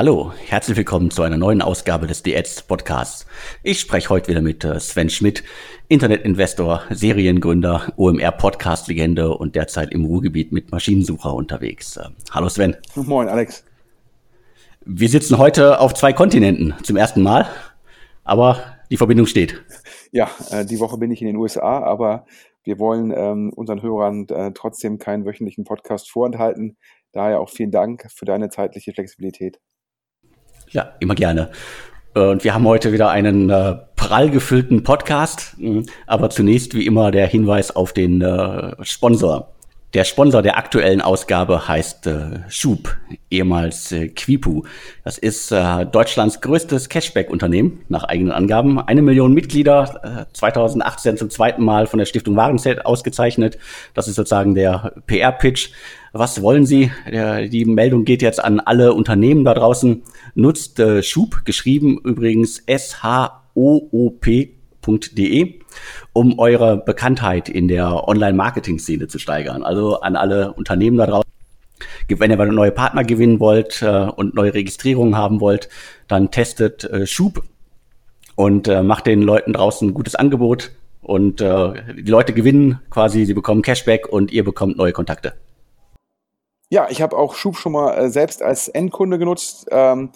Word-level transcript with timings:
Hallo, 0.00 0.32
herzlich 0.46 0.78
willkommen 0.78 1.10
zu 1.10 1.20
einer 1.20 1.36
neuen 1.36 1.60
Ausgabe 1.60 2.06
des 2.06 2.22
DX 2.22 2.62
Podcasts. 2.62 3.26
Ich 3.62 3.80
spreche 3.80 4.08
heute 4.08 4.28
wieder 4.28 4.40
mit 4.40 4.64
äh, 4.64 4.80
Sven 4.80 5.10
Schmidt, 5.10 5.44
Internetinvestor, 5.88 6.84
Seriengründer, 6.88 7.92
OMR 7.98 8.32
Podcast 8.32 8.88
Legende 8.88 9.36
und 9.36 9.56
derzeit 9.56 9.92
im 9.92 10.06
Ruhrgebiet 10.06 10.52
mit 10.52 10.72
Maschinensucher 10.72 11.34
unterwegs. 11.34 11.98
Äh, 11.98 12.04
hallo 12.30 12.48
Sven. 12.48 12.78
Moin 12.94 13.28
Alex. 13.28 13.62
Wir 14.86 15.10
sitzen 15.10 15.36
heute 15.36 15.78
auf 15.80 15.92
zwei 15.92 16.14
Kontinenten 16.14 16.72
zum 16.82 16.96
ersten 16.96 17.22
Mal, 17.22 17.46
aber 18.24 18.78
die 18.90 18.96
Verbindung 18.96 19.26
steht. 19.26 19.62
Ja, 20.12 20.30
äh, 20.50 20.64
die 20.64 20.80
Woche 20.80 20.96
bin 20.96 21.10
ich 21.10 21.20
in 21.20 21.26
den 21.26 21.36
USA, 21.36 21.82
aber 21.82 22.24
wir 22.64 22.78
wollen 22.78 23.12
ähm, 23.14 23.52
unseren 23.54 23.82
Hörern 23.82 24.26
äh, 24.30 24.52
trotzdem 24.54 24.96
keinen 24.96 25.26
wöchentlichen 25.26 25.64
Podcast 25.64 26.10
vorenthalten. 26.10 26.78
Daher 27.12 27.38
auch 27.40 27.50
vielen 27.50 27.70
Dank 27.70 28.10
für 28.10 28.24
deine 28.24 28.48
zeitliche 28.48 28.94
Flexibilität. 28.94 29.60
Ja, 30.70 30.92
immer 31.00 31.14
gerne. 31.14 31.50
Und 32.14 32.44
wir 32.44 32.54
haben 32.54 32.66
heute 32.66 32.92
wieder 32.92 33.10
einen 33.10 33.50
äh, 33.50 33.76
prall 33.96 34.30
gefüllten 34.30 34.82
Podcast. 34.82 35.54
Mhm. 35.58 35.86
Aber 36.06 36.30
zunächst 36.30 36.74
wie 36.74 36.86
immer 36.86 37.10
der 37.10 37.26
Hinweis 37.26 37.74
auf 37.74 37.92
den 37.92 38.20
äh, 38.20 38.74
Sponsor. 38.82 39.48
Der 39.92 40.04
Sponsor 40.04 40.40
der 40.40 40.56
aktuellen 40.56 41.00
Ausgabe 41.00 41.66
heißt 41.66 42.06
äh, 42.06 42.40
Schub, 42.48 42.96
ehemals 43.28 43.90
äh, 43.90 44.06
Quipu. 44.08 44.62
Das 45.02 45.18
ist 45.18 45.50
äh, 45.50 45.84
Deutschlands 45.84 46.40
größtes 46.40 46.88
Cashback-Unternehmen, 46.88 47.80
nach 47.88 48.04
eigenen 48.04 48.30
Angaben. 48.30 48.78
Eine 48.78 49.02
Million 49.02 49.34
Mitglieder, 49.34 50.26
äh, 50.30 50.32
2018 50.32 51.16
zum 51.16 51.28
zweiten 51.28 51.64
Mal 51.64 51.88
von 51.88 51.98
der 51.98 52.06
Stiftung 52.06 52.36
Warenzelt 52.36 52.86
ausgezeichnet. 52.86 53.58
Das 53.94 54.06
ist 54.06 54.14
sozusagen 54.14 54.54
der 54.54 54.92
PR-Pitch. 55.08 55.70
Was 56.12 56.40
wollen 56.40 56.66
Sie? 56.66 56.92
Der, 57.10 57.48
die 57.48 57.64
Meldung 57.64 58.04
geht 58.04 58.22
jetzt 58.22 58.42
an 58.42 58.60
alle 58.60 58.94
Unternehmen 58.94 59.44
da 59.44 59.54
draußen. 59.54 60.02
Nutzt 60.34 60.78
äh, 60.80 61.02
Schub, 61.02 61.44
geschrieben 61.44 61.98
übrigens 62.04 62.58
S-H-O-O-P 62.66 64.60
www.marketing.de, 64.86 65.60
um 66.12 66.38
eure 66.38 66.76
Bekanntheit 66.76 67.48
in 67.48 67.68
der 67.68 68.08
Online-Marketing-Szene 68.08 69.08
zu 69.08 69.18
steigern. 69.18 69.62
Also 69.62 70.00
an 70.00 70.16
alle 70.16 70.52
Unternehmen 70.52 70.96
da 70.96 71.06
draußen. 71.06 71.30
Wenn 72.08 72.30
ihr 72.30 72.44
neue 72.46 72.72
Partner 72.72 73.04
gewinnen 73.04 73.40
wollt 73.40 73.82
äh, 73.82 73.86
und 73.86 74.34
neue 74.34 74.52
Registrierungen 74.52 75.16
haben 75.16 75.40
wollt, 75.40 75.68
dann 76.08 76.30
testet 76.30 76.84
äh, 76.84 77.06
Schub 77.06 77.44
und 78.34 78.68
äh, 78.68 78.82
macht 78.82 79.06
den 79.06 79.22
Leuten 79.22 79.52
draußen 79.52 79.88
ein 79.88 79.94
gutes 79.94 80.14
Angebot. 80.14 80.72
Und 81.02 81.40
äh, 81.40 81.94
die 81.94 82.10
Leute 82.10 82.32
gewinnen 82.32 82.80
quasi, 82.90 83.24
sie 83.24 83.34
bekommen 83.34 83.62
Cashback 83.62 84.08
und 84.08 84.32
ihr 84.32 84.44
bekommt 84.44 84.76
neue 84.76 84.92
Kontakte. 84.92 85.34
Ja, 86.72 86.88
ich 86.88 87.02
habe 87.02 87.16
auch 87.18 87.34
Schub 87.34 87.56
schon 87.56 87.72
mal 87.72 87.94
äh, 87.94 88.10
selbst 88.10 88.42
als 88.42 88.68
Endkunde 88.68 89.18
genutzt. 89.18 89.66
Ähm, 89.72 90.10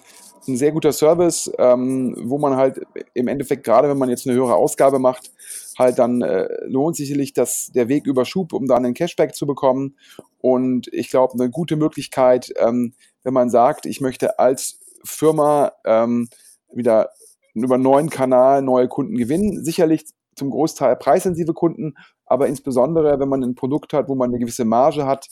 ein 0.47 0.55
sehr 0.55 0.71
guter 0.71 0.93
Service, 0.93 1.51
ähm, 1.57 2.15
wo 2.17 2.37
man 2.37 2.55
halt 2.55 2.79
im 3.13 3.27
Endeffekt, 3.27 3.65
gerade 3.65 3.89
wenn 3.89 3.97
man 3.97 4.09
jetzt 4.09 4.25
eine 4.25 4.37
höhere 4.37 4.55
Ausgabe 4.55 4.97
macht, 4.97 5.31
halt 5.77 5.99
dann 5.99 6.21
äh, 6.21 6.47
lohnt 6.65 6.95
sicherlich 6.95 7.33
das, 7.33 7.71
der 7.73 7.89
Weg 7.89 8.05
über 8.05 8.23
Schub, 8.23 8.53
um 8.53 8.67
dann 8.67 8.85
einen 8.85 8.93
Cashback 8.93 9.35
zu 9.35 9.45
bekommen. 9.45 9.97
Und 10.39 10.87
ich 10.93 11.09
glaube, 11.09 11.33
eine 11.33 11.49
gute 11.49 11.75
Möglichkeit, 11.75 12.53
ähm, 12.57 12.93
wenn 13.23 13.33
man 13.33 13.49
sagt, 13.49 13.85
ich 13.85 13.99
möchte 13.99 14.39
als 14.39 14.79
Firma 15.03 15.73
ähm, 15.83 16.29
wieder 16.71 17.09
über 17.53 17.75
einen 17.75 17.83
neuen 17.83 18.09
Kanal 18.09 18.61
neue 18.61 18.87
Kunden 18.87 19.17
gewinnen. 19.17 19.65
Sicherlich 19.65 20.05
zum 20.35 20.51
Großteil 20.51 20.95
preissensive 20.95 21.53
Kunden, 21.53 21.95
aber 22.25 22.47
insbesondere, 22.47 23.19
wenn 23.19 23.29
man 23.29 23.43
ein 23.43 23.55
Produkt 23.55 23.91
hat, 23.91 24.07
wo 24.07 24.15
man 24.15 24.29
eine 24.29 24.39
gewisse 24.39 24.63
Marge 24.63 25.05
hat, 25.05 25.27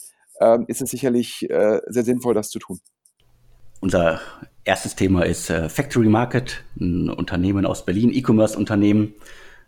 ist 0.66 0.82
es 0.82 0.90
sicherlich 0.90 1.48
äh, 1.50 1.80
sehr 1.86 2.04
sinnvoll, 2.04 2.34
das 2.34 2.50
zu 2.50 2.58
tun. 2.58 2.80
Unser 3.80 4.20
erstes 4.64 4.96
Thema 4.96 5.24
ist 5.24 5.50
äh, 5.50 5.68
Factory 5.68 6.08
Market, 6.08 6.64
ein 6.80 7.10
Unternehmen 7.10 7.66
aus 7.66 7.84
Berlin, 7.84 8.10
E-Commerce-Unternehmen, 8.12 9.14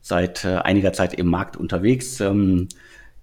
seit 0.01 0.45
äh, 0.45 0.57
einiger 0.57 0.93
Zeit 0.93 1.15
im 1.15 1.27
Markt 1.27 1.57
unterwegs. 1.57 2.21
Ähm, 2.21 2.69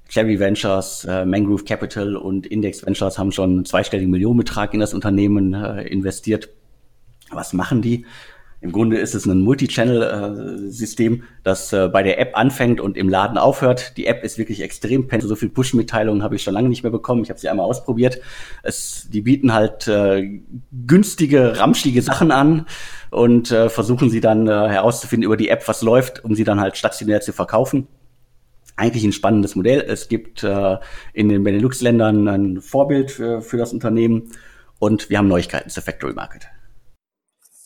Cherry 0.09 0.40
Ventures, 0.40 1.08
Mangrove 1.08 1.64
Capital 1.64 2.16
und 2.16 2.46
Index 2.46 2.86
Ventures 2.86 3.18
haben 3.18 3.32
schon 3.32 3.50
einen 3.50 3.66
zweistelligen 3.66 4.12
Millionenbetrag 4.12 4.74
in 4.76 4.80
das 4.80 4.94
Unternehmen 4.94 5.53
investiert. 5.53 6.50
Was 7.32 7.53
machen 7.53 7.82
die? 7.82 8.06
Im 8.63 8.72
Grunde 8.72 8.97
ist 8.97 9.13
es 9.13 9.25
ein 9.25 9.41
Multi-Channel-System, 9.41 11.24
das 11.44 11.74
äh, 11.74 11.90
bei 11.90 12.01
der 12.01 12.18
App 12.18 12.38
anfängt 12.38 12.79
und 12.79 12.96
im 12.96 13.09
Laden 13.09 13.38
aufhört. 13.38 13.97
Die 13.97 14.07
App 14.07 14.24
ist 14.24 14.38
wirklich 14.38 14.62
extrem 14.62 15.09
pen. 15.09 15.19
So 15.19 15.35
viel 15.35 15.50
Push-Mitteilungen 15.50 16.24
habe 16.24 16.38
ich 16.38 16.44
schon 16.44 16.53
lange 16.53 16.69
nicht 16.69 16.81
mehr 16.81 16.91
bekommen. 16.91 17.23
Ich 17.23 17.29
habe 17.29 17.38
sie 17.38 17.50
einmal 17.50 17.66
ausprobiert. 17.66 18.22
Es, 18.63 19.09
die 19.12 19.19
bieten 19.19 19.53
halt 19.53 19.90
äh, 19.90 20.40
günstige, 20.88 21.59
ramschige 21.59 22.02
Sachen 22.02 22.31
an 22.31 22.66
und 23.12 23.52
äh, 23.52 23.68
versuchen 23.68 24.09
sie 24.09 24.22
dann 24.22 24.47
äh, 24.47 24.52
herauszufinden 24.52 25.25
über 25.25 25.35
die 25.35 25.50
App, 25.50 25.68
was 25.68 25.81
läuft, 25.81 26.23
um 26.23 26.34
sie 26.34 26.46
dann 26.46 26.62
halt 26.62 26.78
stationär 26.78 27.19
zu 27.19 27.34
verkaufen 27.34 27.90
eigentlich 28.75 29.03
ein 29.03 29.12
spannendes 29.12 29.56
Modell. 29.56 29.81
Es 29.81 30.07
gibt 30.07 30.44
äh, 30.44 30.78
in 31.13 31.29
den 31.29 31.44
Benelux-Ländern 31.44 32.28
ein 32.28 32.62
Vorbild 32.62 33.12
für, 33.12 33.41
für 33.41 33.57
das 33.57 33.72
Unternehmen 33.72 34.31
und 34.79 35.12
wir 35.12 35.19
haben 35.19 35.28
Neuigkeiten 35.28 35.69
zur 35.69 35.84
Factory 35.84 36.13
Market. 36.13 36.47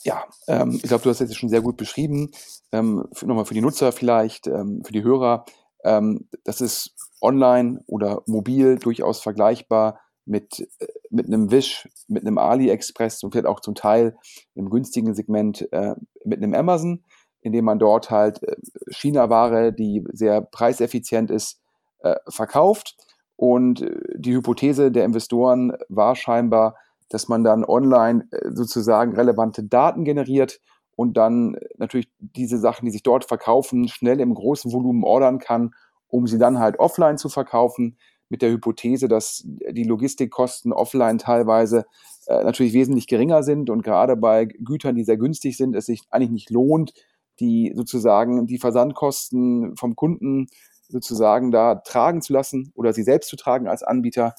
Ja, 0.08 0.26
ähm, 0.48 0.80
ich 0.82 0.84
glaube, 0.84 1.04
du 1.04 1.10
hast 1.10 1.20
jetzt 1.20 1.36
schon 1.36 1.50
sehr 1.50 1.62
gut 1.62 1.76
beschrieben. 1.76 2.32
Ähm, 2.72 3.04
Nochmal 3.24 3.44
für 3.44 3.54
die 3.54 3.60
Nutzer 3.60 3.92
vielleicht, 3.92 4.48
ähm, 4.48 4.82
für 4.86 4.94
die 4.94 5.04
Hörer. 5.04 5.44
Ähm, 5.84 6.30
das 6.46 6.62
ist 6.62 6.96
online 7.20 7.84
oder 7.88 8.24
mobil 8.26 8.78
durchaus 8.78 9.20
vergleichbar 9.20 10.00
mit, 10.24 10.66
äh, 10.80 10.88
mit 11.10 11.26
einem 11.26 11.52
Wish, 11.52 11.90
mit 12.08 12.26
einem 12.26 12.38
AliExpress 12.38 13.22
und 13.22 13.32
vielleicht 13.32 13.48
auch 13.48 13.60
zum 13.60 13.76
Teil 13.76 14.16
im 14.56 14.70
günstigen 14.70 15.14
Segment 15.14 15.68
äh, 15.74 15.96
mit 16.24 16.42
einem 16.42 16.54
Amazon, 16.54 17.04
indem 17.42 17.66
man 17.66 17.78
dort 17.78 18.10
halt 18.10 18.42
äh, 18.44 18.56
China-Ware, 18.90 19.74
die 19.74 20.06
sehr 20.14 20.40
preiseffizient 20.40 21.32
ist, 21.32 21.60
äh, 22.00 22.16
verkauft. 22.30 22.96
Und 23.36 23.86
die 24.16 24.34
Hypothese 24.34 24.90
der 24.90 25.04
Investoren 25.04 25.74
war 25.90 26.16
scheinbar, 26.16 26.76
dass 27.10 27.28
man 27.28 27.44
dann 27.44 27.64
online 27.64 28.28
äh, 28.32 28.52
sozusagen 28.54 29.16
relevante 29.16 29.64
Daten 29.64 30.04
generiert 30.04 30.60
und 30.96 31.18
dann 31.18 31.58
natürlich 31.78 32.10
diese 32.20 32.58
Sachen, 32.58 32.86
die 32.86 32.92
sich 32.92 33.04
dort 33.04 33.26
verkaufen, 33.26 33.88
schnell 33.88 34.20
im 34.20 34.34
großen 34.34 34.72
Volumen 34.72 35.04
ordern 35.04 35.40
kann, 35.40 35.72
um 36.08 36.28
sie 36.28 36.40
dann 36.40 36.60
halt 36.60 36.80
offline 36.80 37.18
zu 37.18 37.30
verkaufen, 37.30 37.98
mit 38.30 38.42
der 38.42 38.52
Hypothese, 38.52 39.08
dass 39.08 39.44
die 39.46 39.84
Logistikkosten 39.84 40.74
offline 40.74 41.18
teilweise 41.18 41.86
äh, 42.28 42.44
natürlich 42.44 42.74
wesentlich 42.74 43.08
geringer 43.08 43.44
sind 43.44 43.70
und 43.70 43.84
gerade 43.84 44.16
bei 44.16 44.46
Gütern, 44.46 44.96
die 44.96 45.04
sehr 45.04 45.18
günstig 45.18 45.58
sind, 45.58 45.76
es 45.76 45.86
sich 45.86 46.02
eigentlich 46.10 46.32
nicht 46.32 46.50
lohnt, 46.50 46.94
die 47.40 47.72
sozusagen 47.76 48.48
die 48.48 48.58
Versandkosten 48.58 49.76
vom 49.78 49.96
Kunden 49.96 50.48
sozusagen 50.90 51.52
da 51.52 51.76
tragen 51.76 52.22
zu 52.22 52.34
lassen 52.34 52.72
oder 52.76 52.94
sie 52.94 53.04
selbst 53.04 53.30
zu 53.30 53.36
tragen 53.36 53.68
als 53.68 53.84
Anbieter. 53.84 54.34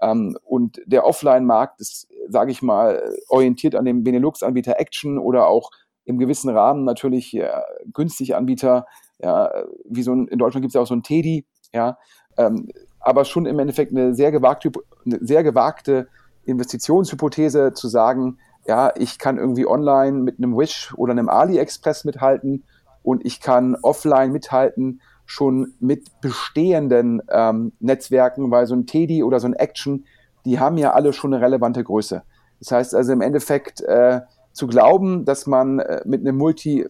Ähm, 0.00 0.36
und 0.44 0.80
der 0.86 1.06
Offline-Markt 1.06 1.80
ist 1.80 2.08
sage 2.28 2.50
ich 2.50 2.62
mal, 2.62 3.02
orientiert 3.28 3.74
an 3.74 3.84
dem 3.84 4.04
Benelux-Anbieter 4.04 4.78
Action 4.78 5.18
oder 5.18 5.46
auch 5.46 5.70
im 6.04 6.18
gewissen 6.18 6.50
Rahmen 6.50 6.84
natürlich 6.84 7.32
ja, 7.32 7.62
günstig 7.92 8.36
Anbieter, 8.36 8.86
ja, 9.20 9.50
wie 9.88 10.02
so 10.02 10.12
ein, 10.12 10.28
in 10.28 10.38
Deutschland 10.38 10.62
gibt 10.62 10.70
es 10.70 10.74
ja 10.74 10.80
auch 10.82 10.86
so 10.86 10.94
ein 10.94 11.02
Teddy, 11.02 11.46
ja, 11.72 11.98
ähm, 12.36 12.68
aber 13.00 13.24
schon 13.24 13.46
im 13.46 13.58
Endeffekt 13.58 13.92
eine 13.92 14.14
sehr 14.14 14.32
gewagte, 14.32 14.70
eine 15.04 15.18
sehr 15.20 15.42
gewagte 15.42 16.08
Investitionshypothese 16.44 17.72
zu 17.72 17.88
sagen, 17.88 18.38
ja, 18.66 18.92
ich 18.96 19.18
kann 19.18 19.38
irgendwie 19.38 19.66
online 19.66 20.18
mit 20.18 20.38
einem 20.38 20.56
Wish 20.56 20.94
oder 20.96 21.12
einem 21.12 21.28
AliExpress 21.28 22.04
mithalten 22.04 22.64
und 23.02 23.24
ich 23.24 23.40
kann 23.40 23.76
offline 23.82 24.32
mithalten 24.32 25.00
schon 25.26 25.74
mit 25.80 26.20
bestehenden 26.20 27.22
ähm, 27.30 27.72
Netzwerken, 27.80 28.50
weil 28.50 28.66
so 28.66 28.74
ein 28.74 28.86
Teddy 28.86 29.22
oder 29.22 29.40
so 29.40 29.46
ein 29.46 29.54
Action 29.54 30.04
die 30.44 30.58
haben 30.58 30.76
ja 30.76 30.92
alle 30.92 31.12
schon 31.12 31.32
eine 31.32 31.44
relevante 31.44 31.82
Größe. 31.82 32.22
Das 32.60 32.70
heißt 32.70 32.94
also 32.94 33.12
im 33.12 33.20
Endeffekt 33.20 33.80
äh, 33.82 34.20
zu 34.52 34.66
glauben, 34.66 35.24
dass 35.24 35.46
man 35.46 35.78
äh, 35.78 36.02
mit 36.04 36.20
einem 36.20 36.36
Multi 36.36 36.82
äh, 36.82 36.88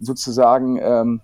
sozusagen 0.00 0.78
ähm, 0.80 1.20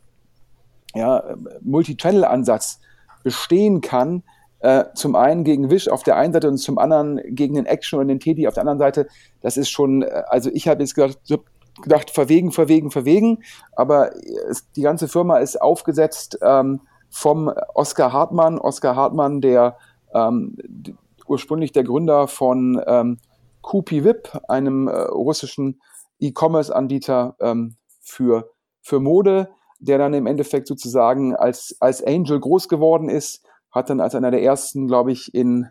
ja, 0.94 1.36
Multi-Channel-Ansatz 1.62 2.80
bestehen 3.22 3.80
kann, 3.80 4.22
äh, 4.60 4.84
zum 4.94 5.16
einen 5.16 5.44
gegen 5.44 5.70
Wish 5.70 5.88
auf 5.88 6.02
der 6.02 6.16
einen 6.16 6.32
Seite 6.32 6.48
und 6.48 6.58
zum 6.58 6.78
anderen 6.78 7.20
gegen 7.34 7.54
den 7.54 7.66
Action 7.66 7.98
und 7.98 8.08
den 8.08 8.20
Teddy 8.20 8.46
auf 8.46 8.54
der 8.54 8.62
anderen 8.62 8.78
Seite, 8.78 9.08
das 9.40 9.56
ist 9.56 9.70
schon, 9.70 10.02
äh, 10.02 10.22
also 10.28 10.50
ich 10.52 10.68
habe 10.68 10.82
jetzt 10.82 10.94
gedacht, 10.94 11.18
gedacht, 11.82 12.10
verwegen, 12.10 12.52
verwegen, 12.52 12.90
verwegen, 12.90 13.42
aber 13.72 14.12
die 14.76 14.82
ganze 14.82 15.08
Firma 15.08 15.38
ist 15.38 15.60
aufgesetzt 15.60 16.38
ähm, 16.42 16.80
vom 17.10 17.52
Oskar 17.74 18.12
Hartmann, 18.12 18.58
Oskar 18.58 18.96
Hartmann, 18.96 19.40
der 19.40 19.76
ähm, 20.14 20.56
ursprünglich 21.26 21.72
der 21.72 21.84
Gründer 21.84 22.28
von 22.28 22.80
ähm, 22.86 23.18
VIP, 23.62 24.40
einem 24.48 24.88
äh, 24.88 24.92
russischen 24.92 25.80
E-Commerce-Anbieter 26.20 27.36
ähm, 27.40 27.76
für, 28.02 28.50
für 28.82 29.00
Mode, 29.00 29.48
der 29.78 29.98
dann 29.98 30.14
im 30.14 30.26
Endeffekt 30.26 30.68
sozusagen 30.68 31.34
als, 31.34 31.76
als 31.80 32.02
Angel 32.02 32.40
groß 32.40 32.68
geworden 32.68 33.08
ist, 33.08 33.44
hat 33.70 33.90
dann 33.90 34.00
als 34.00 34.14
einer 34.14 34.30
der 34.30 34.42
ersten, 34.42 34.86
glaube 34.86 35.12
ich, 35.12 35.34
in 35.34 35.68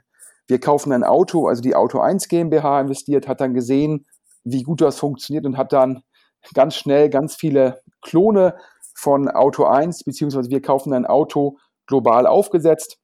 Wir 0.48 0.60
kaufen 0.60 0.92
ein 0.92 1.04
Auto, 1.04 1.48
also 1.48 1.62
die 1.62 1.76
Auto 1.76 2.00
1 2.00 2.28
GmbH 2.28 2.82
investiert, 2.82 3.28
hat 3.28 3.40
dann 3.40 3.54
gesehen, 3.54 4.06
wie 4.44 4.64
gut 4.64 4.82
das 4.82 5.00
funktioniert 5.00 5.46
und 5.46 5.58
hat 5.58 5.74
dann 5.74 6.04
ganz 6.54 6.76
schnell 6.76 7.10
ganz 7.10 7.36
viele 7.36 7.82
Klone 8.02 8.56
von 8.96 9.30
Auto 9.30 9.66
1, 9.66 10.04
beziehungsweise 10.04 10.50
wir 10.50 10.62
kaufen 10.62 10.94
ein 10.94 11.06
Auto 11.06 11.58
global 11.88 12.28
aufgesetzt. 12.28 12.98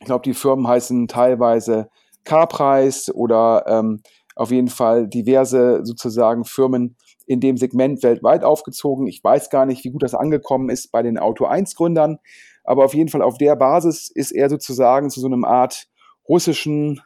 Ich 0.00 0.06
glaube, 0.06 0.22
die 0.22 0.34
Firmen 0.34 0.66
heißen 0.66 1.08
teilweise 1.08 1.88
Carpreis 2.24 3.12
oder 3.12 3.64
ähm, 3.66 4.02
auf 4.34 4.50
jeden 4.50 4.68
Fall 4.68 5.08
diverse 5.08 5.80
sozusagen 5.84 6.44
Firmen 6.44 6.96
in 7.26 7.40
dem 7.40 7.56
Segment 7.56 8.02
weltweit 8.02 8.44
aufgezogen. 8.44 9.06
Ich 9.06 9.22
weiß 9.22 9.50
gar 9.50 9.66
nicht, 9.66 9.84
wie 9.84 9.90
gut 9.90 10.02
das 10.02 10.14
angekommen 10.14 10.70
ist 10.70 10.90
bei 10.90 11.02
den 11.02 11.18
Auto 11.18 11.44
1 11.44 11.74
Gründern, 11.74 12.18
aber 12.64 12.84
auf 12.84 12.94
jeden 12.94 13.10
Fall 13.10 13.22
auf 13.22 13.38
der 13.38 13.56
Basis 13.56 14.10
ist 14.12 14.32
er 14.32 14.48
sozusagen 14.48 15.10
zu 15.10 15.20
so 15.20 15.26
einem 15.26 15.44
Art 15.44 15.86
russischen 16.28 17.00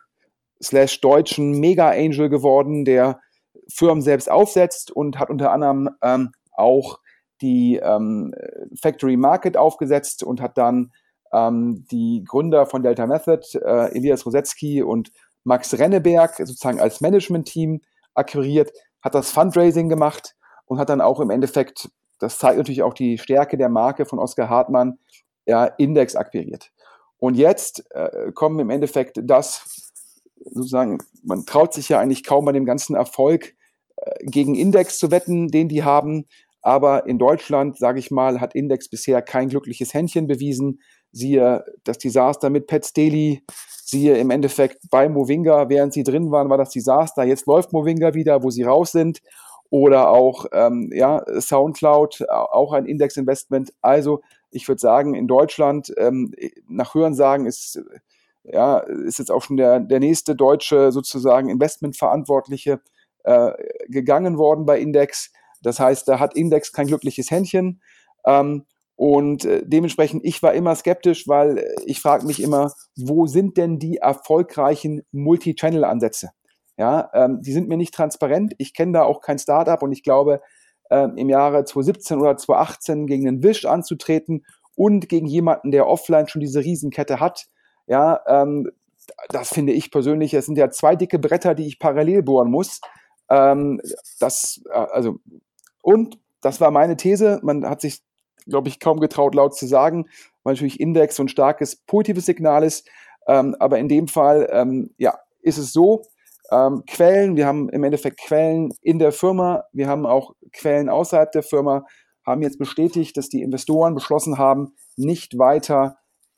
slash 0.63 1.01
deutschen 1.01 1.59
Mega 1.59 1.91
Angel 1.91 2.29
geworden, 2.29 2.85
der 2.85 3.21
Firmen 3.69 4.03
selbst 4.03 4.31
aufsetzt 4.31 4.91
und 4.91 5.19
hat 5.19 5.31
unter 5.31 5.53
anderem 5.53 5.91
ähm, 6.03 6.33
auch 6.53 7.01
die 7.41 7.77
ähm, 7.77 8.35
Factory 8.81 9.17
Market 9.17 9.57
aufgesetzt 9.57 10.23
und 10.23 10.41
hat 10.41 10.57
dann 10.57 10.93
ähm, 11.33 11.85
die 11.91 12.25
Gründer 12.27 12.67
von 12.67 12.83
Delta 12.83 13.07
Method, 13.07 13.43
äh, 13.55 13.95
Elias 13.97 14.25
Rosetzky 14.25 14.83
und 14.83 15.13
Max 15.45 15.79
Renneberg, 15.79 16.37
sozusagen 16.37 16.81
als 16.81 17.01
Management-Team 17.01 17.81
akquiriert, 18.15 18.73
hat 19.03 19.15
das 19.15 19.31
Fundraising 19.31 19.89
gemacht 19.89 20.35
und 20.65 20.79
hat 20.79 20.89
dann 20.89 21.01
auch 21.01 21.21
im 21.21 21.31
Endeffekt, 21.31 21.89
das 22.19 22.39
zeigt 22.39 22.59
natürlich 22.59 22.83
auch 22.83 22.95
die 22.95 23.19
Stärke 23.19 23.57
der 23.57 23.69
Marke 23.69 24.07
von 24.07 24.19
Oskar 24.19 24.49
Hartmann, 24.49 24.99
ja, 25.47 25.67
Index 25.67 26.17
akquiriert. 26.17 26.73
Und 27.19 27.37
jetzt 27.37 27.85
äh, 27.91 28.33
kommen 28.33 28.59
im 28.59 28.71
Endeffekt 28.71 29.21
das, 29.23 29.86
sozusagen, 30.45 30.99
man 31.23 31.47
traut 31.47 31.73
sich 31.73 31.89
ja 31.89 31.99
eigentlich 31.99 32.25
kaum 32.25 32.45
bei 32.45 32.53
dem 32.53 32.65
ganzen 32.65 32.95
Erfolg 32.95 33.55
äh, 33.97 34.25
gegen 34.25 34.55
Index 34.55 34.99
zu 34.99 35.11
wetten, 35.11 35.49
den 35.49 35.69
die 35.69 35.85
haben. 35.85 36.27
Aber 36.63 37.07
in 37.07 37.19
Deutschland, 37.19 37.79
sage 37.79 37.99
ich 38.01 38.11
mal, 38.11 38.41
hat 38.41 38.55
Index 38.55 38.89
bisher 38.89 39.23
kein 39.23 39.49
glückliches 39.49 39.95
Händchen 39.95 40.27
bewiesen. 40.27 40.81
Siehe 41.13 41.65
das 41.85 41.99
Desaster 41.99 42.51
mit 42.51 42.67
Pets 42.67 42.93
Daily, 42.93 43.45
siehe 43.85 44.17
im 44.17 44.31
Endeffekt 44.31 44.79
bei 44.91 45.09
Movinga, 45.09 45.69
während 45.69 45.93
sie 45.93 46.03
drin 46.03 46.33
waren, 46.33 46.51
war 46.51 46.59
das 46.59 46.71
Desaster. 46.71 47.23
Jetzt 47.23 47.47
läuft 47.47 47.73
Movinga 47.73 48.15
wieder, 48.15 48.43
wo 48.43 48.51
sie 48.51 48.65
raus 48.65 48.93
sind. 48.93 49.21
Oder 49.71 50.11
auch 50.11 50.47
ähm, 50.53 50.91
ja, 50.93 51.25
Soundcloud, 51.41 52.29
auch 52.29 52.73
ein 52.73 52.87
Index-Investment. 52.87 53.73
Also 53.81 54.21
ich 54.51 54.67
würde 54.69 54.81
sagen, 54.81 55.15
in 55.15 55.27
Deutschland, 55.27 55.93
ähm, 55.99 56.33
nach 56.69 56.95
Hörensagen 56.95 57.47
ist, 57.47 57.81
ja, 58.53 58.79
ist 58.79 59.19
jetzt 59.19 59.31
auch 59.31 59.43
schon 59.43 59.57
der, 59.57 59.81
der 59.81 60.01
nächste 60.01 60.37
deutsche 60.37 60.93
sozusagen 60.93 61.49
Investmentverantwortliche 61.49 62.81
äh, 63.25 63.53
gegangen 63.89 64.39
worden 64.39 64.67
bei 64.67 64.79
Index. 64.79 65.33
Das 65.63 65.81
heißt, 65.81 66.07
da 66.09 66.21
hat 66.21 66.37
Index 66.37 66.73
kein 66.73 66.87
glückliches 66.87 67.31
Händchen. 67.31 67.81
Ähm, 68.25 68.65
und 68.95 69.45
äh, 69.45 69.63
dementsprechend, 69.65 70.25
ich 70.25 70.43
war 70.43 70.55
immer 70.55 70.75
skeptisch, 70.75 71.29
weil 71.29 71.59
äh, 71.59 71.75
ich 71.85 72.01
frage 72.01 72.27
mich 72.27 72.43
immer, 72.43 72.73
wo 72.97 73.27
sind 73.27 73.57
denn 73.57 73.79
die 73.79 73.99
erfolgreichen 73.99 75.03
Multi-Channel-Ansätze? 75.13 76.31
Ja, 76.79 77.11
ähm, 77.15 77.41
die 77.43 77.53
sind 77.53 77.69
mir 77.69 77.77
nicht 77.77 77.95
transparent. 77.95 78.55
Ich 78.59 78.75
kenne 78.75 78.93
da 78.93 79.03
auch 79.03 79.21
kein 79.21 79.39
Startup 79.39 79.83
und 79.83 79.93
ich 79.93 80.03
glaube, 80.03 80.41
ähm, 80.91 81.17
im 81.17 81.29
Jahre 81.29 81.65
2017 81.65 82.19
oder 82.19 82.37
2018 82.37 83.07
gegen 83.07 83.29
einen 83.29 83.43
Wish 83.43 83.65
anzutreten 83.65 84.45
und 84.75 85.09
gegen 85.09 85.27
jemanden, 85.27 85.71
der 85.71 85.87
offline 85.87 86.29
schon 86.29 86.41
diese 86.41 86.61
Riesenkette 86.61 87.19
hat, 87.19 87.47
ja, 87.87 88.21
ähm, 88.27 88.71
das 89.29 89.51
finde 89.51 89.73
ich 89.73 89.91
persönlich, 89.91 90.35
es 90.35 90.47
sind 90.47 90.59
ja 90.59 90.71
zwei 90.71 90.97
dicke 90.97 91.19
Bretter, 91.19 91.55
die 91.55 91.67
ich 91.67 91.79
parallel 91.79 92.23
bohren 92.23 92.51
muss. 92.51 92.81
Ähm, 93.31 93.81
das, 94.19 94.63
äh, 94.71 94.73
also, 94.73 95.19
und 95.83 96.19
das 96.41 96.61
war 96.61 96.71
meine 96.71 96.97
These. 96.97 97.41
Man 97.43 97.69
hat 97.69 97.81
sich, 97.81 98.03
glaube 98.47 98.69
ich, 98.69 98.81
kaum 98.81 99.01
getraut, 99.01 99.35
laut 99.35 99.57
zu 99.57 99.67
sagen, 99.67 100.07
weil 100.43 100.55
natürlich 100.55 100.81
Index 100.81 101.17
so 101.17 101.25
ein 101.25 101.29
starkes 101.29 101.77
positives 101.77 102.27
Signal 102.27 102.65
ist. 102.65 102.89
Ähm, 103.27 103.57
aber 103.59 103.79
in 103.79 103.89
dem 103.89 104.09
Fall, 104.09 104.49
ähm, 104.53 104.95
ja, 104.99 105.19
ist 105.41 105.59
es 105.59 105.73
so, 105.73 106.03
ähm, 106.51 106.85
Quellen, 106.87 107.37
wir 107.37 107.47
haben 107.47 107.69
im 107.71 107.83
Endeffekt 107.83 108.21
Quellen 108.21 108.73
in 108.83 108.99
der 108.99 109.13
Firma, 109.13 109.65
wir 109.73 109.89
haben 109.89 110.07
auch 110.07 110.35
Quellen 110.53 110.89
außerhalb 110.89 111.33
der 111.33 111.43
Firma, 111.43 111.85
haben 112.25 112.43
jetzt 112.43 112.59
bestätigt, 112.59 113.17
dass 113.17 113.29
die 113.29 113.43
Investoren 113.43 113.95
beschlossen 113.95 114.39
haben, 114.39 114.75
nicht 114.97 115.39
weiter 115.39 115.97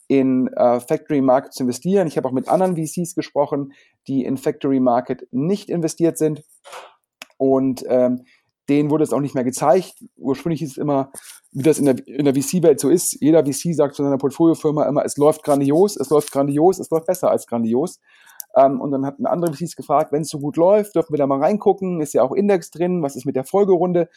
in 0.08 0.48
äh, 0.48 0.80
Factory 0.80 1.20
Market 1.20 1.52
zu 1.52 1.62
investieren. 1.62 2.08
Ich 2.08 2.16
habe 2.16 2.26
auch 2.26 2.32
mit 2.32 2.48
anderen 2.48 2.76
VCs 2.76 3.14
gesprochen, 3.14 3.72
die 4.06 4.24
in 4.24 4.36
Factory 4.36 4.80
Market 4.80 5.28
nicht 5.30 5.70
investiert 5.70 6.18
sind. 6.18 6.42
Und 7.36 7.84
ähm, 7.88 8.24
denen 8.68 8.90
wurde 8.90 9.04
es 9.04 9.12
auch 9.12 9.20
nicht 9.20 9.34
mehr 9.34 9.44
gezeigt. 9.44 10.04
Ursprünglich 10.16 10.62
ist 10.62 10.72
es 10.72 10.76
immer, 10.78 11.10
wie 11.52 11.62
das 11.62 11.78
in 11.78 11.86
der, 11.86 12.06
in 12.06 12.24
der 12.24 12.34
VC-Welt 12.34 12.80
so 12.80 12.90
ist. 12.90 13.18
Jeder 13.20 13.44
VC 13.44 13.74
sagt 13.74 13.94
zu 13.94 14.02
seiner 14.02 14.18
Portfoliofirma 14.18 14.86
immer, 14.86 15.04
es 15.04 15.16
läuft 15.16 15.42
grandios, 15.42 15.96
es 15.96 16.10
läuft 16.10 16.32
grandios, 16.32 16.78
es 16.78 16.90
läuft 16.90 17.06
besser 17.06 17.30
als 17.30 17.46
grandios. 17.46 18.00
Ähm, 18.56 18.80
und 18.80 18.90
dann 18.90 19.06
hat 19.06 19.18
ein 19.18 19.26
anderer 19.26 19.52
VC 19.52 19.76
gefragt, 19.76 20.12
wenn 20.12 20.22
es 20.22 20.28
so 20.28 20.38
gut 20.38 20.56
läuft, 20.56 20.94
dürfen 20.94 21.12
wir 21.12 21.18
da 21.18 21.26
mal 21.26 21.40
reingucken, 21.40 22.00
ist 22.00 22.14
ja 22.14 22.22
auch 22.22 22.32
Index 22.32 22.70
drin, 22.70 23.02
was 23.02 23.16
ist 23.16 23.24
mit 23.24 23.36
der 23.36 23.44
Folgerunde? 23.44 24.08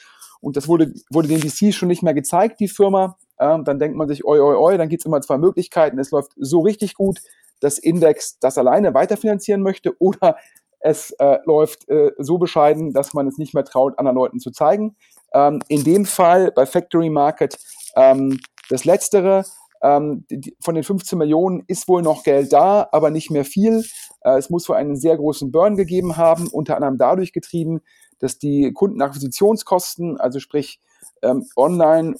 Und 0.41 0.57
das 0.57 0.67
wurde, 0.67 0.93
wurde 1.11 1.27
den 1.27 1.41
VC 1.41 1.73
schon 1.73 1.87
nicht 1.87 2.03
mehr 2.03 2.13
gezeigt, 2.13 2.59
die 2.59 2.67
Firma. 2.67 3.17
Ähm, 3.41 3.65
dann 3.65 3.79
denkt 3.79 3.97
man 3.97 4.07
sich, 4.07 4.23
oi, 4.23 4.39
oi, 4.39 4.55
oi, 4.55 4.77
dann 4.77 4.87
gibt 4.87 5.01
es 5.01 5.05
immer 5.05 5.19
zwei 5.21 5.37
Möglichkeiten. 5.37 5.97
Es 5.99 6.11
läuft 6.11 6.31
so 6.37 6.59
richtig 6.61 6.93
gut, 6.93 7.19
dass 7.59 7.79
Index 7.79 8.37
das 8.39 8.57
alleine 8.57 8.93
weiterfinanzieren 8.93 9.63
möchte 9.63 9.95
oder 9.99 10.37
es 10.79 11.11
äh, 11.19 11.39
läuft 11.45 11.89
äh, 11.89 12.11
so 12.17 12.37
bescheiden, 12.37 12.93
dass 12.93 13.13
man 13.13 13.27
es 13.27 13.37
nicht 13.37 13.53
mehr 13.53 13.65
traut, 13.65 13.99
anderen 13.99 14.15
Leuten 14.15 14.39
zu 14.39 14.51
zeigen. 14.51 14.95
Ähm, 15.33 15.59
in 15.67 15.83
dem 15.83 16.05
Fall 16.05 16.51
bei 16.51 16.65
Factory 16.65 17.09
Market 17.09 17.57
ähm, 17.95 18.39
das 18.69 18.85
Letztere. 18.85 19.43
Ähm, 19.83 20.25
die, 20.29 20.55
von 20.59 20.75
den 20.75 20.83
15 20.83 21.17
Millionen 21.17 21.63
ist 21.67 21.87
wohl 21.87 22.03
noch 22.03 22.23
Geld 22.23 22.53
da, 22.53 22.87
aber 22.91 23.09
nicht 23.09 23.31
mehr 23.31 23.45
viel. 23.45 23.83
Äh, 24.21 24.37
es 24.37 24.49
muss 24.49 24.69
wohl 24.69 24.75
einen 24.75 24.95
sehr 24.95 25.17
großen 25.17 25.51
Burn 25.51 25.75
gegeben 25.75 26.17
haben, 26.17 26.47
unter 26.47 26.75
anderem 26.75 26.97
dadurch 26.97 27.33
getrieben, 27.33 27.81
dass 28.19 28.37
die 28.37 28.71
Kundenakquisitionskosten, 28.73 30.19
also 30.19 30.39
sprich 30.39 30.79
ähm, 31.23 31.47
online 31.55 32.15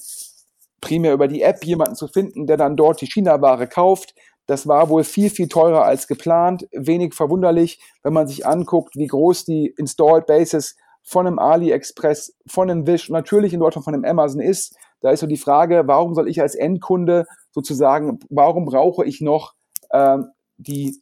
primär 0.82 1.14
über 1.14 1.28
die 1.28 1.40
App 1.40 1.64
jemanden 1.64 1.94
zu 1.94 2.08
finden, 2.08 2.46
der 2.46 2.58
dann 2.58 2.76
dort 2.76 3.00
die 3.00 3.06
China-Ware 3.06 3.66
kauft, 3.66 4.14
das 4.46 4.66
war 4.66 4.88
wohl 4.88 5.04
viel, 5.04 5.30
viel 5.30 5.48
teurer 5.48 5.84
als 5.84 6.06
geplant. 6.06 6.66
Wenig 6.72 7.14
verwunderlich, 7.14 7.80
wenn 8.02 8.12
man 8.12 8.26
sich 8.26 8.46
anguckt, 8.46 8.96
wie 8.96 9.06
groß 9.06 9.44
die 9.44 9.72
Installed 9.78 10.26
Bases 10.26 10.76
von 11.02 11.26
einem 11.26 11.38
AliExpress, 11.38 12.36
von 12.46 12.70
einem 12.70 12.86
Wish, 12.86 13.08
natürlich 13.08 13.52
in 13.52 13.60
Deutschland 13.60 13.84
von 13.84 13.94
einem 13.94 14.04
Amazon 14.04 14.40
ist. 14.40 14.76
Da 15.00 15.10
ist 15.10 15.20
so 15.20 15.26
die 15.26 15.36
Frage, 15.36 15.84
warum 15.86 16.14
soll 16.14 16.28
ich 16.28 16.40
als 16.40 16.54
Endkunde 16.54 17.26
sozusagen, 17.50 18.18
warum 18.30 18.64
brauche 18.66 19.04
ich 19.04 19.20
noch 19.20 19.54
äh, 19.90 20.18
die, 20.58 21.00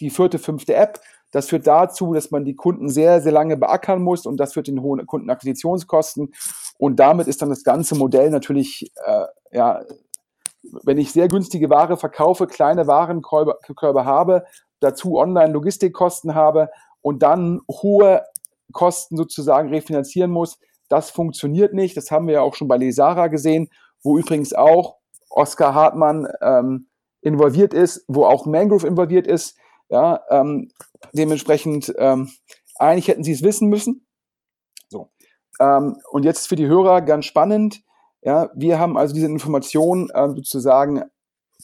die 0.00 0.10
vierte, 0.10 0.38
fünfte 0.38 0.74
App? 0.74 1.00
Das 1.32 1.48
führt 1.48 1.66
dazu, 1.66 2.14
dass 2.14 2.30
man 2.30 2.44
die 2.44 2.54
Kunden 2.54 2.88
sehr, 2.88 3.20
sehr 3.20 3.32
lange 3.32 3.56
beackern 3.56 4.02
muss 4.02 4.26
und 4.26 4.36
das 4.36 4.52
führt 4.52 4.68
in 4.68 4.82
hohen 4.82 5.04
Kundenakquisitionskosten. 5.06 6.32
Und 6.78 7.00
damit 7.00 7.26
ist 7.26 7.42
dann 7.42 7.48
das 7.48 7.64
ganze 7.64 7.96
Modell 7.96 8.30
natürlich, 8.30 8.92
äh, 9.04 9.24
ja, 9.50 9.82
wenn 10.84 10.98
ich 10.98 11.10
sehr 11.10 11.28
günstige 11.28 11.70
Ware 11.70 11.96
verkaufe, 11.96 12.46
kleine 12.46 12.86
Warenkörbe 12.86 14.04
habe, 14.04 14.44
dazu 14.80 15.16
Online-Logistikkosten 15.16 16.34
habe 16.34 16.70
und 17.00 17.22
dann 17.22 17.62
hohe 17.68 18.22
Kosten 18.72 19.16
sozusagen 19.16 19.70
refinanzieren 19.70 20.30
muss, 20.30 20.58
das 20.88 21.10
funktioniert 21.10 21.72
nicht. 21.72 21.96
Das 21.96 22.10
haben 22.10 22.26
wir 22.26 22.34
ja 22.34 22.40
auch 22.42 22.54
schon 22.54 22.68
bei 22.68 22.76
Lesara 22.76 23.28
gesehen, 23.28 23.70
wo 24.02 24.18
übrigens 24.18 24.52
auch 24.52 24.98
Oskar 25.30 25.74
Hartmann 25.74 26.28
ähm, 26.42 26.88
involviert 27.22 27.72
ist, 27.72 28.04
wo 28.08 28.26
auch 28.26 28.44
Mangrove 28.44 28.86
involviert 28.86 29.26
ist. 29.26 29.56
Ja, 29.92 30.22
ähm, 30.30 30.70
dementsprechend, 31.12 31.92
ähm, 31.98 32.30
eigentlich 32.76 33.08
hätten 33.08 33.24
sie 33.24 33.32
es 33.32 33.42
wissen 33.42 33.68
müssen. 33.68 34.06
So. 34.88 35.10
Ähm, 35.60 35.98
und 36.10 36.24
jetzt 36.24 36.48
für 36.48 36.56
die 36.56 36.66
Hörer 36.66 37.02
ganz 37.02 37.26
spannend. 37.26 37.82
Ja, 38.22 38.48
wir 38.54 38.78
haben 38.78 38.96
also 38.96 39.12
diese 39.12 39.26
Information 39.26 40.08
äh, 40.14 40.28
sozusagen 40.30 41.02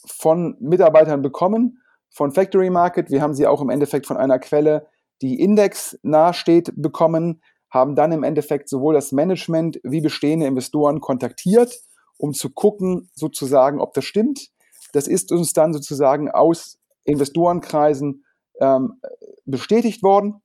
von 0.06 0.58
Mitarbeitern 0.60 1.22
bekommen, 1.22 1.78
von 2.10 2.30
Factory 2.30 2.68
Market. 2.68 3.10
Wir 3.10 3.22
haben 3.22 3.32
sie 3.32 3.46
auch 3.46 3.62
im 3.62 3.70
Endeffekt 3.70 4.04
von 4.04 4.18
einer 4.18 4.38
Quelle, 4.38 4.88
die 5.22 5.40
Index 5.40 5.98
nahesteht, 6.02 6.70
bekommen 6.76 7.40
haben 7.70 7.94
dann 7.94 8.12
im 8.12 8.24
Endeffekt 8.24 8.68
sowohl 8.68 8.92
das 8.92 9.10
Management 9.10 9.80
wie 9.84 10.02
bestehende 10.02 10.46
Investoren 10.46 11.00
kontaktiert, 11.00 11.80
um 12.18 12.34
zu 12.34 12.50
gucken, 12.50 13.10
sozusagen, 13.14 13.80
ob 13.80 13.94
das 13.94 14.04
stimmt. 14.04 14.48
Das 14.92 15.08
ist 15.08 15.32
uns 15.32 15.54
dann 15.54 15.72
sozusagen 15.72 16.30
aus 16.30 16.78
Investorenkreisen 17.08 18.24
ähm, 18.60 19.00
bestätigt 19.44 20.02
worden. 20.02 20.42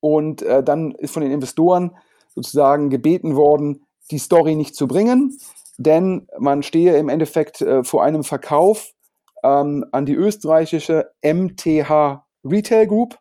Und 0.00 0.42
äh, 0.42 0.62
dann 0.62 0.92
ist 0.92 1.12
von 1.12 1.22
den 1.22 1.32
Investoren 1.32 1.96
sozusagen 2.34 2.90
gebeten 2.90 3.34
worden, 3.34 3.86
die 4.10 4.18
Story 4.18 4.54
nicht 4.54 4.76
zu 4.76 4.86
bringen, 4.86 5.36
denn 5.78 6.28
man 6.38 6.62
stehe 6.62 6.96
im 6.96 7.08
Endeffekt 7.08 7.60
äh, 7.60 7.82
vor 7.82 8.04
einem 8.04 8.22
Verkauf 8.22 8.92
ähm, 9.42 9.84
an 9.90 10.06
die 10.06 10.14
österreichische 10.14 11.10
MTH 11.22 12.24
Retail 12.44 12.86
Group 12.86 13.18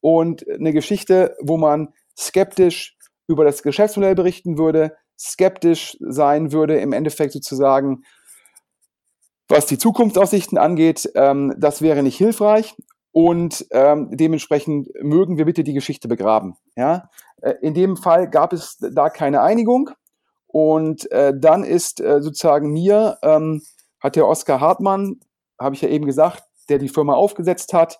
und 0.00 0.48
eine 0.48 0.72
Geschichte, 0.72 1.36
wo 1.40 1.56
man 1.56 1.92
skeptisch 2.18 2.96
über 3.26 3.44
das 3.44 3.62
Geschäftsmodell 3.62 4.14
berichten 4.14 4.58
würde, 4.58 4.96
skeptisch 5.18 5.96
sein 6.00 6.52
würde, 6.52 6.78
im 6.78 6.92
Endeffekt 6.92 7.32
sozusagen, 7.32 8.04
was 9.52 9.66
die 9.66 9.78
Zukunftsaussichten 9.78 10.58
angeht. 10.58 11.10
Ähm, 11.14 11.54
das 11.58 11.82
wäre 11.82 12.02
nicht 12.02 12.16
hilfreich 12.16 12.74
und 13.12 13.66
ähm, 13.70 14.08
dementsprechend 14.10 14.88
mögen 15.00 15.36
wir 15.36 15.44
bitte 15.44 15.62
die 15.62 15.74
Geschichte 15.74 16.08
begraben. 16.08 16.56
Ja? 16.76 17.10
Äh, 17.40 17.54
in 17.60 17.74
dem 17.74 17.96
Fall 17.96 18.28
gab 18.28 18.52
es 18.52 18.78
da 18.78 19.10
keine 19.10 19.42
Einigung 19.42 19.90
und 20.46 21.10
äh, 21.12 21.32
dann 21.36 21.64
ist 21.64 22.00
äh, 22.00 22.20
sozusagen 22.22 22.72
mir, 22.72 23.18
ähm, 23.22 23.62
hat 24.00 24.16
der 24.16 24.26
Oskar 24.26 24.60
Hartmann, 24.60 25.20
habe 25.60 25.74
ich 25.74 25.82
ja 25.82 25.88
eben 25.88 26.06
gesagt, 26.06 26.42
der 26.68 26.78
die 26.78 26.88
Firma 26.88 27.14
aufgesetzt 27.14 27.74
hat, 27.74 27.98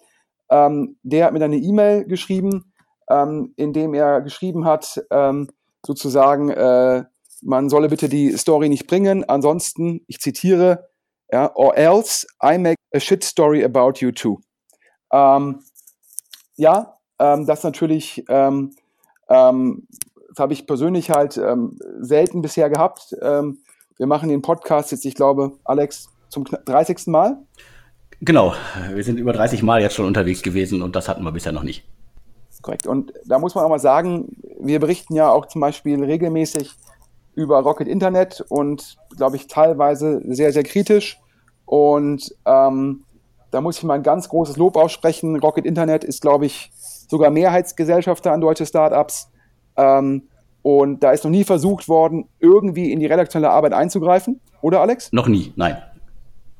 ähm, 0.50 0.96
der 1.02 1.26
hat 1.26 1.32
mir 1.32 1.44
eine 1.44 1.56
E-Mail 1.56 2.04
geschrieben, 2.06 2.72
ähm, 3.08 3.52
in 3.56 3.72
dem 3.72 3.94
er 3.94 4.20
geschrieben 4.22 4.64
hat, 4.64 5.02
ähm, 5.10 5.48
sozusagen, 5.84 6.48
äh, 6.50 7.04
man 7.42 7.68
solle 7.68 7.88
bitte 7.88 8.08
die 8.08 8.36
Story 8.36 8.68
nicht 8.68 8.86
bringen, 8.86 9.24
ansonsten, 9.28 10.02
ich 10.06 10.20
zitiere, 10.20 10.88
ja, 11.32 11.50
or 11.54 11.76
else 11.76 12.26
I 12.42 12.58
make 12.58 12.76
a 12.94 13.00
shit 13.00 13.24
story 13.24 13.64
about 13.64 13.94
you 14.00 14.12
too. 14.12 14.40
Ähm, 15.12 15.60
ja, 16.56 16.94
ähm, 17.18 17.46
das 17.46 17.64
natürlich, 17.64 18.24
ähm, 18.28 18.74
ähm, 19.28 19.86
das 20.28 20.38
habe 20.38 20.52
ich 20.52 20.66
persönlich 20.66 21.10
halt 21.10 21.36
ähm, 21.38 21.78
selten 22.00 22.42
bisher 22.42 22.68
gehabt. 22.68 23.16
Ähm, 23.22 23.58
wir 23.96 24.06
machen 24.06 24.28
den 24.28 24.42
Podcast 24.42 24.92
jetzt, 24.92 25.04
ich 25.04 25.14
glaube, 25.14 25.52
Alex, 25.64 26.08
zum 26.28 26.44
30. 26.44 27.06
Mal. 27.06 27.38
Genau, 28.20 28.54
wir 28.92 29.02
sind 29.02 29.18
über 29.18 29.32
30 29.32 29.62
Mal 29.62 29.82
jetzt 29.82 29.94
schon 29.94 30.06
unterwegs 30.06 30.42
gewesen 30.42 30.82
und 30.82 30.94
das 30.94 31.08
hatten 31.08 31.24
wir 31.24 31.32
bisher 31.32 31.52
noch 31.52 31.62
nicht. 31.62 31.84
Korrekt. 32.62 32.86
Und 32.86 33.12
da 33.24 33.38
muss 33.38 33.54
man 33.54 33.64
auch 33.64 33.68
mal 33.68 33.80
sagen, 33.80 34.36
wir 34.60 34.78
berichten 34.78 35.14
ja 35.14 35.30
auch 35.30 35.46
zum 35.46 35.60
Beispiel 35.60 36.02
regelmäßig 36.02 36.70
über 37.34 37.60
Rocket 37.60 37.88
Internet 37.88 38.44
und, 38.48 38.96
glaube 39.16 39.36
ich, 39.36 39.46
teilweise 39.46 40.20
sehr, 40.24 40.52
sehr 40.52 40.62
kritisch. 40.62 41.21
Und 41.72 42.36
ähm, 42.44 43.04
da 43.50 43.62
muss 43.62 43.78
ich 43.78 43.84
mal 43.84 43.94
ein 43.94 44.02
ganz 44.02 44.28
großes 44.28 44.58
Lob 44.58 44.76
aussprechen. 44.76 45.40
Rocket 45.40 45.64
Internet 45.64 46.04
ist, 46.04 46.20
glaube 46.20 46.44
ich, 46.44 46.70
sogar 47.08 47.30
Mehrheitsgesellschafter 47.30 48.30
an 48.30 48.42
deutsche 48.42 48.66
Startups. 48.66 49.30
Ähm, 49.78 50.28
und 50.60 51.02
da 51.02 51.12
ist 51.12 51.24
noch 51.24 51.30
nie 51.30 51.44
versucht 51.44 51.88
worden, 51.88 52.28
irgendwie 52.40 52.92
in 52.92 53.00
die 53.00 53.06
redaktionelle 53.06 53.54
Arbeit 53.54 53.72
einzugreifen. 53.72 54.42
Oder, 54.60 54.82
Alex? 54.82 55.14
Noch 55.14 55.28
nie, 55.28 55.54
nein. 55.56 55.78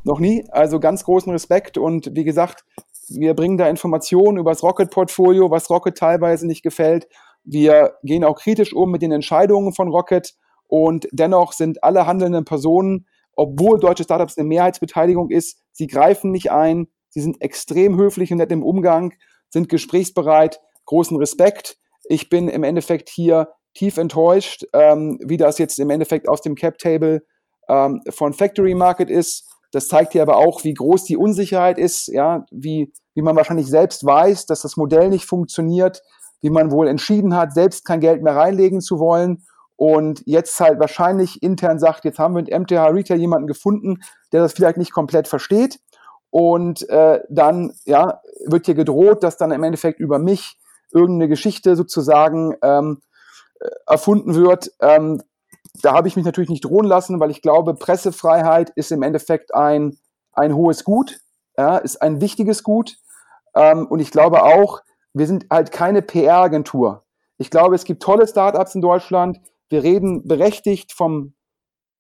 Noch 0.03 0.19
nie. 0.19 0.47
Also 0.51 0.81
ganz 0.81 1.05
großen 1.05 1.31
Respekt. 1.31 1.77
Und 1.77 2.17
wie 2.17 2.25
gesagt, 2.25 2.65
wir 3.11 3.35
bringen 3.35 3.59
da 3.59 3.69
Informationen 3.69 4.39
über 4.39 4.53
das 4.53 4.63
Rocket-Portfolio, 4.63 5.51
was 5.51 5.69
Rocket 5.69 5.95
teilweise 5.95 6.47
nicht 6.47 6.63
gefällt. 6.63 7.07
Wir 7.45 7.97
gehen 8.03 8.25
auch 8.25 8.39
kritisch 8.39 8.73
um 8.73 8.91
mit 8.91 9.03
den 9.03 9.13
Entscheidungen 9.13 9.75
von 9.75 9.89
Rocket. 9.89 10.33
Und 10.69 11.07
dennoch 11.13 11.53
sind 11.53 11.85
alle 11.85 12.07
handelnden 12.07 12.47
Personen 12.47 13.05
obwohl 13.43 13.81
deutsche 13.81 14.05
Startups 14.05 14.39
eine 14.39 14.47
Mehrheitsbeteiligung 14.47 15.29
ist, 15.31 15.59
sie 15.73 15.89
greifen 15.89 16.31
nicht 16.31 16.53
ein, 16.53 16.87
sie 17.09 17.21
sind 17.21 17.43
extrem 17.43 17.99
höflich 17.99 18.31
und 18.31 18.39
nett 18.39 18.53
im 18.53 18.63
Umgang, 18.63 19.15
sind 19.51 19.69
gesprächsbereit, 19.69 20.61
großen 20.87 21.17
Respekt. 21.17 21.77
Ich 22.05 22.29
bin 22.29 22.49
im 22.49 22.63
Endeffekt 22.63 23.09
hier 23.09 23.49
tief 23.75 23.97
enttäuscht, 23.97 24.65
ähm, 24.75 25.19
wie 25.25 25.39
das 25.39 25.59
jetzt 25.59 25.81
im 25.81 25.91
Endeffekt 25.91 26.29
aus 26.29 26.41
dem 26.41 26.55
Cap-Table 26.55 27.23
ähm, 27.69 28.01
von 28.11 28.33
Factory 28.33 28.75
Market 28.75 29.11
ist. 29.11 29.51
Das 29.73 29.89
zeigt 29.89 30.13
hier 30.13 30.23
aber 30.23 30.37
auch, 30.37 30.63
wie 30.63 30.75
groß 30.75 31.05
die 31.05 31.17
Unsicherheit 31.17 31.79
ist, 31.79 32.07
ja, 32.07 32.45
wie, 32.53 32.93
wie 33.15 33.23
man 33.23 33.35
wahrscheinlich 33.35 33.67
selbst 33.67 34.05
weiß, 34.05 34.47
dass 34.47 34.63
das 34.63 34.77
Modell 34.77 35.09
nicht 35.09 35.25
funktioniert, 35.25 36.01
wie 36.43 36.51
man 36.51 36.71
wohl 36.71 36.87
entschieden 36.87 37.35
hat, 37.35 37.55
selbst 37.55 37.85
kein 37.85 37.99
Geld 37.99 38.23
mehr 38.23 38.37
reinlegen 38.37 38.81
zu 38.81 39.01
wollen 39.01 39.43
und 39.77 40.23
jetzt 40.27 40.59
halt 40.61 40.79
wahrscheinlich 40.79 41.43
intern 41.43 41.79
sagt, 41.79 42.05
jetzt 42.05 42.19
haben 42.19 42.35
wir 42.35 42.43
mit 42.43 42.51
MTH 42.51 42.89
Retail 42.89 43.19
jemanden 43.19 43.47
gefunden, 43.47 44.01
der 44.33 44.43
das 44.43 44.53
vielleicht 44.53 44.77
nicht 44.77 44.93
komplett 44.93 45.29
versteht 45.29 45.81
und 46.31 46.89
äh, 46.89 47.21
dann 47.29 47.75
ja 47.85 48.21
wird 48.47 48.67
hier 48.67 48.75
gedroht, 48.75 49.23
dass 49.23 49.37
dann 49.37 49.51
im 49.51 49.63
Endeffekt 49.63 50.01
über 50.01 50.19
mich 50.19 50.59
irgendeine 50.91 51.29
Geschichte 51.29 51.77
sozusagen 51.77 52.55
ähm, 52.63 53.03
äh, 53.61 53.69
erfunden 53.87 54.35
wird. 54.35 54.73
Ähm, 54.81 55.23
da 55.83 55.93
habe 55.93 56.09
ich 56.09 56.17
mich 56.17 56.25
natürlich 56.25 56.51
nicht 56.51 56.65
drohen 56.65 56.87
lassen, 56.87 57.21
weil 57.21 57.31
ich 57.31 57.43
glaube, 57.43 57.75
Pressefreiheit 57.75 58.71
ist 58.71 58.93
im 58.93 59.03
Endeffekt 59.03 59.55
ein, 59.55 59.99
ein 60.33 60.55
hohes 60.55 60.85
Gut, 60.85 61.21
ja, 61.57 61.77
ist 61.77 62.01
ein 62.01 62.21
wichtiges 62.21 62.63
Gut. 62.63 62.97
Ähm, 63.55 63.87
und 63.87 64.01
ich 64.01 64.11
glaube 64.11 64.43
auch, 64.43 64.81
wir 65.13 65.27
sind 65.27 65.47
halt 65.51 65.73
keine 65.73 66.03
PR-Agentur. 66.03 67.05
Ich 67.37 67.51
glaube, 67.51 67.75
es 67.75 67.85
gibt 67.85 68.03
tolle 68.03 68.27
Startups 68.27 68.75
in 68.75 68.81
Deutschland, 68.81 69.41
wir 69.73 69.83
reden 69.83 70.29
berechtigt 70.29 70.93
vom 70.93 71.35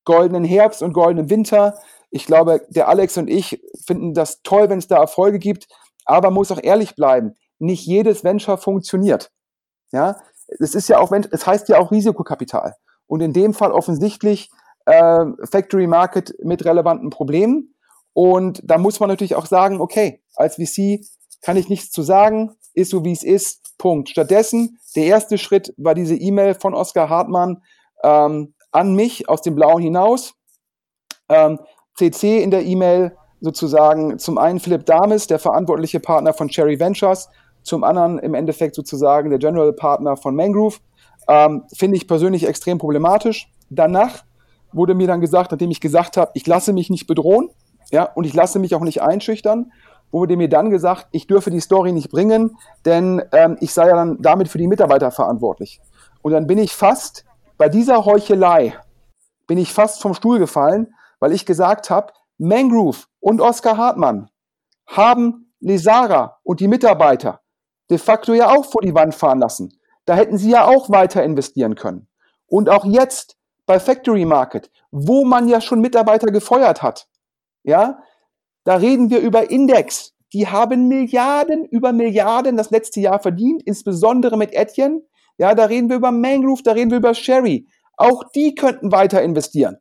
goldenen 0.04 0.44
Herbst 0.44 0.82
und 0.82 0.92
goldenen 0.92 1.30
Winter. 1.30 1.78
Ich 2.10 2.26
glaube, 2.26 2.64
der 2.68 2.88
Alex 2.88 3.16
und 3.16 3.28
ich 3.28 3.60
finden 3.86 4.14
das 4.14 4.42
toll, 4.42 4.68
wenn 4.68 4.78
es 4.78 4.86
da 4.86 4.98
Erfolge 4.98 5.38
gibt, 5.38 5.66
aber 6.04 6.30
muss 6.30 6.52
auch 6.52 6.62
ehrlich 6.62 6.94
bleiben. 6.94 7.34
Nicht 7.58 7.86
jedes 7.86 8.24
Venture 8.24 8.58
funktioniert. 8.58 9.32
Ja, 9.92 10.16
es 10.46 10.74
ist 10.74 10.88
ja 10.88 10.98
auch, 10.98 11.12
es 11.12 11.46
heißt 11.46 11.68
ja 11.68 11.78
auch 11.78 11.90
Risikokapital. 11.90 12.74
Und 13.06 13.20
in 13.20 13.32
dem 13.32 13.54
Fall 13.54 13.72
offensichtlich 13.72 14.50
äh, 14.86 15.24
Factory 15.50 15.86
Market 15.86 16.34
mit 16.42 16.64
relevanten 16.64 17.10
Problemen. 17.10 17.74
Und 18.12 18.60
da 18.64 18.78
muss 18.78 19.00
man 19.00 19.08
natürlich 19.08 19.36
auch 19.36 19.46
sagen, 19.46 19.80
okay, 19.80 20.22
als 20.34 20.56
VC 20.56 21.06
kann 21.40 21.56
ich 21.56 21.68
nichts 21.68 21.90
zu 21.90 22.02
sagen, 22.02 22.54
ist 22.74 22.90
so 22.90 23.04
wie 23.04 23.12
es 23.12 23.22
ist, 23.22 23.76
Punkt. 23.78 24.08
Stattdessen, 24.08 24.78
der 24.96 25.04
erste 25.04 25.38
Schritt 25.38 25.74
war 25.76 25.94
diese 25.94 26.16
E-Mail 26.16 26.54
von 26.54 26.74
Oskar 26.74 27.08
Hartmann 27.08 27.62
ähm, 28.02 28.54
an 28.70 28.94
mich 28.94 29.28
aus 29.28 29.42
dem 29.42 29.54
Blauen 29.54 29.82
hinaus. 29.82 30.34
Ähm, 31.28 31.58
CC 31.96 32.42
in 32.42 32.50
der 32.50 32.64
E-Mail 32.64 33.16
sozusagen 33.40 34.18
zum 34.18 34.38
einen 34.38 34.60
Philipp 34.60 34.86
Dames, 34.86 35.26
der 35.26 35.38
verantwortliche 35.38 36.00
Partner 36.00 36.32
von 36.32 36.48
Cherry 36.48 36.78
Ventures, 36.78 37.28
zum 37.62 37.84
anderen 37.84 38.18
im 38.18 38.34
Endeffekt 38.34 38.74
sozusagen 38.74 39.30
der 39.30 39.38
General 39.38 39.72
Partner 39.72 40.16
von 40.16 40.34
Mangrove. 40.34 40.78
Ähm, 41.28 41.64
Finde 41.74 41.96
ich 41.96 42.08
persönlich 42.08 42.46
extrem 42.46 42.78
problematisch. 42.78 43.48
Danach 43.70 44.24
wurde 44.72 44.94
mir 44.94 45.06
dann 45.06 45.20
gesagt, 45.20 45.50
nachdem 45.50 45.70
ich 45.70 45.80
gesagt 45.80 46.16
habe, 46.16 46.30
ich 46.34 46.46
lasse 46.46 46.72
mich 46.72 46.90
nicht 46.90 47.06
bedrohen, 47.06 47.50
ja, 47.90 48.04
und 48.04 48.24
ich 48.24 48.32
lasse 48.32 48.58
mich 48.58 48.74
auch 48.74 48.80
nicht 48.80 49.02
einschüchtern, 49.02 49.72
wurde 50.12 50.36
mir 50.36 50.48
dann 50.48 50.70
gesagt, 50.70 51.08
ich 51.10 51.26
dürfe 51.26 51.50
die 51.50 51.60
Story 51.60 51.92
nicht 51.92 52.10
bringen, 52.10 52.56
denn 52.84 53.22
ähm, 53.32 53.56
ich 53.60 53.72
sei 53.72 53.88
ja 53.88 53.96
dann 53.96 54.18
damit 54.20 54.48
für 54.48 54.58
die 54.58 54.68
Mitarbeiter 54.68 55.10
verantwortlich. 55.10 55.80
Und 56.20 56.32
dann 56.32 56.46
bin 56.46 56.58
ich 56.58 56.76
fast 56.76 57.24
bei 57.56 57.68
dieser 57.68 58.04
Heuchelei, 58.04 58.78
bin 59.46 59.58
ich 59.58 59.72
fast 59.72 60.00
vom 60.00 60.14
Stuhl 60.14 60.38
gefallen, 60.38 60.94
weil 61.18 61.32
ich 61.32 61.46
gesagt 61.46 61.90
habe, 61.90 62.12
Mangrove 62.38 63.06
und 63.20 63.40
Oskar 63.40 63.76
Hartmann 63.76 64.30
haben 64.86 65.52
Lesara 65.60 66.38
und 66.42 66.60
die 66.60 66.68
Mitarbeiter 66.68 67.40
de 67.90 67.98
facto 67.98 68.32
ja 68.32 68.48
auch 68.48 68.64
vor 68.64 68.82
die 68.82 68.94
Wand 68.94 69.14
fahren 69.14 69.38
lassen. 69.38 69.78
Da 70.04 70.14
hätten 70.14 70.38
sie 70.38 70.50
ja 70.50 70.64
auch 70.64 70.90
weiter 70.90 71.22
investieren 71.22 71.74
können. 71.74 72.08
Und 72.46 72.68
auch 72.68 72.84
jetzt 72.84 73.36
bei 73.66 73.78
Factory 73.78 74.24
Market, 74.24 74.70
wo 74.90 75.24
man 75.24 75.48
ja 75.48 75.60
schon 75.60 75.80
Mitarbeiter 75.80 76.28
gefeuert 76.28 76.82
hat, 76.82 77.06
ja, 77.62 78.02
da 78.64 78.76
reden 78.76 79.10
wir 79.10 79.20
über 79.20 79.50
Index. 79.50 80.12
Die 80.32 80.48
haben 80.48 80.88
Milliarden 80.88 81.64
über 81.66 81.92
Milliarden 81.92 82.56
das 82.56 82.70
letzte 82.70 83.00
Jahr 83.00 83.20
verdient, 83.20 83.62
insbesondere 83.64 84.36
mit 84.36 84.54
Etienne. 84.54 85.02
Ja, 85.36 85.54
da 85.54 85.64
reden 85.64 85.88
wir 85.88 85.96
über 85.96 86.10
Mangrove, 86.10 86.62
da 86.62 86.72
reden 86.72 86.90
wir 86.90 86.98
über 86.98 87.14
Sherry. 87.14 87.66
Auch 87.96 88.24
die 88.34 88.54
könnten 88.54 88.92
weiter 88.92 89.22
investieren. 89.22 89.76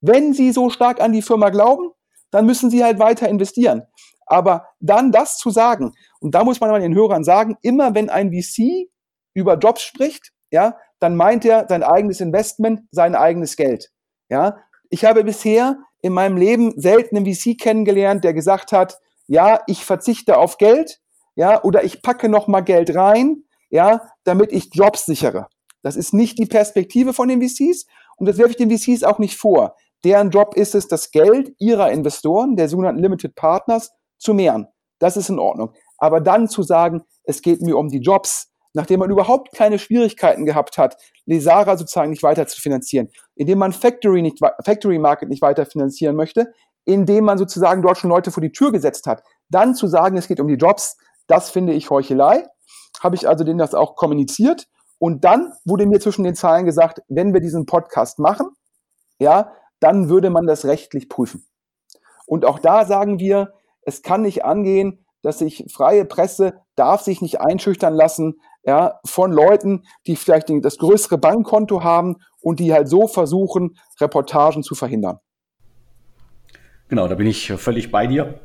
Wenn 0.00 0.34
sie 0.34 0.52
so 0.52 0.70
stark 0.70 1.00
an 1.00 1.12
die 1.12 1.22
Firma 1.22 1.50
glauben, 1.50 1.90
dann 2.30 2.46
müssen 2.46 2.70
sie 2.70 2.84
halt 2.84 2.98
weiter 2.98 3.28
investieren. 3.28 3.82
Aber 4.26 4.66
dann 4.80 5.12
das 5.12 5.38
zu 5.38 5.50
sagen, 5.50 5.92
und 6.20 6.34
da 6.34 6.44
muss 6.44 6.60
man 6.60 6.70
mal 6.70 6.80
den 6.80 6.94
Hörern 6.94 7.24
sagen, 7.24 7.56
immer 7.62 7.94
wenn 7.94 8.08
ein 8.08 8.32
VC 8.32 8.88
über 9.34 9.56
Jobs 9.58 9.82
spricht, 9.82 10.32
ja, 10.50 10.76
dann 10.98 11.16
meint 11.16 11.44
er 11.44 11.66
sein 11.68 11.82
eigenes 11.82 12.20
Investment, 12.20 12.82
sein 12.90 13.14
eigenes 13.14 13.56
Geld. 13.56 13.90
Ja, 14.28 14.58
ich 14.90 15.04
habe 15.04 15.24
bisher 15.24 15.78
in 16.02 16.12
meinem 16.12 16.36
Leben 16.36 16.78
selten 16.78 17.16
einen 17.16 17.26
VC 17.26 17.58
kennengelernt, 17.58 18.24
der 18.24 18.34
gesagt 18.34 18.72
hat, 18.72 18.98
ja, 19.26 19.60
ich 19.66 19.84
verzichte 19.84 20.36
auf 20.36 20.58
Geld, 20.58 21.00
ja, 21.34 21.62
oder 21.62 21.84
ich 21.84 22.02
packe 22.02 22.28
noch 22.28 22.48
mal 22.48 22.60
Geld 22.60 22.94
rein, 22.94 23.44
ja, 23.70 24.02
damit 24.24 24.52
ich 24.52 24.74
Jobs 24.74 25.06
sichere. 25.06 25.46
Das 25.82 25.96
ist 25.96 26.12
nicht 26.12 26.38
die 26.38 26.46
Perspektive 26.46 27.12
von 27.12 27.28
den 27.28 27.40
VCs 27.40 27.86
und 28.16 28.28
das 28.28 28.36
werfe 28.36 28.50
ich 28.50 28.56
den 28.56 28.70
VCs 28.70 29.04
auch 29.04 29.18
nicht 29.18 29.36
vor. 29.36 29.76
Deren 30.04 30.30
Job 30.30 30.54
ist 30.56 30.74
es, 30.74 30.88
das 30.88 31.12
Geld 31.12 31.54
ihrer 31.58 31.90
Investoren, 31.90 32.56
der 32.56 32.68
sogenannten 32.68 33.00
Limited 33.00 33.34
Partners, 33.34 33.92
zu 34.18 34.34
mehren. 34.34 34.66
Das 34.98 35.16
ist 35.16 35.30
in 35.30 35.38
Ordnung. 35.38 35.72
Aber 35.98 36.20
dann 36.20 36.48
zu 36.48 36.62
sagen, 36.62 37.02
es 37.24 37.42
geht 37.42 37.62
mir 37.62 37.76
um 37.76 37.88
die 37.88 38.00
Jobs, 38.00 38.51
nachdem 38.74 39.00
man 39.00 39.10
überhaupt 39.10 39.52
keine 39.54 39.78
Schwierigkeiten 39.78 40.44
gehabt 40.44 40.78
hat, 40.78 40.96
Lesara 41.26 41.76
sozusagen 41.76 42.10
nicht 42.10 42.22
weiter 42.22 42.46
zu 42.46 42.60
finanzieren, 42.60 43.08
indem 43.34 43.58
man 43.58 43.72
Factory, 43.72 44.22
nicht, 44.22 44.38
Factory 44.64 44.98
Market 44.98 45.28
nicht 45.28 45.42
weiter 45.42 45.66
finanzieren 45.66 46.16
möchte, 46.16 46.52
indem 46.84 47.24
man 47.24 47.38
sozusagen 47.38 47.82
dort 47.82 47.98
schon 47.98 48.10
Leute 48.10 48.30
vor 48.30 48.40
die 48.40 48.52
Tür 48.52 48.72
gesetzt 48.72 49.06
hat. 49.06 49.22
Dann 49.48 49.74
zu 49.74 49.86
sagen, 49.86 50.16
es 50.16 50.26
geht 50.26 50.40
um 50.40 50.48
die 50.48 50.54
Jobs, 50.54 50.96
das 51.26 51.50
finde 51.50 51.72
ich 51.72 51.90
Heuchelei. 51.90 52.46
Habe 53.00 53.16
ich 53.16 53.28
also 53.28 53.44
denen 53.44 53.58
das 53.58 53.74
auch 53.74 53.96
kommuniziert 53.96 54.68
Und 54.98 55.24
dann 55.24 55.52
wurde 55.64 55.86
mir 55.86 56.00
zwischen 56.00 56.24
den 56.24 56.34
Zahlen 56.34 56.64
gesagt, 56.64 57.02
wenn 57.08 57.32
wir 57.32 57.40
diesen 57.40 57.66
Podcast 57.66 58.18
machen, 58.18 58.48
ja, 59.18 59.52
dann 59.80 60.08
würde 60.08 60.30
man 60.30 60.46
das 60.46 60.64
rechtlich 60.64 61.08
prüfen. 61.08 61.46
Und 62.26 62.44
auch 62.44 62.58
da 62.58 62.86
sagen 62.86 63.18
wir, 63.18 63.52
es 63.82 64.02
kann 64.02 64.22
nicht 64.22 64.44
angehen, 64.44 65.04
dass 65.22 65.38
sich 65.38 65.66
freie 65.72 66.04
Presse 66.04 66.60
darf 66.76 67.02
sich 67.02 67.20
nicht 67.20 67.40
einschüchtern 67.40 67.94
lassen, 67.94 68.40
ja, 68.64 69.00
von 69.04 69.32
Leuten, 69.32 69.84
die 70.06 70.16
vielleicht 70.16 70.50
das 70.62 70.78
größere 70.78 71.18
Bankkonto 71.18 71.82
haben 71.82 72.16
und 72.40 72.60
die 72.60 72.72
halt 72.72 72.88
so 72.88 73.06
versuchen, 73.06 73.76
Reportagen 74.00 74.62
zu 74.62 74.74
verhindern. 74.74 75.18
Genau, 76.88 77.08
da 77.08 77.14
bin 77.14 77.26
ich 77.26 77.52
völlig 77.52 77.90
bei 77.90 78.06
dir. 78.06 78.40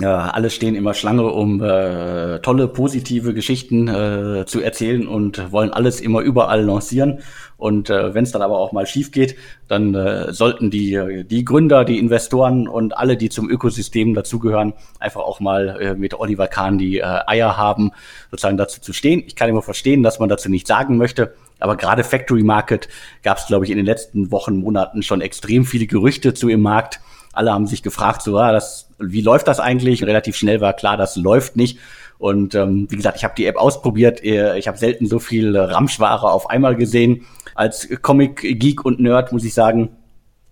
Äh, 0.00 0.06
alle 0.06 0.50
stehen 0.50 0.74
immer 0.74 0.94
Schlange, 0.94 1.24
um 1.24 1.62
äh, 1.62 2.38
tolle, 2.40 2.68
positive 2.68 3.34
Geschichten 3.34 3.88
äh, 3.88 4.44
zu 4.46 4.60
erzählen 4.60 5.08
und 5.08 5.50
wollen 5.50 5.70
alles 5.70 6.00
immer 6.00 6.20
überall 6.20 6.62
lancieren. 6.64 7.20
Und 7.56 7.90
äh, 7.90 8.14
wenn 8.14 8.22
es 8.22 8.30
dann 8.30 8.42
aber 8.42 8.58
auch 8.58 8.70
mal 8.70 8.86
schief 8.86 9.10
geht, 9.10 9.34
dann 9.66 9.94
äh, 9.94 10.32
sollten 10.32 10.70
die, 10.70 11.24
die 11.28 11.44
Gründer, 11.44 11.84
die 11.84 11.98
Investoren 11.98 12.68
und 12.68 12.96
alle, 12.96 13.16
die 13.16 13.28
zum 13.28 13.50
Ökosystem 13.50 14.14
dazugehören, 14.14 14.74
einfach 15.00 15.22
auch 15.22 15.40
mal 15.40 15.76
äh, 15.80 15.94
mit 15.94 16.14
Oliver 16.14 16.46
Kahn 16.46 16.78
die 16.78 16.98
äh, 16.98 17.20
Eier 17.26 17.56
haben, 17.56 17.90
sozusagen 18.30 18.56
dazu 18.56 18.80
zu 18.80 18.92
stehen. 18.92 19.24
Ich 19.26 19.34
kann 19.34 19.48
immer 19.48 19.62
verstehen, 19.62 20.04
dass 20.04 20.20
man 20.20 20.28
dazu 20.28 20.48
nichts 20.48 20.68
sagen 20.68 20.96
möchte. 20.96 21.34
Aber 21.58 21.76
gerade 21.76 22.04
Factory 22.04 22.44
Market 22.44 22.88
gab 23.24 23.38
es, 23.38 23.46
glaube 23.46 23.64
ich, 23.64 23.72
in 23.72 23.76
den 23.76 23.86
letzten 23.86 24.30
Wochen, 24.30 24.58
Monaten 24.58 25.02
schon 25.02 25.20
extrem 25.20 25.64
viele 25.64 25.88
Gerüchte 25.88 26.34
zu 26.34 26.48
im 26.48 26.60
Markt 26.60 27.00
alle 27.38 27.52
haben 27.52 27.66
sich 27.66 27.82
gefragt, 27.82 28.22
so, 28.22 28.36
ah, 28.36 28.52
das, 28.52 28.90
wie 28.98 29.22
läuft 29.22 29.48
das 29.48 29.60
eigentlich? 29.60 30.02
Relativ 30.02 30.36
schnell 30.36 30.60
war 30.60 30.72
klar, 30.72 30.96
das 30.96 31.16
läuft 31.16 31.56
nicht. 31.56 31.78
Und 32.18 32.54
ähm, 32.56 32.88
wie 32.90 32.96
gesagt, 32.96 33.16
ich 33.16 33.24
habe 33.24 33.34
die 33.36 33.46
App 33.46 33.56
ausprobiert. 33.56 34.22
Ich 34.22 34.66
habe 34.66 34.76
selten 34.76 35.06
so 35.06 35.20
viel 35.20 35.56
Ramschware 35.56 36.30
auf 36.32 36.50
einmal 36.50 36.74
gesehen. 36.74 37.26
Als 37.54 37.88
Comic-Geek 38.02 38.84
und 38.84 38.98
Nerd 38.98 39.32
muss 39.32 39.44
ich 39.44 39.54
sagen, 39.54 39.90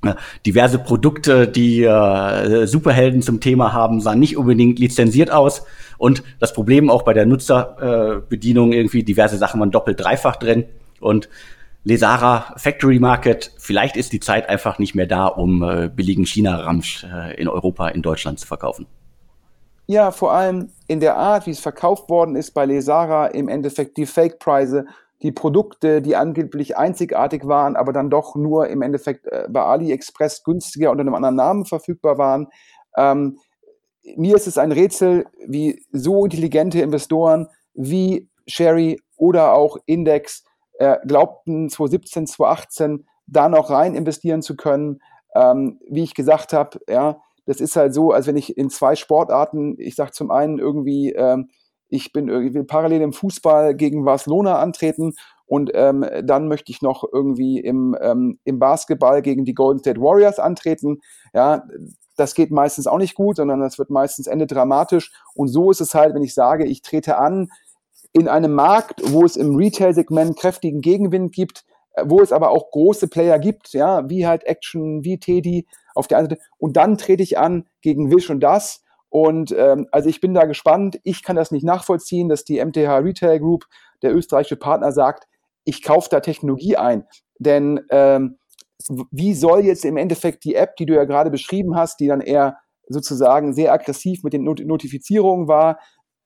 äh, 0.04 0.14
diverse 0.44 0.78
Produkte, 0.78 1.48
die 1.48 1.82
äh, 1.82 2.66
Superhelden 2.66 3.20
zum 3.22 3.40
Thema 3.40 3.72
haben, 3.72 4.00
sahen 4.00 4.20
nicht 4.20 4.36
unbedingt 4.36 4.78
lizenziert 4.78 5.32
aus. 5.32 5.64
Und 5.98 6.22
das 6.38 6.52
Problem 6.52 6.88
auch 6.88 7.02
bei 7.02 7.14
der 7.14 7.26
Nutzerbedienung 7.26 8.72
äh, 8.72 8.76
irgendwie, 8.76 9.02
diverse 9.02 9.38
Sachen 9.38 9.58
waren 9.58 9.72
doppelt, 9.72 10.00
dreifach 10.00 10.36
drin. 10.36 10.66
Und 11.00 11.28
Lesara 11.86 12.52
Factory 12.56 12.98
Market, 12.98 13.52
vielleicht 13.58 13.96
ist 13.96 14.12
die 14.12 14.18
Zeit 14.18 14.48
einfach 14.48 14.80
nicht 14.80 14.96
mehr 14.96 15.06
da, 15.06 15.28
um 15.28 15.62
äh, 15.62 15.88
billigen 15.88 16.26
China-Ramsch 16.26 17.04
äh, 17.04 17.40
in 17.40 17.46
Europa, 17.46 17.86
in 17.86 18.02
Deutschland 18.02 18.40
zu 18.40 18.46
verkaufen. 18.48 18.88
Ja, 19.86 20.10
vor 20.10 20.32
allem 20.32 20.72
in 20.88 20.98
der 20.98 21.16
Art, 21.16 21.46
wie 21.46 21.52
es 21.52 21.60
verkauft 21.60 22.10
worden 22.10 22.34
ist 22.34 22.54
bei 22.54 22.66
Lesara, 22.66 23.28
im 23.28 23.48
Endeffekt 23.48 23.98
die 23.98 24.06
Fake-Preise, 24.06 24.86
die 25.22 25.30
Produkte, 25.30 26.02
die 26.02 26.16
angeblich 26.16 26.76
einzigartig 26.76 27.46
waren, 27.46 27.76
aber 27.76 27.92
dann 27.92 28.10
doch 28.10 28.34
nur 28.34 28.66
im 28.66 28.82
Endeffekt 28.82 29.28
äh, 29.28 29.46
bei 29.48 29.62
AliExpress 29.62 30.42
günstiger 30.42 30.90
unter 30.90 31.02
einem 31.02 31.14
anderen 31.14 31.36
Namen 31.36 31.66
verfügbar 31.66 32.18
waren. 32.18 32.48
Ähm, 32.96 33.38
mir 34.16 34.34
ist 34.34 34.48
es 34.48 34.58
ein 34.58 34.72
Rätsel, 34.72 35.26
wie 35.46 35.84
so 35.92 36.24
intelligente 36.24 36.80
Investoren 36.80 37.46
wie 37.74 38.28
Sherry 38.48 39.00
oder 39.16 39.52
auch 39.52 39.76
Index 39.86 40.42
äh, 40.78 40.98
glaubten 41.06 41.68
2017, 41.68 42.26
2018 42.26 43.06
da 43.26 43.48
noch 43.48 43.70
rein 43.70 43.94
investieren 43.94 44.42
zu 44.42 44.56
können. 44.56 45.00
Ähm, 45.34 45.80
wie 45.88 46.04
ich 46.04 46.14
gesagt 46.14 46.52
habe, 46.52 46.78
ja, 46.88 47.20
das 47.46 47.60
ist 47.60 47.76
halt 47.76 47.94
so, 47.94 48.10
als 48.12 48.26
wenn 48.26 48.36
ich 48.36 48.56
in 48.56 48.70
zwei 48.70 48.96
Sportarten, 48.96 49.76
ich 49.78 49.94
sage 49.94 50.12
zum 50.12 50.30
einen 50.30 50.58
irgendwie, 50.58 51.12
ähm, 51.12 51.48
ich 51.88 52.12
bin 52.12 52.28
irgendwie 52.28 52.64
parallel 52.64 53.02
im 53.02 53.12
Fußball 53.12 53.74
gegen 53.74 54.04
Barcelona 54.04 54.58
antreten 54.58 55.14
und 55.46 55.70
ähm, 55.74 56.04
dann 56.24 56.48
möchte 56.48 56.72
ich 56.72 56.82
noch 56.82 57.04
irgendwie 57.10 57.60
im, 57.60 57.96
ähm, 58.00 58.40
im 58.44 58.58
Basketball 58.58 59.22
gegen 59.22 59.44
die 59.44 59.54
Golden 59.54 59.78
State 59.78 60.00
Warriors 60.00 60.40
antreten. 60.40 61.00
Ja, 61.32 61.64
das 62.16 62.34
geht 62.34 62.50
meistens 62.50 62.88
auch 62.88 62.98
nicht 62.98 63.14
gut, 63.14 63.36
sondern 63.36 63.60
das 63.60 63.78
wird 63.78 63.90
meistens 63.90 64.26
Ende 64.26 64.46
dramatisch. 64.46 65.12
Und 65.34 65.48
so 65.48 65.70
ist 65.70 65.80
es 65.80 65.94
halt, 65.94 66.14
wenn 66.14 66.22
ich 66.22 66.34
sage, 66.34 66.64
ich 66.64 66.82
trete 66.82 67.18
an 67.18 67.48
in 68.12 68.28
einem 68.28 68.54
Markt, 68.54 69.00
wo 69.12 69.24
es 69.24 69.36
im 69.36 69.56
Retail-Segment 69.56 70.38
kräftigen 70.38 70.80
Gegenwind 70.80 71.32
gibt, 71.32 71.64
äh, 71.92 72.04
wo 72.06 72.20
es 72.20 72.32
aber 72.32 72.50
auch 72.50 72.70
große 72.70 73.08
Player 73.08 73.38
gibt, 73.38 73.72
ja, 73.72 74.08
wie 74.08 74.26
halt 74.26 74.44
Action, 74.44 75.04
wie 75.04 75.18
Teddy 75.18 75.66
auf 75.94 76.06
der 76.06 76.18
einen 76.18 76.28
Seite. 76.28 76.42
Und 76.58 76.76
dann 76.76 76.98
trete 76.98 77.22
ich 77.22 77.38
an 77.38 77.66
gegen 77.82 78.10
Wish 78.14 78.30
und 78.30 78.40
das. 78.40 78.82
Und 79.08 79.54
ähm, 79.56 79.86
also 79.92 80.08
ich 80.08 80.20
bin 80.20 80.34
da 80.34 80.44
gespannt. 80.44 81.00
Ich 81.04 81.22
kann 81.22 81.36
das 81.36 81.50
nicht 81.50 81.64
nachvollziehen, 81.64 82.28
dass 82.28 82.44
die 82.44 82.64
MTH 82.64 82.98
Retail 82.98 83.38
Group, 83.38 83.64
der 84.02 84.14
österreichische 84.14 84.56
Partner, 84.56 84.92
sagt, 84.92 85.26
ich 85.64 85.82
kaufe 85.82 86.08
da 86.10 86.20
Technologie 86.20 86.76
ein. 86.76 87.04
Denn 87.38 87.80
ähm, 87.90 88.38
wie 89.10 89.34
soll 89.34 89.64
jetzt 89.64 89.84
im 89.84 89.96
Endeffekt 89.96 90.44
die 90.44 90.54
App, 90.54 90.76
die 90.76 90.86
du 90.86 90.94
ja 90.94 91.04
gerade 91.04 91.30
beschrieben 91.30 91.76
hast, 91.76 92.00
die 92.00 92.08
dann 92.08 92.20
eher 92.20 92.58
sozusagen 92.88 93.52
sehr 93.52 93.72
aggressiv 93.72 94.22
mit 94.22 94.32
den 94.32 94.44
Not 94.44 94.60
Notifizierungen 94.64 95.48
war, 95.48 95.78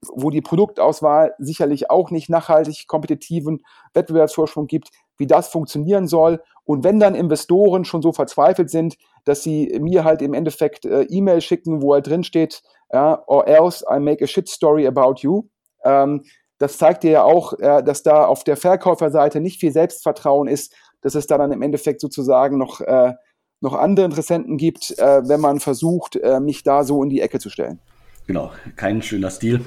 wo 0.02 0.30
die 0.30 0.40
Produktauswahl 0.40 1.34
sicherlich 1.38 1.90
auch 1.90 2.10
nicht 2.10 2.30
nachhaltig 2.30 2.86
kompetitiven 2.86 3.62
Wettbewerbsvorsprung 3.92 4.66
gibt, 4.66 4.90
wie 5.18 5.26
das 5.26 5.48
funktionieren 5.48 6.06
soll. 6.06 6.42
Und 6.64 6.84
wenn 6.84 7.00
dann 7.00 7.14
Investoren 7.14 7.84
schon 7.84 8.00
so 8.00 8.12
verzweifelt 8.12 8.70
sind, 8.70 8.96
dass 9.24 9.42
sie 9.42 9.78
mir 9.80 10.04
halt 10.04 10.22
im 10.22 10.34
Endeffekt 10.34 10.86
äh, 10.86 11.02
E-Mail 11.02 11.40
schicken, 11.40 11.82
wo 11.82 11.92
halt 11.92 12.06
drin 12.06 12.24
steht, 12.24 12.62
ja, 12.92 13.22
or 13.26 13.46
else 13.46 13.84
I 13.90 14.00
make 14.00 14.24
a 14.24 14.26
shit 14.26 14.48
story 14.48 14.86
about 14.86 15.16
you. 15.18 15.44
Ähm, 15.84 16.22
das 16.58 16.78
zeigt 16.78 17.02
dir 17.02 17.10
ja 17.10 17.24
auch, 17.24 17.52
äh, 17.58 17.82
dass 17.82 18.02
da 18.02 18.24
auf 18.24 18.44
der 18.44 18.56
Verkäuferseite 18.56 19.40
nicht 19.40 19.60
viel 19.60 19.72
Selbstvertrauen 19.72 20.48
ist, 20.48 20.74
dass 21.02 21.14
es 21.14 21.26
da 21.26 21.38
dann 21.38 21.52
im 21.52 21.62
Endeffekt 21.62 22.00
sozusagen 22.00 22.58
noch, 22.58 22.80
äh, 22.80 23.14
noch 23.60 23.74
andere 23.74 24.06
Interessenten 24.06 24.56
gibt, 24.56 24.98
äh, 24.98 25.28
wenn 25.28 25.40
man 25.40 25.60
versucht, 25.60 26.16
äh, 26.16 26.40
mich 26.40 26.62
da 26.62 26.84
so 26.84 27.02
in 27.02 27.10
die 27.10 27.20
Ecke 27.20 27.38
zu 27.38 27.50
stellen. 27.50 27.80
Genau, 28.26 28.52
kein 28.76 29.02
schöner 29.02 29.30
Stil. 29.30 29.60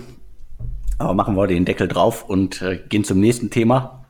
Aber 0.98 1.14
machen 1.14 1.36
wir 1.36 1.48
den 1.48 1.66
Deckel 1.66 1.88
drauf 1.88 2.28
und 2.28 2.62
äh, 2.62 2.78
gehen 2.90 3.04
zum 3.04 3.20
nächsten 3.20 3.50
Thema. 3.50 4.06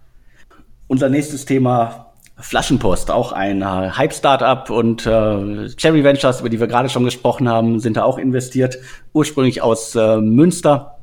Unser 0.87 1.09
nächstes 1.09 1.45
Thema 1.45 2.13
Flaschenpost, 2.37 3.11
auch 3.11 3.31
ein 3.31 3.61
äh, 3.61 3.65
Hype-Startup 3.65 4.69
und 4.69 5.05
äh, 5.05 5.69
Cherry 5.75 6.03
Ventures, 6.03 6.41
über 6.41 6.49
die 6.49 6.59
wir 6.59 6.67
gerade 6.67 6.89
schon 6.89 7.05
gesprochen 7.05 7.47
haben, 7.47 7.79
sind 7.79 7.97
da 7.97 8.03
auch 8.03 8.17
investiert, 8.17 8.79
ursprünglich 9.13 9.61
aus 9.61 9.95
äh, 9.95 10.17
Münster, 10.17 10.97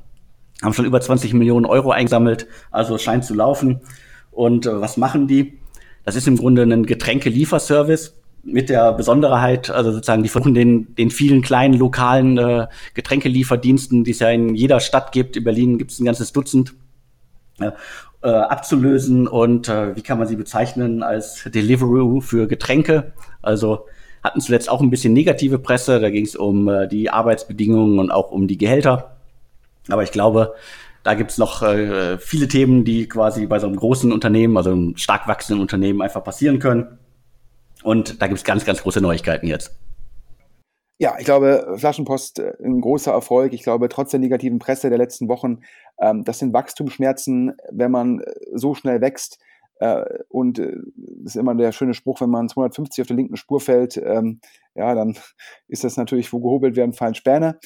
haben 0.62 0.74
schon 0.74 0.84
über 0.84 1.00
20 1.00 1.32
Millionen 1.32 1.66
Euro 1.66 1.92
eingesammelt, 1.92 2.46
also 2.70 2.98
scheint 2.98 3.24
zu 3.24 3.34
laufen. 3.34 3.80
Und 4.30 4.66
äh, 4.66 4.80
was 4.80 4.96
machen 4.96 5.28
die? 5.28 5.58
Das 6.04 6.16
ist 6.16 6.26
im 6.26 6.36
Grunde 6.36 6.62
ein 6.62 6.84
Getränkelieferservice 6.84 8.19
mit 8.42 8.68
der 8.68 8.92
Besonderheit, 8.92 9.70
also 9.70 9.92
sozusagen, 9.92 10.22
die 10.22 10.28
versuchen 10.28 10.54
den, 10.54 10.94
den 10.94 11.10
vielen 11.10 11.42
kleinen 11.42 11.74
lokalen 11.74 12.38
äh, 12.38 12.66
Getränkelieferdiensten, 12.94 14.04
die 14.04 14.12
es 14.12 14.20
ja 14.20 14.30
in 14.30 14.54
jeder 14.54 14.80
Stadt 14.80 15.12
gibt, 15.12 15.36
in 15.36 15.44
Berlin 15.44 15.78
gibt 15.78 15.90
es 15.90 16.00
ein 16.00 16.06
ganzes 16.06 16.32
Dutzend, 16.32 16.74
äh, 17.60 17.70
äh, 18.22 18.28
abzulösen 18.28 19.26
und 19.28 19.68
äh, 19.68 19.96
wie 19.96 20.02
kann 20.02 20.18
man 20.18 20.28
sie 20.28 20.36
bezeichnen 20.36 21.02
als 21.02 21.44
Deliveroo 21.44 22.20
für 22.20 22.46
Getränke. 22.46 23.12
Also 23.42 23.86
hatten 24.22 24.40
zuletzt 24.40 24.68
auch 24.68 24.80
ein 24.80 24.90
bisschen 24.90 25.12
negative 25.12 25.58
Presse, 25.58 26.00
da 26.00 26.10
ging 26.10 26.24
es 26.24 26.36
um 26.36 26.68
äh, 26.68 26.86
die 26.86 27.10
Arbeitsbedingungen 27.10 27.98
und 27.98 28.10
auch 28.10 28.30
um 28.30 28.46
die 28.46 28.58
Gehälter. 28.58 29.16
Aber 29.88 30.02
ich 30.02 30.12
glaube, 30.12 30.54
da 31.02 31.14
gibt's 31.14 31.38
noch 31.38 31.62
äh, 31.62 32.18
viele 32.18 32.48
Themen, 32.48 32.84
die 32.84 33.08
quasi 33.08 33.46
bei 33.46 33.58
so 33.58 33.66
einem 33.66 33.76
großen 33.76 34.12
Unternehmen, 34.12 34.56
also 34.56 34.72
einem 34.72 34.96
stark 34.96 35.26
wachsenden 35.26 35.62
Unternehmen 35.62 36.02
einfach 36.02 36.22
passieren 36.22 36.58
können. 36.58 36.98
Und 37.82 38.20
da 38.20 38.26
gibt 38.26 38.38
es 38.38 38.44
ganz, 38.44 38.64
ganz 38.64 38.82
große 38.82 39.00
Neuigkeiten 39.00 39.46
jetzt. 39.46 39.76
Ja, 40.98 41.16
ich 41.18 41.24
glaube, 41.24 41.76
Flaschenpost 41.78 42.40
äh, 42.40 42.52
ein 42.62 42.82
großer 42.82 43.10
Erfolg. 43.10 43.54
Ich 43.54 43.62
glaube, 43.62 43.88
trotz 43.88 44.10
der 44.10 44.20
negativen 44.20 44.58
Presse 44.58 44.90
der 44.90 44.98
letzten 44.98 45.28
Wochen, 45.28 45.60
ähm, 45.98 46.24
das 46.24 46.38
sind 46.38 46.52
Wachstumsschmerzen, 46.52 47.54
wenn 47.70 47.90
man 47.90 48.20
äh, 48.20 48.34
so 48.52 48.74
schnell 48.74 49.00
wächst. 49.00 49.38
Äh, 49.80 50.04
und 50.28 50.58
äh, 50.58 50.76
das 50.96 51.34
ist 51.34 51.36
immer 51.36 51.54
der 51.54 51.72
schöne 51.72 51.94
Spruch, 51.94 52.20
wenn 52.20 52.28
man 52.28 52.50
250 52.50 53.00
auf 53.00 53.06
der 53.06 53.16
linken 53.16 53.36
Spur 53.36 53.60
fällt, 53.60 53.96
ähm, 53.96 54.40
ja, 54.74 54.94
dann 54.94 55.16
ist 55.68 55.84
das 55.84 55.96
natürlich, 55.96 56.32
wo 56.34 56.38
gehobelt 56.38 56.76
werden, 56.76 56.92
fallen 56.92 57.14
Späne. 57.14 57.58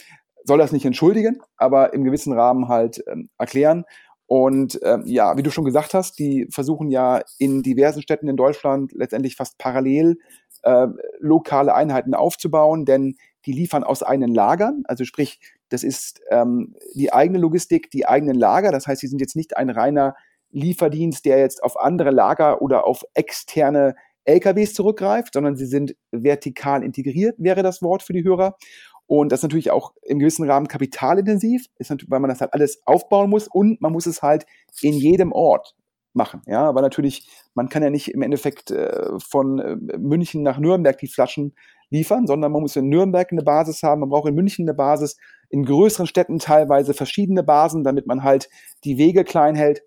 Soll 0.44 0.58
das 0.58 0.70
nicht 0.70 0.84
entschuldigen, 0.84 1.42
aber 1.56 1.92
im 1.92 2.04
gewissen 2.04 2.32
Rahmen 2.32 2.68
halt 2.68 3.02
ähm, 3.08 3.30
erklären. 3.36 3.84
Und 4.26 4.80
ähm, 4.82 5.02
ja, 5.06 5.36
wie 5.36 5.42
du 5.42 5.50
schon 5.50 5.64
gesagt 5.64 5.94
hast, 5.94 6.18
die 6.18 6.46
versuchen 6.50 6.90
ja 6.90 7.22
in 7.38 7.62
diversen 7.62 8.02
Städten 8.02 8.28
in 8.28 8.36
Deutschland 8.36 8.92
letztendlich 8.92 9.36
fast 9.36 9.58
parallel 9.58 10.18
äh, 10.62 10.86
lokale 11.18 11.74
Einheiten 11.74 12.14
aufzubauen, 12.14 12.86
denn 12.86 13.16
die 13.44 13.52
liefern 13.52 13.84
aus 13.84 14.02
eigenen 14.02 14.34
Lagern. 14.34 14.82
Also 14.86 15.04
sprich, 15.04 15.40
das 15.68 15.84
ist 15.84 16.22
ähm, 16.30 16.74
die 16.94 17.12
eigene 17.12 17.38
Logistik, 17.38 17.90
die 17.90 18.06
eigenen 18.06 18.36
Lager. 18.36 18.72
Das 18.72 18.86
heißt, 18.86 19.00
sie 19.00 19.08
sind 19.08 19.20
jetzt 19.20 19.36
nicht 19.36 19.56
ein 19.56 19.70
reiner 19.70 20.14
Lieferdienst, 20.50 21.24
der 21.24 21.38
jetzt 21.38 21.62
auf 21.62 21.78
andere 21.78 22.10
Lager 22.10 22.62
oder 22.62 22.86
auf 22.86 23.02
externe 23.12 23.94
LKWs 24.24 24.72
zurückgreift, 24.72 25.34
sondern 25.34 25.56
sie 25.56 25.66
sind 25.66 25.96
vertikal 26.10 26.82
integriert, 26.82 27.36
wäre 27.38 27.62
das 27.62 27.82
Wort 27.82 28.02
für 28.02 28.12
die 28.12 28.24
Hörer. 28.24 28.56
Und 29.06 29.30
das 29.30 29.40
ist 29.40 29.44
natürlich 29.44 29.70
auch 29.70 29.92
im 30.02 30.18
gewissen 30.18 30.48
Rahmen 30.48 30.68
kapitalintensiv, 30.68 31.66
ist 31.78 31.90
natürlich, 31.90 32.10
weil 32.10 32.20
man 32.20 32.30
das 32.30 32.40
halt 32.40 32.54
alles 32.54 32.80
aufbauen 32.86 33.30
muss 33.30 33.48
und 33.48 33.80
man 33.80 33.92
muss 33.92 34.06
es 34.06 34.22
halt 34.22 34.46
in 34.80 34.94
jedem 34.94 35.32
Ort 35.32 35.74
machen. 36.14 36.42
Ja, 36.46 36.74
weil 36.74 36.82
natürlich, 36.82 37.28
man 37.54 37.68
kann 37.68 37.82
ja 37.82 37.90
nicht 37.90 38.08
im 38.08 38.22
Endeffekt 38.22 38.70
äh, 38.70 39.18
von 39.18 39.58
äh, 39.58 39.98
München 39.98 40.42
nach 40.42 40.58
Nürnberg 40.58 40.96
die 40.98 41.08
Flaschen 41.08 41.54
liefern, 41.90 42.26
sondern 42.26 42.52
man 42.52 42.62
muss 42.62 42.76
in 42.76 42.88
Nürnberg 42.88 43.30
eine 43.30 43.42
Basis 43.42 43.82
haben, 43.82 44.00
man 44.00 44.08
braucht 44.08 44.28
in 44.28 44.34
München 44.34 44.64
eine 44.64 44.74
Basis, 44.74 45.16
in 45.50 45.64
größeren 45.64 46.06
Städten 46.06 46.38
teilweise 46.38 46.94
verschiedene 46.94 47.42
Basen, 47.42 47.84
damit 47.84 48.06
man 48.06 48.22
halt 48.22 48.48
die 48.84 48.96
Wege 48.96 49.24
klein 49.24 49.54
hält. 49.54 49.82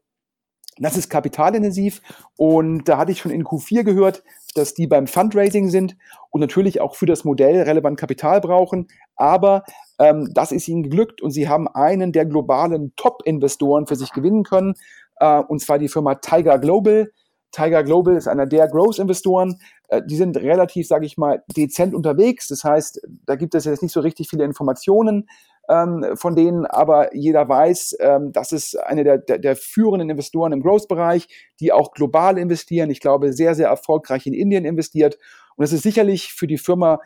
Das 0.79 0.97
ist 0.97 1.09
kapitalintensiv 1.09 2.01
und 2.35 2.87
da 2.87 2.97
hatte 2.97 3.11
ich 3.11 3.19
schon 3.19 3.31
in 3.31 3.43
Q4 3.43 3.83
gehört, 3.83 4.23
dass 4.55 4.73
die 4.73 4.87
beim 4.87 5.07
Fundraising 5.07 5.69
sind 5.69 5.95
und 6.29 6.41
natürlich 6.41 6.81
auch 6.81 6.95
für 6.95 7.05
das 7.05 7.23
Modell 7.23 7.61
relevant 7.61 7.99
Kapital 7.99 8.41
brauchen. 8.41 8.87
Aber 9.15 9.63
ähm, 9.99 10.29
das 10.33 10.51
ist 10.51 10.67
ihnen 10.67 10.83
geglückt 10.83 11.21
und 11.21 11.31
sie 11.31 11.49
haben 11.49 11.67
einen 11.67 12.11
der 12.11 12.25
globalen 12.25 12.93
Top-Investoren 12.95 13.87
für 13.87 13.95
sich 13.95 14.13
gewinnen 14.13 14.43
können, 14.43 14.75
äh, 15.19 15.39
und 15.39 15.59
zwar 15.59 15.79
die 15.79 15.87
Firma 15.89 16.15
Tiger 16.15 16.59
Global. 16.59 17.11
Tiger 17.51 17.83
Global 17.83 18.15
ist 18.15 18.27
einer 18.27 18.45
der 18.45 18.67
Growth-Investoren. 18.67 19.59
Äh, 19.87 20.01
die 20.05 20.17
sind 20.17 20.37
relativ, 20.37 20.87
sage 20.87 21.05
ich 21.05 21.17
mal, 21.17 21.43
dezent 21.55 21.95
unterwegs. 21.95 22.47
Das 22.49 22.63
heißt, 22.63 23.01
da 23.25 23.35
gibt 23.35 23.55
es 23.55 23.65
jetzt 23.65 23.81
nicht 23.81 23.93
so 23.93 24.01
richtig 24.01 24.29
viele 24.29 24.43
Informationen 24.43 25.27
ähm, 25.69 26.05
von 26.15 26.35
denen, 26.35 26.65
aber 26.65 27.15
jeder 27.15 27.47
weiß, 27.47 27.97
ähm, 27.99 28.31
das 28.31 28.51
ist 28.51 28.75
eine 28.75 29.03
der, 29.03 29.17
der, 29.17 29.37
der 29.37 29.55
führenden 29.55 30.09
Investoren 30.09 30.53
im 30.53 30.61
Growth-Bereich, 30.61 31.27
die 31.59 31.71
auch 31.71 31.91
global 31.91 32.37
investieren. 32.37 32.89
Ich 32.89 33.01
glaube, 33.01 33.33
sehr, 33.33 33.55
sehr 33.55 33.67
erfolgreich 33.67 34.25
in 34.27 34.33
Indien 34.33 34.65
investiert. 34.65 35.17
Und 35.55 35.63
das 35.63 35.73
ist 35.73 35.83
sicherlich 35.83 36.33
für 36.33 36.47
die 36.47 36.57
Firma 36.57 36.99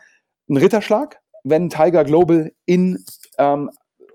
ein 0.48 0.56
Ritterschlag, 0.56 1.20
wenn 1.44 1.70
Tiger 1.70 2.04
Global 2.04 2.52
in 2.66 3.04
ähm, 3.38 3.70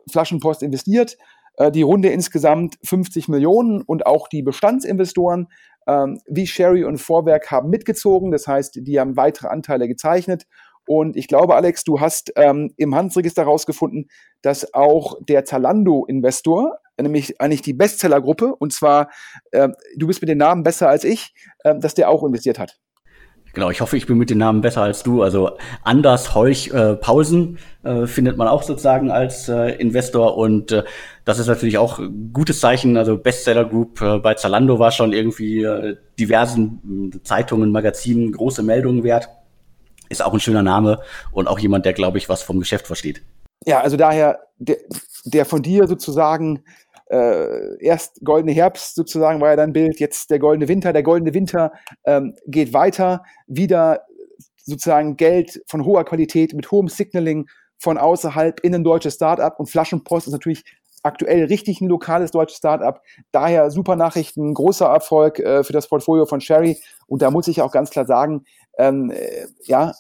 Flaschenpost 0.10 0.64
investiert. 0.64 1.18
Äh, 1.58 1.72
die 1.72 1.82
Runde 1.82 2.10
insgesamt 2.10 2.78
50 2.84 3.28
Millionen 3.28 3.82
und 3.82 4.06
auch 4.06 4.28
die 4.28 4.44
Bestandsinvestoren 4.44 5.48
ähm, 5.88 6.22
wie 6.28 6.48
Sherry 6.48 6.84
und 6.84 7.00
Vorwerk 7.00 7.52
haben 7.52 7.70
mitgezogen. 7.70 8.32
Das 8.32 8.48
heißt, 8.48 8.80
die 8.82 9.00
haben 9.00 9.18
weitere 9.18 9.48
Anteile 9.48 9.88
gezeichnet. 9.88 10.46
Und 10.88 11.18
ich 11.18 11.28
glaube, 11.28 11.56
Alex, 11.56 11.84
du 11.84 12.00
hast 12.00 12.32
ähm, 12.36 12.74
im 12.78 12.96
Handelsregister 12.96 13.44
herausgefunden, 13.44 14.08
dass 14.42 14.74
auch 14.74 15.18
der 15.28 15.46
Zalando-Investor, 15.46 16.80
nämlich 17.00 17.40
eigentlich 17.42 17.62
die 17.62 17.74
Bestsellergruppe, 17.74 18.56
und 18.56 18.74
zwar, 18.74 19.10
äh, 19.52 19.70
du 19.98 20.08
bist 20.08 20.22
mit 20.22 20.30
den 20.30 20.38
Namen 20.38 20.64
besser 20.64 20.90
als 20.90 21.04
ich, 21.04 21.34
äh, 21.64 21.78
dass 21.78 21.94
der 21.94 22.10
auch 22.10 22.24
investiert 22.24 22.58
hat. 22.58 22.80
Genau, 23.54 23.72
ich 23.72 23.82
hoffe, 23.82 23.98
ich 23.98 24.06
bin 24.06 24.20
mit 24.20 24.30
den 24.30 24.38
Namen 24.38 24.62
besser 24.62 24.84
als 24.84 25.02
du. 25.02 25.24
Also 25.24 25.58
Anders 25.84 26.36
Heuch 26.36 26.70
äh, 26.72 26.96
Pausen 26.96 27.58
äh, 27.84 28.06
findet 28.06 28.38
man 28.38 28.48
auch 28.48 28.62
sozusagen 28.62 29.10
als 29.10 29.50
äh, 29.50 29.72
Investor 29.78 30.38
und 30.38 30.72
äh, 30.72 30.84
das 31.26 31.40
ist 31.40 31.48
natürlich 31.48 31.80
auch 31.80 31.98
ein 31.98 32.32
gutes 32.34 32.60
Zeichen. 32.60 32.98
Also 32.98 33.18
Bestseller 33.18 33.66
Group 33.66 34.00
äh, 34.00 34.20
bei 34.20 34.36
Zalando 34.36 34.78
war 34.78 34.92
schon 34.92 35.12
irgendwie 35.12 35.64
äh, 35.64 35.96
diversen 36.20 37.12
äh, 37.16 37.24
Zeitungen, 37.24 37.72
Magazinen 37.72 38.32
große 38.32 38.62
Meldungen 38.62 39.04
wert. 39.04 39.30
Ist 40.10 40.24
auch 40.24 40.34
ein 40.34 40.40
schöner 40.40 40.64
Name 40.64 41.00
und 41.32 41.48
auch 41.48 41.60
jemand, 41.60 41.86
der, 41.86 41.94
glaube 41.94 42.18
ich, 42.18 42.30
was 42.30 42.42
vom 42.44 42.60
Geschäft 42.60 42.88
versteht. 42.88 43.22
Ja, 43.66 43.82
also 43.82 43.98
daher 43.98 44.40
der, 44.58 44.78
der 45.26 45.46
von 45.46 45.62
dir 45.62 45.88
sozusagen 45.88 46.64
äh, 47.10 47.84
erst 47.84 48.24
goldene 48.24 48.54
Herbst 48.54 48.96
sozusagen 48.96 49.40
war 49.40 49.50
ja 49.50 49.56
dein 49.56 49.74
Bild, 49.74 50.00
jetzt 50.00 50.30
der 50.30 50.40
goldene 50.40 50.68
Winter. 50.68 50.94
Der 50.94 51.04
goldene 51.04 51.34
Winter 51.34 51.72
ähm, 52.06 52.36
geht 52.48 52.74
weiter, 52.74 53.24
wieder 53.48 54.02
sozusagen 54.58 55.16
Geld 55.16 55.62
von 55.68 55.86
hoher 55.86 56.04
Qualität 56.04 56.54
mit 56.54 56.70
hohem 56.72 56.90
Signaling 56.90 57.48
von 57.80 57.98
außerhalb 57.98 58.60
in 58.62 58.76
ein 58.76 58.84
deutsches 58.84 59.16
Startup 59.16 59.58
und 59.60 59.70
Flaschenpost 59.70 60.28
ist 60.28 60.34
natürlich 60.34 60.64
aktuell 61.04 61.46
richtig 61.46 61.80
ein 61.80 61.88
lokales 61.88 62.32
deutsches 62.32 62.58
Startup. 62.58 63.02
Daher 63.32 63.72
super 63.72 63.96
Nachrichten, 63.96 64.54
großer 64.54 64.88
Erfolg 64.88 65.40
äh, 65.40 65.64
für 65.64 65.74
das 65.74 65.88
Portfolio 65.88 66.26
von 66.26 66.42
Sherry. 66.42 66.78
Und 67.08 67.22
da 67.22 67.32
muss 67.32 67.48
ich 67.48 67.62
auch 67.62 67.72
ganz 67.72 67.92
klar 67.92 68.06
sagen, 68.06 68.44
ähm, 68.78 69.12
äh, 69.12 69.48
ja, 69.64 69.94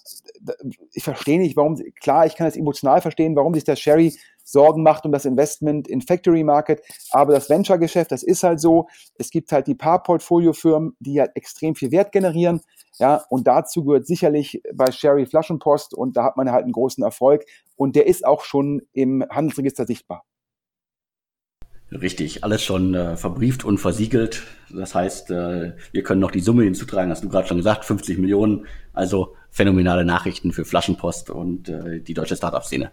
ich 0.93 1.03
verstehe 1.03 1.39
nicht, 1.39 1.57
warum, 1.57 1.81
klar, 1.99 2.25
ich 2.25 2.35
kann 2.35 2.47
es 2.47 2.55
emotional 2.55 3.01
verstehen, 3.01 3.35
warum 3.35 3.53
sich 3.53 3.63
der 3.63 3.75
Sherry 3.75 4.13
Sorgen 4.43 4.81
macht 4.81 5.05
um 5.05 5.11
das 5.11 5.25
Investment 5.25 5.89
in 5.89 6.01
Factory 6.01 6.43
Market. 6.43 6.81
Aber 7.11 7.33
das 7.33 7.49
Venture-Geschäft, 7.49 8.13
das 8.13 8.23
ist 8.23 8.43
halt 8.43 8.61
so. 8.61 8.87
Es 9.17 9.29
gibt 9.29 9.51
halt 9.51 9.67
die 9.67 9.75
paar 9.75 10.01
Portfoliofirmen, 10.01 10.95
die 10.99 11.19
halt 11.19 11.31
extrem 11.35 11.75
viel 11.75 11.91
Wert 11.91 12.13
generieren. 12.13 12.61
Ja, 12.97 13.25
und 13.29 13.45
dazu 13.45 13.83
gehört 13.83 14.07
sicherlich 14.07 14.61
bei 14.73 14.89
Sherry 14.91 15.25
Flaschenpost 15.25 15.93
und 15.93 16.15
da 16.15 16.23
hat 16.23 16.37
man 16.37 16.49
halt 16.49 16.63
einen 16.63 16.71
großen 16.71 17.03
Erfolg. 17.03 17.43
Und 17.75 17.95
der 17.97 18.07
ist 18.07 18.25
auch 18.25 18.43
schon 18.43 18.81
im 18.93 19.23
Handelsregister 19.29 19.85
sichtbar. 19.85 20.23
Richtig, 21.91 22.43
alles 22.43 22.63
schon 22.63 22.93
äh, 22.93 23.15
verbrieft 23.15 23.63
und 23.63 23.77
versiegelt. 23.77 24.43
Das 24.69 24.93
heißt, 24.93 25.31
äh, 25.31 25.73
wir 25.93 26.03
können 26.03 26.19
noch 26.19 26.31
die 26.31 26.41
Summe 26.41 26.63
hinzutragen, 26.63 27.09
hast 27.11 27.23
du 27.23 27.29
gerade 27.29 27.47
schon 27.47 27.57
gesagt, 27.57 27.85
50 27.85 28.17
Millionen. 28.17 28.65
Also 28.93 29.35
phänomenale 29.51 30.03
Nachrichten 30.03 30.51
für 30.51 30.65
Flaschenpost 30.65 31.29
und 31.29 31.69
äh, 31.69 32.01
die 32.01 32.13
deutsche 32.13 32.35
Startup-Szene. 32.35 32.91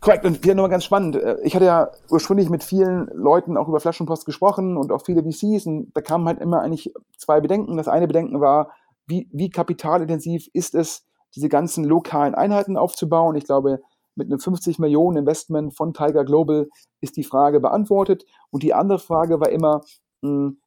Korrekt, 0.00 0.26
und 0.26 0.42
wieder 0.42 0.54
nur 0.54 0.68
ganz 0.68 0.84
spannend. 0.84 1.16
Äh, 1.16 1.36
ich 1.44 1.54
hatte 1.54 1.64
ja 1.64 1.90
ursprünglich 2.10 2.50
mit 2.50 2.64
vielen 2.64 3.08
Leuten 3.14 3.56
auch 3.56 3.68
über 3.68 3.78
Flaschenpost 3.78 4.26
gesprochen 4.26 4.76
und 4.76 4.90
auch 4.90 5.04
viele 5.04 5.22
VCs 5.22 5.66
und 5.66 5.92
da 5.94 6.00
kamen 6.00 6.26
halt 6.26 6.40
immer 6.40 6.60
eigentlich 6.60 6.92
zwei 7.16 7.40
Bedenken. 7.40 7.76
Das 7.76 7.88
eine 7.88 8.08
Bedenken 8.08 8.40
war, 8.40 8.72
wie, 9.06 9.28
wie 9.32 9.48
kapitalintensiv 9.48 10.48
ist 10.52 10.74
es, 10.74 11.06
diese 11.34 11.48
ganzen 11.48 11.84
lokalen 11.84 12.34
Einheiten 12.34 12.76
aufzubauen? 12.76 13.36
Ich 13.36 13.44
glaube, 13.44 13.80
mit 14.16 14.28
einem 14.28 14.40
50 14.40 14.78
Millionen 14.78 15.18
Investment 15.18 15.74
von 15.76 15.92
Tiger 15.92 16.24
Global 16.24 16.68
ist 17.00 17.16
die 17.16 17.24
Frage 17.24 17.60
beantwortet. 17.60 18.24
Und 18.50 18.62
die 18.62 18.74
andere 18.74 18.98
Frage 18.98 19.40
war 19.40 19.50
immer, 19.50 19.82
hm, 20.22 20.60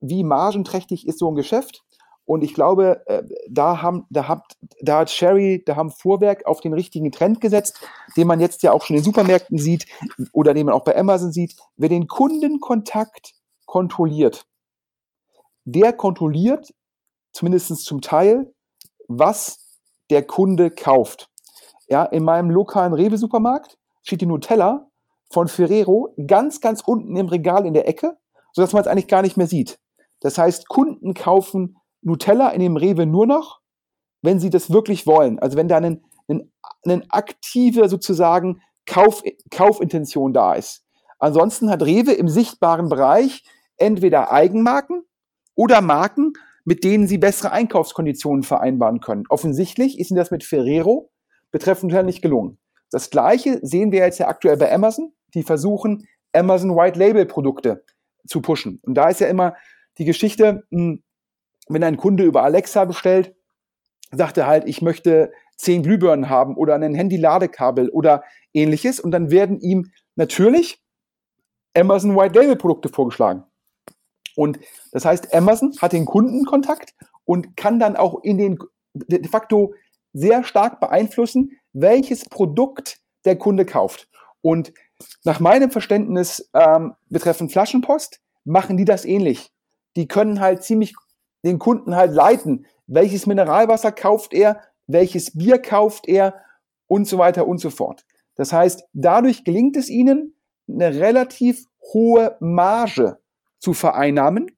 wie 0.00 0.24
margenträchtig 0.24 1.06
ist 1.06 1.18
so 1.18 1.30
ein 1.30 1.34
Geschäft? 1.34 1.84
Und 2.24 2.44
ich 2.44 2.54
glaube, 2.54 3.02
äh, 3.06 3.24
da 3.48 3.82
haben, 3.82 4.06
da 4.08 4.28
hat, 4.28 4.56
da 4.80 4.98
hat 5.00 5.10
Sherry, 5.10 5.64
da 5.66 5.74
haben 5.74 5.90
Vorwerk 5.90 6.46
auf 6.46 6.60
den 6.60 6.72
richtigen 6.72 7.10
Trend 7.10 7.40
gesetzt, 7.40 7.80
den 8.16 8.28
man 8.28 8.38
jetzt 8.38 8.62
ja 8.62 8.72
auch 8.72 8.84
schon 8.84 8.96
in 8.96 9.02
Supermärkten 9.02 9.58
sieht 9.58 9.86
oder 10.32 10.54
den 10.54 10.66
man 10.66 10.74
auch 10.74 10.84
bei 10.84 10.96
Amazon 10.96 11.32
sieht. 11.32 11.56
Wer 11.76 11.88
den 11.88 12.06
Kundenkontakt 12.06 13.32
kontrolliert, 13.66 14.46
der 15.64 15.92
kontrolliert 15.92 16.72
zumindest 17.32 17.84
zum 17.84 18.00
Teil, 18.00 18.52
was 19.08 19.78
der 20.10 20.24
Kunde 20.24 20.70
kauft. 20.70 21.29
Ja, 21.90 22.04
in 22.04 22.24
meinem 22.24 22.50
lokalen 22.50 22.92
Rewe-Supermarkt 22.92 23.78
steht 24.02 24.20
die 24.20 24.26
Nutella 24.26 24.88
von 25.30 25.48
Ferrero 25.48 26.14
ganz, 26.26 26.60
ganz 26.60 26.82
unten 26.84 27.16
im 27.16 27.28
Regal 27.28 27.66
in 27.66 27.74
der 27.74 27.88
Ecke, 27.88 28.16
sodass 28.52 28.72
man 28.72 28.82
es 28.82 28.88
eigentlich 28.88 29.08
gar 29.08 29.22
nicht 29.22 29.36
mehr 29.36 29.46
sieht. 29.46 29.78
Das 30.20 30.38
heißt, 30.38 30.68
Kunden 30.68 31.14
kaufen 31.14 31.76
Nutella 32.02 32.50
in 32.50 32.60
dem 32.60 32.76
Rewe 32.76 33.06
nur 33.06 33.26
noch, 33.26 33.60
wenn 34.22 34.38
sie 34.38 34.50
das 34.50 34.70
wirklich 34.70 35.06
wollen. 35.06 35.38
Also 35.38 35.56
wenn 35.56 35.68
da 35.68 35.76
eine 35.76 36.00
ein, 36.30 36.52
ein 36.84 37.10
aktive 37.10 37.88
sozusagen 37.88 38.62
Kauf, 38.86 39.22
Kaufintention 39.50 40.32
da 40.32 40.54
ist. 40.54 40.84
Ansonsten 41.18 41.70
hat 41.70 41.82
Rewe 41.82 42.12
im 42.12 42.28
sichtbaren 42.28 42.88
Bereich 42.88 43.44
entweder 43.76 44.32
Eigenmarken 44.32 45.02
oder 45.54 45.80
Marken, 45.80 46.32
mit 46.64 46.84
denen 46.84 47.06
sie 47.06 47.18
bessere 47.18 47.52
Einkaufskonditionen 47.52 48.42
vereinbaren 48.42 49.00
können. 49.00 49.24
Offensichtlich 49.28 49.98
ist 49.98 50.10
ihnen 50.10 50.18
das 50.18 50.30
mit 50.30 50.44
Ferrero 50.44 51.10
betreffend 51.50 51.90
Nutella 51.90 52.04
nicht 52.04 52.22
gelungen. 52.22 52.58
Das 52.90 53.10
gleiche 53.10 53.58
sehen 53.62 53.92
wir 53.92 54.00
jetzt 54.00 54.18
ja 54.18 54.28
aktuell 54.28 54.56
bei 54.56 54.72
Amazon. 54.72 55.12
Die 55.34 55.42
versuchen, 55.42 56.08
Amazon 56.32 56.76
White 56.76 56.98
Label 56.98 57.26
Produkte 57.26 57.84
zu 58.26 58.40
pushen. 58.40 58.80
Und 58.82 58.94
da 58.94 59.08
ist 59.08 59.20
ja 59.20 59.28
immer 59.28 59.54
die 59.98 60.04
Geschichte, 60.04 60.64
hm, 60.70 61.02
wenn 61.68 61.84
ein 61.84 61.96
Kunde 61.96 62.24
über 62.24 62.42
Alexa 62.42 62.84
bestellt, 62.84 63.34
sagt 64.12 64.38
er 64.38 64.46
halt, 64.46 64.66
ich 64.66 64.82
möchte 64.82 65.32
zehn 65.56 65.82
Glühbirnen 65.82 66.28
haben 66.28 66.56
oder 66.56 66.74
ein 66.74 66.94
Handy-Ladekabel 66.94 67.90
oder 67.90 68.24
ähnliches. 68.52 68.98
Und 68.98 69.12
dann 69.12 69.30
werden 69.30 69.60
ihm 69.60 69.92
natürlich 70.16 70.82
Amazon 71.76 72.16
White 72.16 72.38
Label 72.38 72.56
Produkte 72.56 72.88
vorgeschlagen. 72.88 73.44
Und 74.36 74.58
das 74.92 75.04
heißt, 75.04 75.34
Amazon 75.34 75.74
hat 75.80 75.92
den 75.92 76.06
Kundenkontakt 76.06 76.94
und 77.24 77.56
kann 77.56 77.78
dann 77.78 77.96
auch 77.96 78.22
in 78.22 78.38
den 78.38 78.58
de 78.94 79.28
facto 79.28 79.74
sehr 80.12 80.44
stark 80.44 80.80
beeinflussen, 80.80 81.58
welches 81.72 82.24
Produkt 82.24 82.98
der 83.24 83.36
Kunde 83.36 83.64
kauft. 83.64 84.08
Und 84.42 84.72
nach 85.24 85.40
meinem 85.40 85.70
Verständnis 85.70 86.50
ähm, 86.54 86.94
betreffend 87.08 87.52
Flaschenpost 87.52 88.20
machen 88.44 88.76
die 88.76 88.84
das 88.84 89.04
ähnlich. 89.04 89.52
Die 89.96 90.08
können 90.08 90.40
halt 90.40 90.62
ziemlich 90.62 90.94
den 91.44 91.58
Kunden 91.58 91.96
halt 91.96 92.12
leiten. 92.12 92.66
Welches 92.86 93.26
Mineralwasser 93.26 93.92
kauft 93.92 94.34
er? 94.34 94.60
Welches 94.86 95.36
Bier 95.36 95.60
kauft 95.60 96.08
er? 96.08 96.34
Und 96.86 97.06
so 97.06 97.18
weiter 97.18 97.46
und 97.46 97.58
so 97.58 97.70
fort. 97.70 98.04
Das 98.34 98.52
heißt, 98.52 98.84
dadurch 98.92 99.44
gelingt 99.44 99.76
es 99.76 99.88
ihnen, 99.88 100.34
eine 100.68 100.94
relativ 100.94 101.66
hohe 101.92 102.36
Marge 102.40 103.18
zu 103.58 103.74
vereinnahmen. 103.74 104.50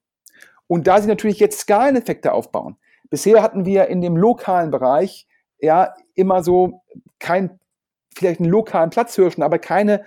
Und 0.67 0.87
da 0.87 1.01
sie 1.01 1.07
natürlich 1.07 1.39
jetzt 1.39 1.59
Skaleneffekte 1.59 2.33
aufbauen. 2.33 2.77
Bisher 3.09 3.43
hatten 3.43 3.65
wir 3.65 3.87
in 3.87 4.01
dem 4.01 4.17
lokalen 4.17 4.71
Bereich 4.71 5.27
ja 5.63 5.95
immer 6.13 6.43
so 6.43 6.83
kein, 7.19 7.59
vielleicht 8.15 8.39
einen 8.39 8.49
lokalen 8.49 8.89
Platzhirschen, 8.89 9.43
aber 9.43 9.59
keine, 9.59 10.03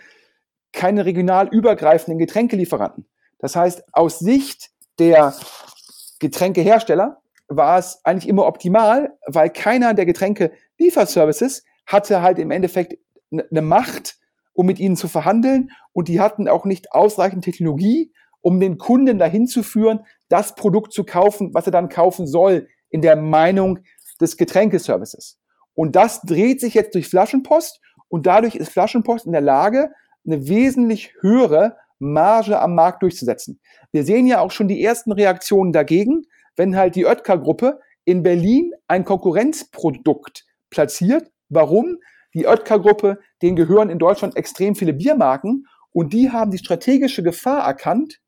keine 0.72 1.06
regional 1.06 1.48
übergreifenden 1.48 2.18
Getränkelieferanten. 2.18 3.06
Das 3.38 3.56
heißt, 3.56 3.84
aus 3.92 4.18
Sicht 4.18 4.70
der 4.98 5.34
Getränkehersteller 6.20 7.20
war 7.48 7.78
es 7.78 8.00
eigentlich 8.04 8.28
immer 8.28 8.46
optimal, 8.46 9.16
weil 9.26 9.50
keiner 9.50 9.94
der 9.94 10.06
Getränke-Lieferservices 10.06 11.64
hatte 11.86 12.22
halt 12.22 12.38
im 12.38 12.50
Endeffekt 12.50 12.98
eine 13.30 13.62
Macht, 13.62 14.16
um 14.52 14.66
mit 14.66 14.78
ihnen 14.78 14.96
zu 14.96 15.08
verhandeln 15.08 15.70
und 15.92 16.08
die 16.08 16.20
hatten 16.20 16.48
auch 16.48 16.64
nicht 16.64 16.92
ausreichend 16.92 17.44
Technologie, 17.44 18.12
um 18.40 18.60
den 18.60 18.78
Kunden 18.78 19.18
dahin 19.18 19.46
zu 19.46 19.62
führen, 19.62 20.00
das 20.28 20.54
Produkt 20.54 20.92
zu 20.92 21.04
kaufen, 21.04 21.54
was 21.54 21.66
er 21.66 21.72
dann 21.72 21.88
kaufen 21.88 22.26
soll, 22.26 22.68
in 22.88 23.02
der 23.02 23.16
Meinung 23.16 23.80
des 24.20 24.36
Getränkeservices. 24.36 25.38
Und 25.76 25.94
das 25.94 26.22
dreht 26.22 26.60
sich 26.60 26.74
jetzt 26.74 26.94
durch 26.94 27.06
Flaschenpost 27.06 27.80
und 28.08 28.26
dadurch 28.26 28.56
ist 28.56 28.70
Flaschenpost 28.70 29.26
in 29.26 29.32
der 29.32 29.42
Lage, 29.42 29.92
eine 30.26 30.48
wesentlich 30.48 31.14
höhere 31.20 31.76
Marge 31.98 32.58
am 32.58 32.74
Markt 32.74 33.02
durchzusetzen. 33.02 33.60
Wir 33.92 34.02
sehen 34.02 34.26
ja 34.26 34.40
auch 34.40 34.50
schon 34.50 34.68
die 34.68 34.82
ersten 34.82 35.12
Reaktionen 35.12 35.72
dagegen, 35.72 36.24
wenn 36.56 36.76
halt 36.76 36.96
die 36.96 37.06
Oetker-Gruppe 37.06 37.78
in 38.04 38.22
Berlin 38.22 38.72
ein 38.88 39.04
Konkurrenzprodukt 39.04 40.46
platziert. 40.70 41.30
Warum? 41.50 41.98
Die 42.34 42.46
Oetker-Gruppe, 42.46 43.18
denen 43.42 43.56
gehören 43.56 43.90
in 43.90 43.98
Deutschland 43.98 44.36
extrem 44.36 44.74
viele 44.74 44.94
Biermarken 44.94 45.66
und 45.92 46.12
die 46.14 46.30
haben 46.30 46.50
die 46.50 46.58
strategische 46.58 47.22
Gefahr 47.22 47.66
erkannt, 47.66 48.20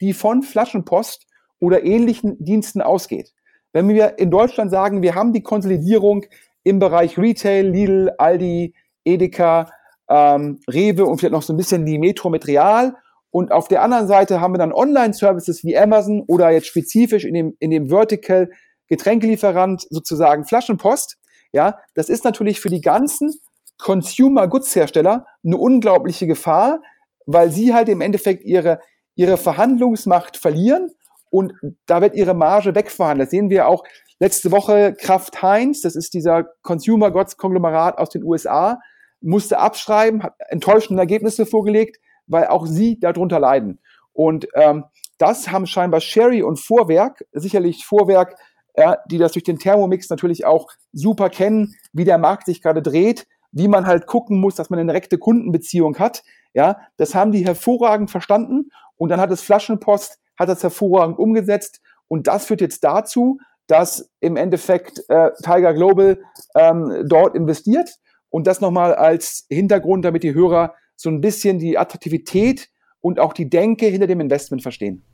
die 0.00 0.14
von 0.14 0.42
Flaschenpost 0.42 1.26
oder 1.58 1.84
ähnlichen 1.84 2.42
Diensten 2.42 2.80
ausgeht. 2.80 3.32
Wenn 3.72 3.88
wir 3.88 4.18
in 4.18 4.30
Deutschland 4.30 4.70
sagen, 4.70 5.02
wir 5.02 5.14
haben 5.14 5.32
die 5.32 5.42
Konsolidierung 5.42 6.24
im 6.64 6.78
Bereich 6.78 7.16
Retail, 7.18 7.68
Lidl, 7.68 8.10
Aldi, 8.18 8.74
Edeka, 9.04 9.70
ähm, 10.08 10.60
Rewe 10.68 11.04
und 11.04 11.18
vielleicht 11.18 11.32
noch 11.32 11.42
so 11.42 11.52
ein 11.52 11.56
bisschen 11.56 11.86
die 11.86 11.98
Metro 11.98 12.30
mit 12.30 12.46
Real. 12.46 12.96
Und 13.30 13.52
auf 13.52 13.68
der 13.68 13.82
anderen 13.82 14.06
Seite 14.06 14.40
haben 14.40 14.54
wir 14.54 14.58
dann 14.58 14.72
Online-Services 14.72 15.64
wie 15.64 15.76
Amazon 15.76 16.22
oder 16.26 16.50
jetzt 16.50 16.66
spezifisch 16.66 17.24
in 17.24 17.34
dem, 17.34 17.56
in 17.58 17.70
dem 17.70 17.88
Vertical 17.88 18.48
Getränkelieferant 18.88 19.86
sozusagen 19.90 20.44
Flaschenpost. 20.44 21.16
Ja, 21.52 21.78
das 21.94 22.08
ist 22.08 22.24
natürlich 22.24 22.60
für 22.60 22.68
die 22.68 22.80
ganzen 22.80 23.32
Consumer 23.78 24.48
Goods 24.48 24.74
Hersteller 24.74 25.26
eine 25.44 25.56
unglaubliche 25.56 26.26
Gefahr, 26.26 26.80
weil 27.26 27.50
sie 27.50 27.74
halt 27.74 27.88
im 27.88 28.00
Endeffekt 28.00 28.44
ihre, 28.44 28.80
ihre 29.14 29.36
Verhandlungsmacht 29.36 30.36
verlieren 30.36 30.90
und 31.34 31.52
da 31.86 32.00
wird 32.00 32.14
ihre 32.14 32.32
Marge 32.32 32.76
wegverhandelt. 32.76 33.26
Das 33.26 33.30
sehen 33.32 33.50
wir 33.50 33.66
auch 33.66 33.82
letzte 34.20 34.52
Woche 34.52 34.94
Kraft 34.94 35.42
Heinz, 35.42 35.80
das 35.80 35.96
ist 35.96 36.14
dieser 36.14 36.44
Consumer 36.62 37.10
Goods 37.10 37.36
Konglomerat 37.36 37.98
aus 37.98 38.10
den 38.10 38.22
USA, 38.22 38.78
musste 39.20 39.58
abschreiben, 39.58 40.22
hat 40.22 40.34
enttäuschende 40.46 41.00
Ergebnisse 41.00 41.44
vorgelegt, 41.44 41.96
weil 42.28 42.46
auch 42.46 42.66
sie 42.66 43.00
darunter 43.00 43.40
leiden. 43.40 43.80
Und 44.12 44.46
ähm, 44.54 44.84
das 45.18 45.50
haben 45.50 45.66
scheinbar 45.66 46.00
Sherry 46.00 46.44
und 46.44 46.60
Vorwerk, 46.60 47.24
sicherlich 47.32 47.84
Vorwerk, 47.84 48.36
ja, 48.76 48.98
die 49.10 49.18
das 49.18 49.32
durch 49.32 49.42
den 49.42 49.58
Thermomix 49.58 50.08
natürlich 50.10 50.46
auch 50.46 50.68
super 50.92 51.30
kennen, 51.30 51.74
wie 51.92 52.04
der 52.04 52.18
Markt 52.18 52.46
sich 52.46 52.62
gerade 52.62 52.80
dreht, 52.80 53.26
wie 53.50 53.66
man 53.66 53.88
halt 53.88 54.06
gucken 54.06 54.38
muss, 54.38 54.54
dass 54.54 54.70
man 54.70 54.78
eine 54.78 54.92
direkte 54.92 55.18
Kundenbeziehung 55.18 55.98
hat. 55.98 56.22
Ja, 56.52 56.78
das 56.96 57.16
haben 57.16 57.32
die 57.32 57.44
hervorragend 57.44 58.12
verstanden 58.12 58.70
und 58.96 59.08
dann 59.08 59.20
hat 59.20 59.32
es 59.32 59.42
Flaschenpost, 59.42 60.20
hat 60.38 60.48
das 60.48 60.62
hervorragend 60.62 61.18
umgesetzt 61.18 61.80
und 62.08 62.26
das 62.26 62.46
führt 62.46 62.60
jetzt 62.60 62.84
dazu, 62.84 63.38
dass 63.66 64.10
im 64.20 64.36
Endeffekt 64.36 65.02
äh, 65.08 65.30
Tiger 65.42 65.72
Global 65.72 66.18
ähm, 66.54 67.04
dort 67.06 67.34
investiert 67.34 67.90
und 68.28 68.46
das 68.46 68.60
nochmal 68.60 68.94
als 68.94 69.46
Hintergrund, 69.48 70.04
damit 70.04 70.22
die 70.22 70.34
Hörer 70.34 70.74
so 70.96 71.08
ein 71.08 71.20
bisschen 71.20 71.58
die 71.58 71.78
Attraktivität 71.78 72.68
und 73.00 73.18
auch 73.18 73.32
die 73.32 73.48
Denke 73.48 73.86
hinter 73.86 74.06
dem 74.06 74.20
Investment 74.20 74.62
verstehen. 74.62 75.04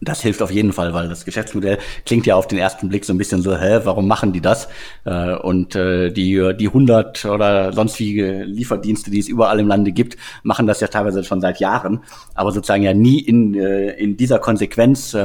Das 0.00 0.22
hilft 0.22 0.42
auf 0.42 0.50
jeden 0.50 0.72
Fall, 0.72 0.94
weil 0.94 1.08
das 1.08 1.24
Geschäftsmodell 1.24 1.78
klingt 2.06 2.26
ja 2.26 2.36
auf 2.36 2.46
den 2.46 2.58
ersten 2.58 2.88
Blick 2.88 3.04
so 3.04 3.12
ein 3.12 3.18
bisschen 3.18 3.42
so, 3.42 3.56
hä, 3.56 3.80
warum 3.84 4.06
machen 4.06 4.32
die 4.32 4.40
das? 4.40 4.68
Äh, 5.04 5.34
und 5.34 5.74
äh, 5.74 6.10
die 6.10 6.52
die 6.58 6.68
100 6.68 7.24
oder 7.24 7.72
sonstige 7.72 8.44
Lieferdienste, 8.44 9.10
die 9.10 9.18
es 9.18 9.28
überall 9.28 9.58
im 9.58 9.66
Lande 9.68 9.92
gibt, 9.92 10.16
machen 10.42 10.66
das 10.66 10.80
ja 10.80 10.88
teilweise 10.88 11.24
schon 11.24 11.40
seit 11.40 11.60
Jahren, 11.60 12.00
aber 12.34 12.52
sozusagen 12.52 12.82
ja 12.82 12.94
nie 12.94 13.18
in 13.18 13.54
äh, 13.54 13.90
in 13.92 14.16
dieser 14.16 14.38
Konsequenz 14.38 15.16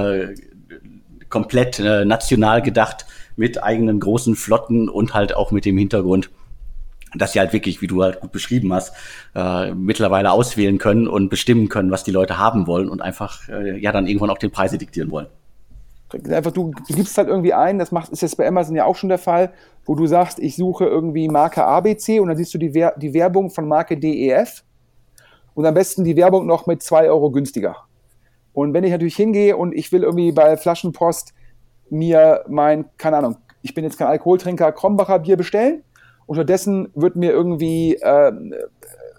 komplett 1.29 1.79
national 1.79 2.61
gedacht 2.61 3.05
mit 3.35 3.63
eigenen 3.63 3.99
großen 3.99 4.35
Flotten 4.35 4.89
und 4.89 5.13
halt 5.13 5.35
auch 5.35 5.51
mit 5.51 5.65
dem 5.65 5.77
Hintergrund, 5.77 6.29
dass 7.15 7.33
sie 7.33 7.39
halt 7.39 7.53
wirklich, 7.53 7.81
wie 7.81 7.87
du 7.87 8.03
halt 8.03 8.19
gut 8.19 8.31
beschrieben 8.31 8.73
hast, 8.73 8.93
äh, 9.35 9.71
mittlerweile 9.73 10.31
auswählen 10.31 10.77
können 10.77 11.07
und 11.07 11.29
bestimmen 11.29 11.69
können, 11.69 11.91
was 11.91 12.03
die 12.03 12.11
Leute 12.11 12.37
haben 12.37 12.67
wollen 12.67 12.89
und 12.89 13.01
einfach 13.01 13.47
äh, 13.49 13.79
ja 13.79 13.91
dann 13.91 14.07
irgendwann 14.07 14.29
auch 14.29 14.37
den 14.37 14.51
Preise 14.51 14.77
diktieren 14.77 15.11
wollen. 15.11 15.27
Einfach 16.29 16.51
du, 16.51 16.71
gibst 16.89 17.17
halt 17.17 17.27
irgendwie 17.27 17.53
ein, 17.53 17.79
das 17.79 17.91
macht 17.91 18.11
ist 18.11 18.21
jetzt 18.21 18.37
bei 18.37 18.47
Amazon 18.47 18.75
ja 18.75 18.85
auch 18.85 18.95
schon 18.95 19.09
der 19.09 19.17
Fall, 19.17 19.51
wo 19.85 19.95
du 19.95 20.05
sagst, 20.05 20.37
ich 20.37 20.55
suche 20.55 20.85
irgendwie 20.85 21.27
Marke 21.27 21.65
ABC 21.65 22.19
und 22.19 22.27
dann 22.27 22.37
siehst 22.37 22.53
du 22.53 22.59
die, 22.59 22.73
Wer 22.73 22.93
die 22.97 23.13
Werbung 23.13 23.49
von 23.49 23.67
Marke 23.67 23.97
DEF 23.97 24.63
und 25.55 25.65
am 25.65 25.73
besten 25.73 26.03
die 26.03 26.15
Werbung 26.15 26.45
noch 26.45 26.67
mit 26.67 26.83
zwei 26.83 27.09
Euro 27.09 27.31
günstiger. 27.31 27.77
Und 28.53 28.73
wenn 28.73 28.83
ich 28.83 28.91
natürlich 28.91 29.15
hingehe 29.15 29.57
und 29.57 29.73
ich 29.73 29.91
will 29.91 30.03
irgendwie 30.03 30.31
bei 30.31 30.55
Flaschenpost 30.57 31.33
mir 31.89 32.43
mein, 32.47 32.85
keine 32.97 33.17
Ahnung, 33.17 33.37
ich 33.63 33.73
bin 33.73 33.83
jetzt 33.83 33.97
kein 33.97 34.07
Alkoholtrinker, 34.07 34.71
Krombacher 34.71 35.19
Bier 35.19 35.37
bestellen, 35.37 35.83
Unterdessen 36.25 36.89
wird 36.95 37.15
mir 37.15 37.31
irgendwie, 37.31 37.95
äh, 37.95 38.31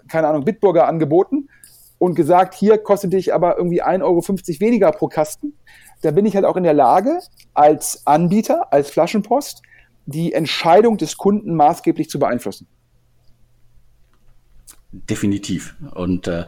keine 0.07 0.27
Ahnung, 0.27 0.45
Bitburger 0.45 0.87
angeboten 0.87 1.49
und 1.97 2.15
gesagt, 2.15 2.53
hier 2.53 2.77
kostet 2.77 3.13
dich 3.13 3.33
aber 3.33 3.57
irgendwie 3.57 3.83
1,50 3.83 4.03
Euro 4.03 4.21
weniger 4.59 4.91
pro 4.91 5.07
Kasten. 5.07 5.53
Da 6.01 6.11
bin 6.11 6.25
ich 6.25 6.35
halt 6.35 6.45
auch 6.45 6.57
in 6.57 6.63
der 6.63 6.73
Lage, 6.73 7.19
als 7.53 8.05
Anbieter, 8.05 8.71
als 8.71 8.89
Flaschenpost, 8.89 9.61
die 10.05 10.33
Entscheidung 10.33 10.97
des 10.97 11.17
Kunden 11.17 11.55
maßgeblich 11.55 12.09
zu 12.09 12.19
beeinflussen. 12.19 12.67
Definitiv. 15.09 15.75
Und 15.93 16.27
äh, 16.27 16.45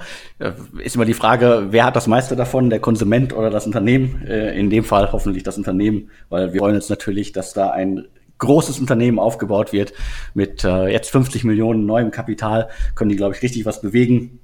ist 0.81 0.95
immer 0.95 1.05
die 1.05 1.13
Frage, 1.13 1.67
wer 1.71 1.85
hat 1.85 1.95
das 1.97 2.07
meiste 2.07 2.35
davon, 2.35 2.69
der 2.69 2.79
Konsument 2.79 3.35
oder 3.35 3.49
das 3.49 3.65
Unternehmen? 3.65 4.25
Äh, 4.25 4.57
in 4.57 4.69
dem 4.69 4.85
Fall 4.85 5.11
hoffentlich 5.11 5.43
das 5.43 5.57
Unternehmen, 5.57 6.11
weil 6.29 6.53
wir 6.53 6.61
wollen 6.61 6.75
jetzt 6.75 6.89
natürlich, 6.89 7.33
dass 7.33 7.53
da 7.53 7.71
ein 7.71 8.07
großes 8.39 8.79
Unternehmen 8.79 9.19
aufgebaut 9.19 9.73
wird. 9.73 9.93
Mit 10.33 10.63
äh, 10.63 10.87
jetzt 10.87 11.09
50 11.09 11.43
Millionen 11.43 11.85
neuem 11.85 12.11
Kapital 12.11 12.69
können 12.95 13.09
die, 13.09 13.15
glaube 13.15 13.35
ich, 13.35 13.41
richtig 13.41 13.65
was 13.65 13.81
bewegen. 13.81 14.39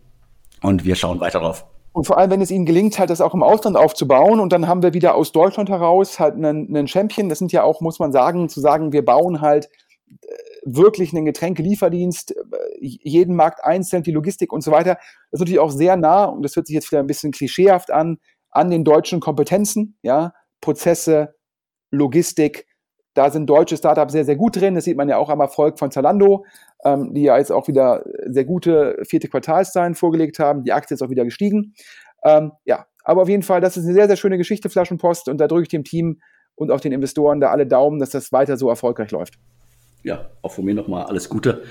Und 0.62 0.86
wir 0.86 0.96
schauen 0.96 1.20
weiter 1.20 1.40
drauf. 1.40 1.66
Und 1.94 2.06
vor 2.08 2.18
allem, 2.18 2.32
wenn 2.32 2.42
es 2.42 2.50
ihnen 2.50 2.66
gelingt, 2.66 2.98
halt 2.98 3.12
das 3.12 3.22
auch 3.22 3.36
im 3.36 3.44
Ausland 3.44 3.78
aufzubauen 3.78 4.40
und 4.40 4.52
dann 4.52 4.68
haben 4.68 4.82
wir 4.82 4.96
wieder 4.96 5.14
aus 5.14 5.32
Deutschland 5.32 5.70
heraus 5.70 6.20
halt 6.20 6.34
einen, 6.34 6.76
einen 6.76 6.88
Champion. 6.88 7.30
Das 7.30 7.38
sind 7.38 7.52
ja 7.52 7.64
auch, 7.64 7.82
muss 7.82 8.00
man 8.00 8.12
sagen, 8.12 8.50
zu 8.50 8.60
sagen, 8.60 8.94
wir 8.94 9.06
bauen 9.06 9.42
halt 9.42 9.70
äh, 10.10 10.28
wirklich 10.66 11.14
einen 11.14 11.26
Getränkelieferdienst, 11.26 12.32
äh, 12.32 12.36
jeden 12.80 13.36
Markt 13.36 13.64
einzeln, 13.64 14.02
die 14.02 14.12
Logistik 14.12 14.52
und 14.52 14.64
so 14.64 14.72
weiter. 14.72 14.96
Das 14.96 15.34
ist 15.34 15.40
natürlich 15.42 15.60
auch 15.60 15.70
sehr 15.70 15.96
nah, 15.96 16.26
und 16.26 16.42
das 16.42 16.56
hört 16.56 16.66
sich 16.66 16.74
jetzt 16.74 16.92
wieder 16.92 17.00
ein 17.00 17.08
bisschen 17.08 17.32
klischeehaft 17.32 17.92
an, 17.92 18.18
an 18.50 18.72
den 18.72 18.84
deutschen 18.84 19.20
Kompetenzen, 19.20 19.98
ja, 20.02 20.34
Prozesse, 20.62 21.36
Logistik, 21.92 22.66
da 23.14 23.30
sind 23.30 23.48
deutsche 23.48 23.78
Startups 23.78 24.14
sehr, 24.14 24.26
sehr 24.26 24.36
gut 24.36 24.56
drin. 24.56 24.76
Das 24.76 24.86
sieht 24.86 24.98
man 24.98 25.10
ja 25.10 25.18
auch 25.18 25.30
am 25.30 25.40
Erfolg 25.40 25.80
von 25.80 25.92
Zalando, 25.92 26.46
ähm, 26.84 27.14
die 27.14 27.24
ja 27.24 27.38
jetzt 27.38 27.52
auch 27.52 27.68
wieder 27.68 28.04
sehr 28.26 28.46
gute 28.46 28.98
vierte 29.08 29.28
Quartalszahlen 29.28 29.96
vorgelegt 29.96 30.40
haben. 30.40 30.64
Die 30.64 30.74
Aktie 30.74 30.96
ist 30.96 31.02
auch 31.02 31.10
wieder 31.10 31.26
gestiegen. 31.26 31.74
Ähm, 32.24 32.54
ja, 32.66 32.86
aber 33.04 33.24
auf 33.24 33.30
jeden 33.30 33.44
Fall, 33.44 33.62
das 33.62 33.78
ist 33.78 33.86
eine 33.86 33.94
sehr, 33.94 34.08
sehr 34.08 34.16
schöne 34.16 34.38
Geschichte, 34.38 34.70
Flaschenpost. 34.70 35.30
Und 35.30 35.38
da 35.38 35.48
drücke 35.48 35.64
ich 35.64 35.70
dem 35.70 35.84
Team 35.84 36.22
und 36.56 36.72
auch 36.72 36.80
den 36.80 36.92
Investoren 36.92 37.40
da 37.40 37.50
alle 37.50 37.68
Daumen, 37.68 38.00
dass 38.00 38.12
das 38.12 38.32
weiter 38.32 38.58
so 38.58 38.70
erfolgreich 38.70 39.12
läuft. 39.12 39.36
Ja, 40.04 40.30
auch 40.42 40.52
von 40.52 40.66
mir 40.66 40.74
nochmal 40.74 41.06
alles 41.06 41.30
Gute. 41.30 41.64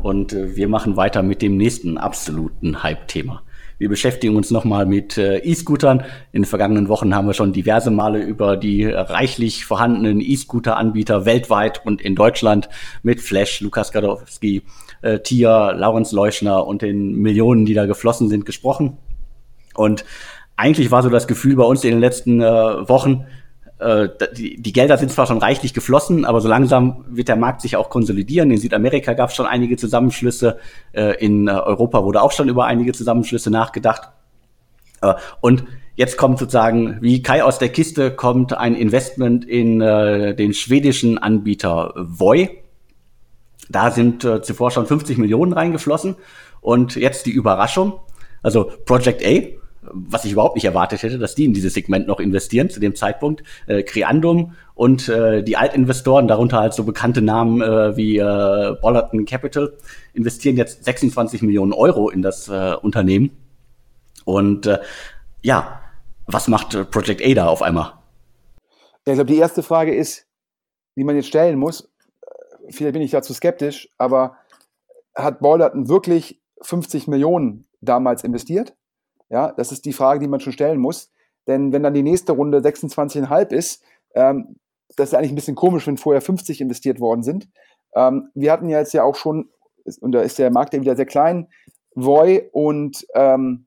Und 0.00 0.32
äh, 0.32 0.54
wir 0.54 0.68
machen 0.68 0.96
weiter 0.96 1.22
mit 1.22 1.42
dem 1.42 1.56
nächsten 1.56 1.98
absoluten 1.98 2.82
Hype-Thema. 2.82 3.42
Wir 3.80 3.88
beschäftigen 3.88 4.36
uns 4.36 4.50
nochmal 4.50 4.84
mit 4.84 5.16
äh, 5.16 5.38
E-Scootern. 5.38 6.00
In 6.32 6.42
den 6.42 6.44
vergangenen 6.44 6.90
Wochen 6.90 7.14
haben 7.14 7.26
wir 7.26 7.32
schon 7.32 7.54
diverse 7.54 7.90
Male 7.90 8.22
über 8.22 8.58
die 8.58 8.84
reichlich 8.84 9.64
vorhandenen 9.64 10.20
E-Scooter-Anbieter 10.20 11.24
weltweit 11.24 11.80
und 11.86 12.02
in 12.02 12.14
Deutschland 12.14 12.68
mit 13.02 13.22
Flash, 13.22 13.62
Lukas 13.62 13.90
Gadowski, 13.90 14.64
äh, 15.00 15.20
Tia, 15.20 15.70
Laurens 15.70 16.12
Leuschner 16.12 16.66
und 16.66 16.82
den 16.82 17.14
Millionen, 17.14 17.64
die 17.64 17.72
da 17.72 17.86
geflossen 17.86 18.28
sind, 18.28 18.44
gesprochen. 18.44 18.98
Und 19.74 20.04
eigentlich 20.58 20.90
war 20.90 21.02
so 21.02 21.08
das 21.08 21.26
Gefühl 21.26 21.56
bei 21.56 21.64
uns 21.64 21.82
in 21.82 21.92
den 21.92 22.00
letzten 22.00 22.42
äh, 22.42 22.46
Wochen, 22.46 23.24
die, 24.36 24.60
die 24.60 24.72
Gelder 24.72 24.98
sind 24.98 25.10
zwar 25.10 25.26
schon 25.26 25.38
reichlich 25.38 25.72
geflossen, 25.72 26.24
aber 26.24 26.40
so 26.40 26.48
langsam 26.48 27.04
wird 27.08 27.28
der 27.28 27.36
Markt 27.36 27.62
sich 27.62 27.76
auch 27.76 27.88
konsolidieren. 27.88 28.50
In 28.50 28.58
Südamerika 28.58 29.14
gab 29.14 29.30
es 29.30 29.36
schon 29.36 29.46
einige 29.46 29.76
Zusammenschlüsse, 29.76 30.58
äh, 30.92 31.16
in 31.24 31.48
äh, 31.48 31.52
Europa 31.52 32.04
wurde 32.04 32.20
auch 32.20 32.32
schon 32.32 32.48
über 32.48 32.66
einige 32.66 32.92
Zusammenschlüsse 32.92 33.50
nachgedacht. 33.50 34.10
Äh, 35.00 35.14
und 35.40 35.64
jetzt 35.96 36.16
kommt 36.16 36.38
sozusagen, 36.38 36.98
wie 37.00 37.22
Kai 37.22 37.42
aus 37.42 37.58
der 37.58 37.70
Kiste, 37.70 38.10
kommt 38.10 38.52
ein 38.52 38.74
Investment 38.74 39.44
in 39.44 39.80
äh, 39.80 40.34
den 40.34 40.52
schwedischen 40.52 41.18
Anbieter 41.18 41.94
Voi. 41.96 42.50
Da 43.68 43.90
sind 43.90 44.24
äh, 44.24 44.42
zuvor 44.42 44.70
schon 44.70 44.86
50 44.86 45.18
Millionen 45.18 45.52
reingeflossen. 45.52 46.16
Und 46.60 46.96
jetzt 46.96 47.26
die 47.26 47.30
Überraschung. 47.30 47.94
Also 48.42 48.70
Project 48.84 49.24
A 49.24 49.59
was 49.82 50.24
ich 50.24 50.32
überhaupt 50.32 50.56
nicht 50.56 50.64
erwartet 50.64 51.02
hätte, 51.02 51.18
dass 51.18 51.34
die 51.34 51.44
in 51.44 51.54
dieses 51.54 51.74
Segment 51.74 52.06
noch 52.06 52.20
investieren 52.20 52.68
zu 52.68 52.80
dem 52.80 52.94
Zeitpunkt. 52.94 53.42
Äh, 53.66 53.82
Creandum 53.82 54.54
und 54.74 55.08
äh, 55.08 55.42
die 55.42 55.56
Altinvestoren, 55.56 56.28
darunter 56.28 56.58
halt 56.58 56.74
so 56.74 56.84
bekannte 56.84 57.22
Namen 57.22 57.62
äh, 57.62 57.96
wie 57.96 58.18
äh, 58.18 58.76
Bollerton 58.80 59.24
Capital, 59.24 59.76
investieren 60.12 60.56
jetzt 60.56 60.84
26 60.84 61.42
Millionen 61.42 61.72
Euro 61.72 62.10
in 62.10 62.22
das 62.22 62.48
äh, 62.48 62.74
Unternehmen. 62.80 63.30
Und 64.24 64.66
äh, 64.66 64.80
ja, 65.42 65.80
was 66.26 66.48
macht 66.48 66.74
äh, 66.74 66.84
Project 66.84 67.22
A 67.24 67.34
da 67.34 67.48
auf 67.48 67.62
einmal? 67.62 67.94
Ja, 69.06 69.12
ich 69.12 69.14
glaube, 69.14 69.32
die 69.32 69.38
erste 69.38 69.62
Frage 69.62 69.94
ist, 69.94 70.26
die 70.96 71.04
man 71.04 71.16
jetzt 71.16 71.28
stellen 71.28 71.58
muss, 71.58 71.82
äh, 71.82 72.72
vielleicht 72.72 72.92
bin 72.92 73.02
ich 73.02 73.12
dazu 73.12 73.32
skeptisch, 73.32 73.88
aber 73.96 74.36
hat 75.14 75.40
Bollerton 75.40 75.88
wirklich 75.88 76.40
50 76.62 77.08
Millionen 77.08 77.66
damals 77.80 78.24
investiert? 78.24 78.74
Ja, 79.30 79.52
das 79.52 79.72
ist 79.72 79.84
die 79.84 79.92
Frage, 79.92 80.20
die 80.20 80.28
man 80.28 80.40
schon 80.40 80.52
stellen 80.52 80.80
muss. 80.80 81.10
Denn 81.46 81.72
wenn 81.72 81.82
dann 81.82 81.94
die 81.94 82.02
nächste 82.02 82.32
Runde 82.32 82.58
26,5 82.58 83.52
ist, 83.52 83.82
ähm, 84.14 84.56
das 84.96 85.10
ist 85.10 85.14
eigentlich 85.14 85.32
ein 85.32 85.36
bisschen 85.36 85.54
komisch, 85.54 85.86
wenn 85.86 85.96
vorher 85.96 86.20
50 86.20 86.60
investiert 86.60 87.00
worden 87.00 87.22
sind. 87.22 87.48
Ähm, 87.94 88.30
wir 88.34 88.52
hatten 88.52 88.68
ja 88.68 88.78
jetzt 88.78 88.92
ja 88.92 89.04
auch 89.04 89.14
schon, 89.14 89.48
und 90.00 90.12
da 90.12 90.20
ist 90.20 90.38
der 90.38 90.50
Markt 90.50 90.74
ja 90.74 90.80
wieder 90.80 90.96
sehr 90.96 91.06
klein, 91.06 91.48
Voy 91.94 92.48
und 92.52 93.06
ähm, 93.14 93.66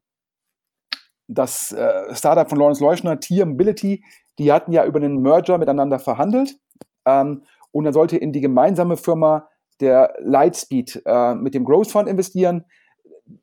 das 1.28 1.72
äh, 1.72 2.14
Startup 2.14 2.50
von 2.50 2.60
Lawrence 2.60 2.84
Leuschner, 2.84 3.20
Tier 3.20 3.46
Mobility, 3.46 4.04
die 4.38 4.52
hatten 4.52 4.72
ja 4.72 4.86
über 4.86 5.00
einen 5.00 5.22
Merger 5.22 5.58
miteinander 5.58 6.00
verhandelt. 6.00 6.58
Ähm, 7.06 7.44
und 7.72 7.86
dann 7.86 7.94
sollte 7.94 8.18
in 8.18 8.32
die 8.32 8.42
gemeinsame 8.42 8.98
Firma 8.98 9.50
der 9.80 10.16
Lightspeed 10.20 11.02
äh, 11.06 11.36
mit 11.36 11.54
dem 11.54 11.66
Growth 11.66 11.92
Fund 11.92 12.08
investieren. 12.08 12.66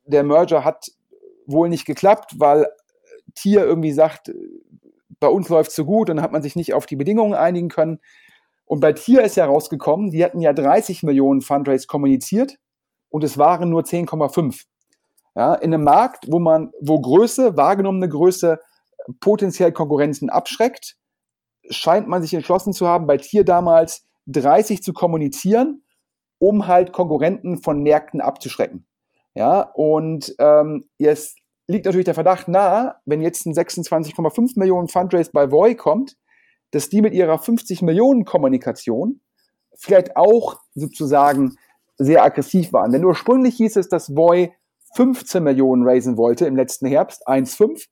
Der 0.05 0.23
Merger 0.23 0.65
hat 0.65 0.91
wohl 1.51 1.69
nicht 1.69 1.85
geklappt, 1.85 2.35
weil 2.39 2.67
Tier 3.35 3.65
irgendwie 3.65 3.93
sagt, 3.93 4.33
bei 5.21 5.29
uns 5.29 5.49
läuft 5.49 5.71
es 5.71 5.77
so 5.77 5.85
gut, 5.85 6.09
dann 6.09 6.23
hat 6.23 6.33
man 6.33 6.43
sich 6.43 6.57
nicht 6.57 6.75
auf 6.75 6.87
die 6.87 6.97
Bedingungen 6.97 7.35
einigen 7.35 7.69
können. 7.69 8.01
Und 8.65 8.81
bei 8.81 8.93
Tier 8.93 9.23
ist 9.23 9.37
ja 9.37 9.47
rausgekommen, 9.47 10.11
die 10.11 10.25
hatten 10.25 10.41
ja 10.41 10.53
30 10.53 11.03
Millionen 11.03 11.41
Fundraise 11.41 11.87
kommuniziert 11.87 12.59
und 13.09 13.25
es 13.25 13.37
waren 13.37 13.69
nur 13.69 13.83
10,5. 13.83 14.65
Ja, 15.37 15.55
in 15.55 15.73
einem 15.73 15.85
Markt, 15.85 16.27
wo 16.29 16.39
man, 16.39 16.73
wo 16.81 17.01
Größe, 17.01 17.57
wahrgenommene 17.57 18.09
Größe 18.09 18.59
potenziell 19.21 19.73
Konkurrenzen 19.73 20.31
abschreckt, 20.31 20.97
scheint 21.69 22.09
man 22.09 22.23
sich 22.23 22.35
entschlossen 22.35 22.73
zu 22.73 22.87
haben, 22.87 23.07
bei 23.07 23.17
Tier 23.17 23.45
damals 23.45 24.07
30 24.27 24.83
zu 24.83 24.93
kommunizieren, 24.93 25.85
um 26.39 26.67
halt 26.67 26.93
Konkurrenten 26.93 27.63
von 27.63 27.83
Märkten 27.83 28.21
abzuschrecken. 28.21 28.87
Ja, 29.35 29.63
und 29.63 30.35
ähm, 30.39 30.85
jetzt 30.99 31.40
liegt 31.71 31.87
natürlich 31.87 32.05
der 32.05 32.15
Verdacht 32.15 32.49
nahe, 32.49 32.97
wenn 33.05 33.21
jetzt 33.21 33.47
ein 33.47 33.55
26,5 33.55 34.59
Millionen 34.59 34.89
Fundraise 34.89 35.31
bei 35.33 35.51
Voy 35.51 35.75
kommt, 35.75 36.17
dass 36.71 36.89
die 36.89 37.03
mit 37.03 37.15
ihrer 37.15 37.39
50 37.39 37.83
Millionen 37.83 38.25
Kommunikation 38.25 39.21
vielleicht 39.77 40.17
auch 40.17 40.61
sozusagen 40.75 41.57
sehr 41.97 42.25
aggressiv 42.25 42.73
waren. 42.73 42.93
Denn 42.93 43.05
ursprünglich 43.05 43.57
hieß 43.57 43.77
es, 43.77 43.89
dass 43.89 44.15
Voy 44.15 44.53
15 44.95 45.43
Millionen 45.43 45.87
raisen 45.87 46.17
wollte 46.17 46.47
im 46.47 46.57
letzten 46.57 46.87
Herbst, 46.87 47.27
1,5. 47.29 47.87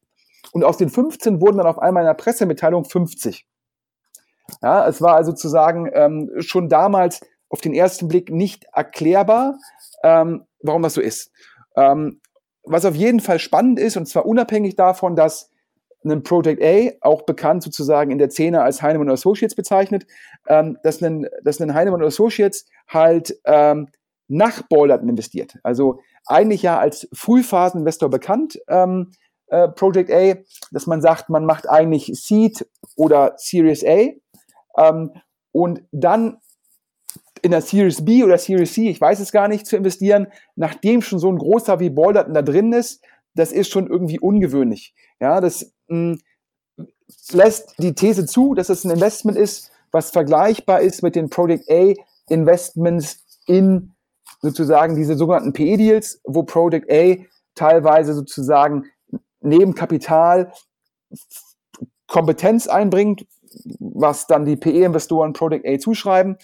Und 0.53 0.65
aus 0.65 0.77
den 0.77 0.89
15 0.89 1.41
wurden 1.41 1.59
dann 1.59 1.67
auf 1.67 1.79
einmal 1.79 2.03
in 2.03 2.09
der 2.09 2.15
Pressemitteilung 2.15 2.85
50. 2.85 3.47
Ja, 4.63 4.89
es 4.89 5.03
war 5.03 5.15
also 5.15 5.33
sozusagen 5.33 5.91
ähm, 5.93 6.31
schon 6.39 6.69
damals 6.69 7.21
auf 7.51 7.61
den 7.61 7.75
ersten 7.75 8.09
Blick 8.09 8.31
nicht 8.31 8.65
erklärbar, 8.73 9.59
ähm, 10.03 10.47
warum 10.63 10.83
das 10.83 10.95
so 10.95 11.01
ist. 11.01 11.31
Ähm, 11.77 12.21
was 12.71 12.85
auf 12.85 12.95
jeden 12.95 13.21
Fall 13.21 13.39
spannend 13.39 13.79
ist, 13.79 13.97
und 13.97 14.07
zwar 14.07 14.27
unabhängig 14.27 14.77
davon, 14.77 15.17
dass 15.17 15.51
ein 16.05 16.23
Project 16.23 16.63
A, 16.63 17.07
auch 17.07 17.23
bekannt 17.23 17.63
sozusagen 17.63 18.11
in 18.11 18.19
der 18.19 18.31
Szene 18.31 18.63
als 18.63 18.83
Heinemann 18.83 19.11
Associates 19.11 19.55
bezeichnet, 19.55 20.07
ähm, 20.47 20.79
dass, 20.83 21.03
ein, 21.03 21.27
dass 21.43 21.61
ein 21.61 21.75
Heinemann 21.75 22.03
Associates 22.03 22.67
halt 22.87 23.39
ähm, 23.45 23.89
nach 24.29 24.63
Balderton 24.69 25.09
investiert. 25.09 25.55
Also 25.63 26.01
eigentlich 26.27 26.63
ja 26.63 26.79
als 26.79 27.09
Frühphaseninvestor 27.13 28.11
bekannt, 28.11 28.61
ähm, 28.69 29.13
äh, 29.49 29.69
Project 29.69 30.11
A, 30.13 30.37
dass 30.71 30.87
man 30.87 31.01
sagt, 31.01 31.31
man 31.31 31.45
macht 31.45 31.69
eigentlich 31.69 32.11
Seed 32.15 32.67
oder 32.97 33.35
Series 33.37 33.85
A 33.85 34.11
ähm, 34.79 35.13
und 35.53 35.83
dann 35.91 36.39
in 37.43 37.51
der 37.51 37.63
Series 37.63 38.05
B 38.05 38.25
oder 38.25 38.39
Series 38.39 38.73
C, 38.73 38.89
ich 38.89 39.01
weiß 39.01 39.21
es 39.21 39.33
gar 39.33 39.49
nicht, 39.49 39.67
zu 39.67 39.77
investieren, 39.77 40.29
nachdem 40.57 41.03
schon 41.03 41.19
so 41.19 41.31
ein 41.31 41.39
großer 41.39 41.81
wie 41.81 41.91
Balderton 41.91 42.35
da 42.35 42.43
drin 42.43 42.73
ist, 42.73 43.03
das 43.35 43.53
ist 43.53 43.71
schon 43.71 43.87
irgendwie 43.87 44.19
ungewöhnlich. 44.19 44.95
Ja, 45.21 45.41
das 45.41 45.73
mh, 45.89 46.17
hm, 46.77 46.87
lässt 47.33 47.75
die 47.79 47.95
These 47.95 48.27
zu, 48.27 48.55
dass 48.55 48.69
es 48.69 48.85
ein 48.85 48.91
Investment 48.91 49.39
ist, 49.39 49.71
was 49.91 50.11
vergleichbar 50.11 50.81
ist 50.81 51.03
mit 51.03 51.15
den 51.15 51.31
Project 51.31 51.71
A 51.71 51.95
Investments 52.29 53.25
in 53.47 53.95
sozusagen 54.43 54.95
diese 54.95 55.17
sogenannten 55.17 55.53
PE-Deals, 55.53 56.21
wo 56.25 56.43
Project 56.43 56.91
A 56.91 57.17
teilweise 57.55 58.15
sozusagen 58.15 58.85
neben 59.41 59.75
Kapital 59.75 60.53
Kompetenz 62.07 62.67
einbringt, 62.67 63.27
was 63.79 64.27
dann 64.27 64.45
die 64.45 64.57
PE-Investoren 64.57 65.33
Project 65.33 65.67
A 65.67 65.79
zuschreiben 65.79 66.37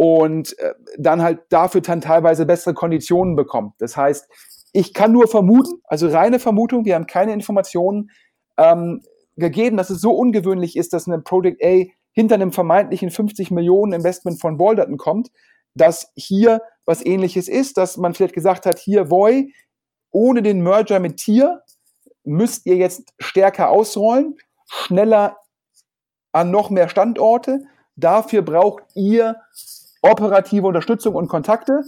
und 0.00 0.58
äh, 0.60 0.72
dann 0.96 1.20
halt 1.20 1.40
dafür 1.50 1.82
dann 1.82 2.00
teilweise 2.00 2.46
bessere 2.46 2.72
Konditionen 2.72 3.36
bekommt. 3.36 3.74
Das 3.80 3.98
heißt, 3.98 4.30
ich 4.72 4.94
kann 4.94 5.12
nur 5.12 5.28
vermuten, 5.28 5.82
also 5.84 6.08
reine 6.08 6.38
Vermutung, 6.38 6.86
wir 6.86 6.94
haben 6.94 7.06
keine 7.06 7.34
Informationen 7.34 8.10
ähm, 8.56 9.02
gegeben, 9.36 9.76
dass 9.76 9.90
es 9.90 10.00
so 10.00 10.12
ungewöhnlich 10.12 10.74
ist, 10.78 10.94
dass 10.94 11.06
eine 11.06 11.20
Project 11.20 11.62
A 11.62 11.84
hinter 12.12 12.36
einem 12.36 12.50
vermeintlichen 12.50 13.10
50 13.10 13.50
Millionen 13.50 13.92
Investment 13.92 14.40
von 14.40 14.56
Balderton 14.56 14.96
kommt, 14.96 15.28
dass 15.74 16.10
hier 16.16 16.62
was 16.86 17.04
ähnliches 17.04 17.46
ist, 17.46 17.76
dass 17.76 17.98
man 17.98 18.14
vielleicht 18.14 18.32
gesagt 18.32 18.64
hat, 18.64 18.78
hier 18.78 19.10
Voy, 19.10 19.52
ohne 20.10 20.40
den 20.40 20.62
Merger 20.62 20.98
mit 20.98 21.18
Tier 21.18 21.60
müsst 22.24 22.64
ihr 22.64 22.76
jetzt 22.76 23.12
stärker 23.18 23.68
ausrollen, 23.68 24.38
schneller 24.66 25.36
an 26.32 26.50
noch 26.50 26.70
mehr 26.70 26.88
Standorte. 26.88 27.64
Dafür 27.96 28.40
braucht 28.40 28.84
ihr 28.94 29.36
operative 30.02 30.66
Unterstützung 30.66 31.14
und 31.14 31.28
Kontakte. 31.28 31.82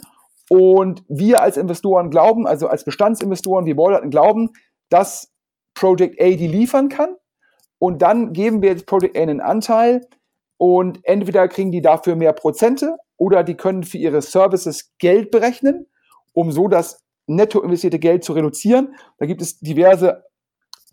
Und 0.48 1.04
wir 1.08 1.40
als 1.40 1.56
Investoren 1.56 2.10
glauben, 2.10 2.46
also 2.46 2.68
als 2.68 2.84
Bestandsinvestoren 2.84 3.64
wie 3.64 3.76
Wallerton 3.76 4.10
glauben, 4.10 4.50
dass 4.90 5.32
Project 5.74 6.20
A 6.20 6.24
die 6.24 6.48
liefern 6.48 6.88
kann. 6.88 7.16
Und 7.78 8.02
dann 8.02 8.32
geben 8.32 8.62
wir 8.62 8.70
jetzt 8.70 8.86
Project 8.86 9.16
A 9.16 9.22
einen 9.22 9.40
Anteil 9.40 10.06
und 10.58 11.00
entweder 11.04 11.48
kriegen 11.48 11.72
die 11.72 11.80
dafür 11.80 12.14
mehr 12.14 12.32
Prozente 12.32 12.96
oder 13.16 13.42
die 13.42 13.56
können 13.56 13.82
für 13.82 13.98
ihre 13.98 14.22
Services 14.22 14.92
Geld 14.98 15.30
berechnen, 15.30 15.86
um 16.32 16.52
so 16.52 16.68
das 16.68 17.02
netto 17.26 17.60
investierte 17.62 17.98
Geld 17.98 18.24
zu 18.24 18.32
reduzieren. 18.32 18.94
Da 19.18 19.26
gibt 19.26 19.42
es 19.42 19.58
diverse 19.58 20.24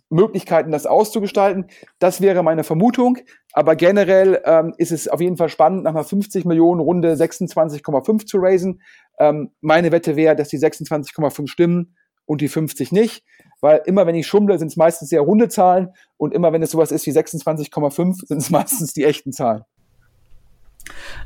Möglichkeiten, 0.10 0.72
das 0.72 0.86
auszugestalten. 0.86 1.66
Das 2.00 2.22
wäre 2.22 2.44
meine 2.44 2.64
Vermutung. 2.64 3.18
Aber 3.54 3.76
generell 3.76 4.42
ähm, 4.46 4.74
ist 4.78 4.92
es 4.92 5.08
auf 5.08 5.22
jeden 5.22 5.38
Fall 5.38 5.50
spannend, 5.50 5.84
nach 5.84 5.92
einer 5.92 6.04
50 6.04 6.46
Millionen 6.46 6.82
Runde 6.82 7.14
26,5 7.14 8.26
zu 8.26 8.38
raisen. 8.40 8.82
Ähm, 9.20 9.52
meine 9.62 9.92
Wette 9.92 10.16
wäre, 10.16 10.36
dass 10.36 10.50
die 10.50 10.60
26,5 10.60 11.48
stimmen 11.48 11.96
und 12.26 12.42
die 12.42 12.48
50 12.48 12.92
nicht. 12.92 13.24
Weil 13.62 13.82
immer 13.86 14.08
wenn 14.08 14.16
ich 14.16 14.28
schummle, 14.28 14.58
sind 14.58 14.70
es 14.70 14.78
meistens 14.78 15.10
sehr 15.10 15.22
runde 15.22 15.50
Zahlen 15.50 15.90
und 16.18 16.34
immer 16.34 16.54
wenn 16.54 16.64
es 16.64 16.72
sowas 16.72 16.92
ist 16.92 17.06
wie 17.06 17.12
26,5, 17.12 18.26
sind 18.26 18.38
es 18.38 18.50
meistens 18.50 18.94
die 18.94 19.04
echten 19.04 19.34
Zahlen. 19.34 19.64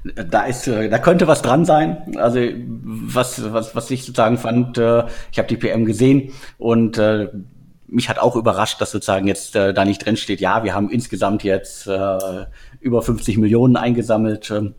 Da 0.03 0.43
ist, 0.43 0.67
äh, 0.67 0.89
da 0.89 0.99
könnte 0.99 1.27
was 1.27 1.41
dran 1.41 1.65
sein. 1.65 2.15
Also 2.17 2.39
was, 2.65 3.53
was, 3.53 3.75
was 3.75 3.91
ich 3.91 4.01
sozusagen 4.01 4.37
fand, 4.37 4.77
äh, 4.77 5.03
ich 5.31 5.37
habe 5.37 5.47
die 5.47 5.57
PM 5.57 5.85
gesehen 5.85 6.31
und 6.57 6.97
äh, 6.97 7.29
mich 7.87 8.09
hat 8.09 8.19
auch 8.19 8.35
überrascht, 8.35 8.81
dass 8.81 8.91
sozusagen 8.91 9.27
jetzt 9.27 9.55
äh, 9.55 9.73
da 9.73 9.85
nicht 9.85 10.05
drin 10.05 10.17
steht, 10.17 10.41
ja, 10.41 10.63
wir 10.63 10.73
haben 10.73 10.89
insgesamt 10.89 11.43
jetzt 11.43 11.87
äh, 11.87 12.45
über 12.79 13.01
50 13.01 13.37
Millionen 13.37 13.75
eingesammelt. 13.75 14.51
Ähm, 14.51 14.73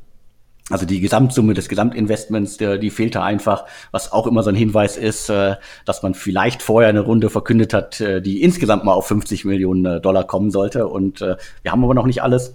also 0.70 0.86
die 0.86 1.00
Gesamtsumme 1.00 1.52
des 1.52 1.68
Gesamtinvestments, 1.68 2.56
die, 2.56 2.78
die 2.78 2.88
fehlte 2.90 3.22
einfach, 3.22 3.66
was 3.90 4.12
auch 4.12 4.26
immer 4.26 4.42
so 4.42 4.48
ein 4.48 4.56
Hinweis 4.56 4.96
ist, 4.96 5.28
äh, 5.28 5.56
dass 5.84 6.02
man 6.02 6.14
vielleicht 6.14 6.62
vorher 6.62 6.88
eine 6.88 7.00
Runde 7.00 7.28
verkündet 7.28 7.74
hat, 7.74 8.00
äh, 8.00 8.22
die 8.22 8.42
insgesamt 8.42 8.84
mal 8.84 8.94
auf 8.94 9.06
50 9.06 9.44
Millionen 9.44 9.84
äh, 9.84 10.00
Dollar 10.00 10.24
kommen 10.24 10.50
sollte. 10.50 10.88
Und 10.88 11.20
äh, 11.20 11.36
wir 11.62 11.72
haben 11.72 11.84
aber 11.84 11.94
noch 11.94 12.06
nicht 12.06 12.22
alles. 12.22 12.54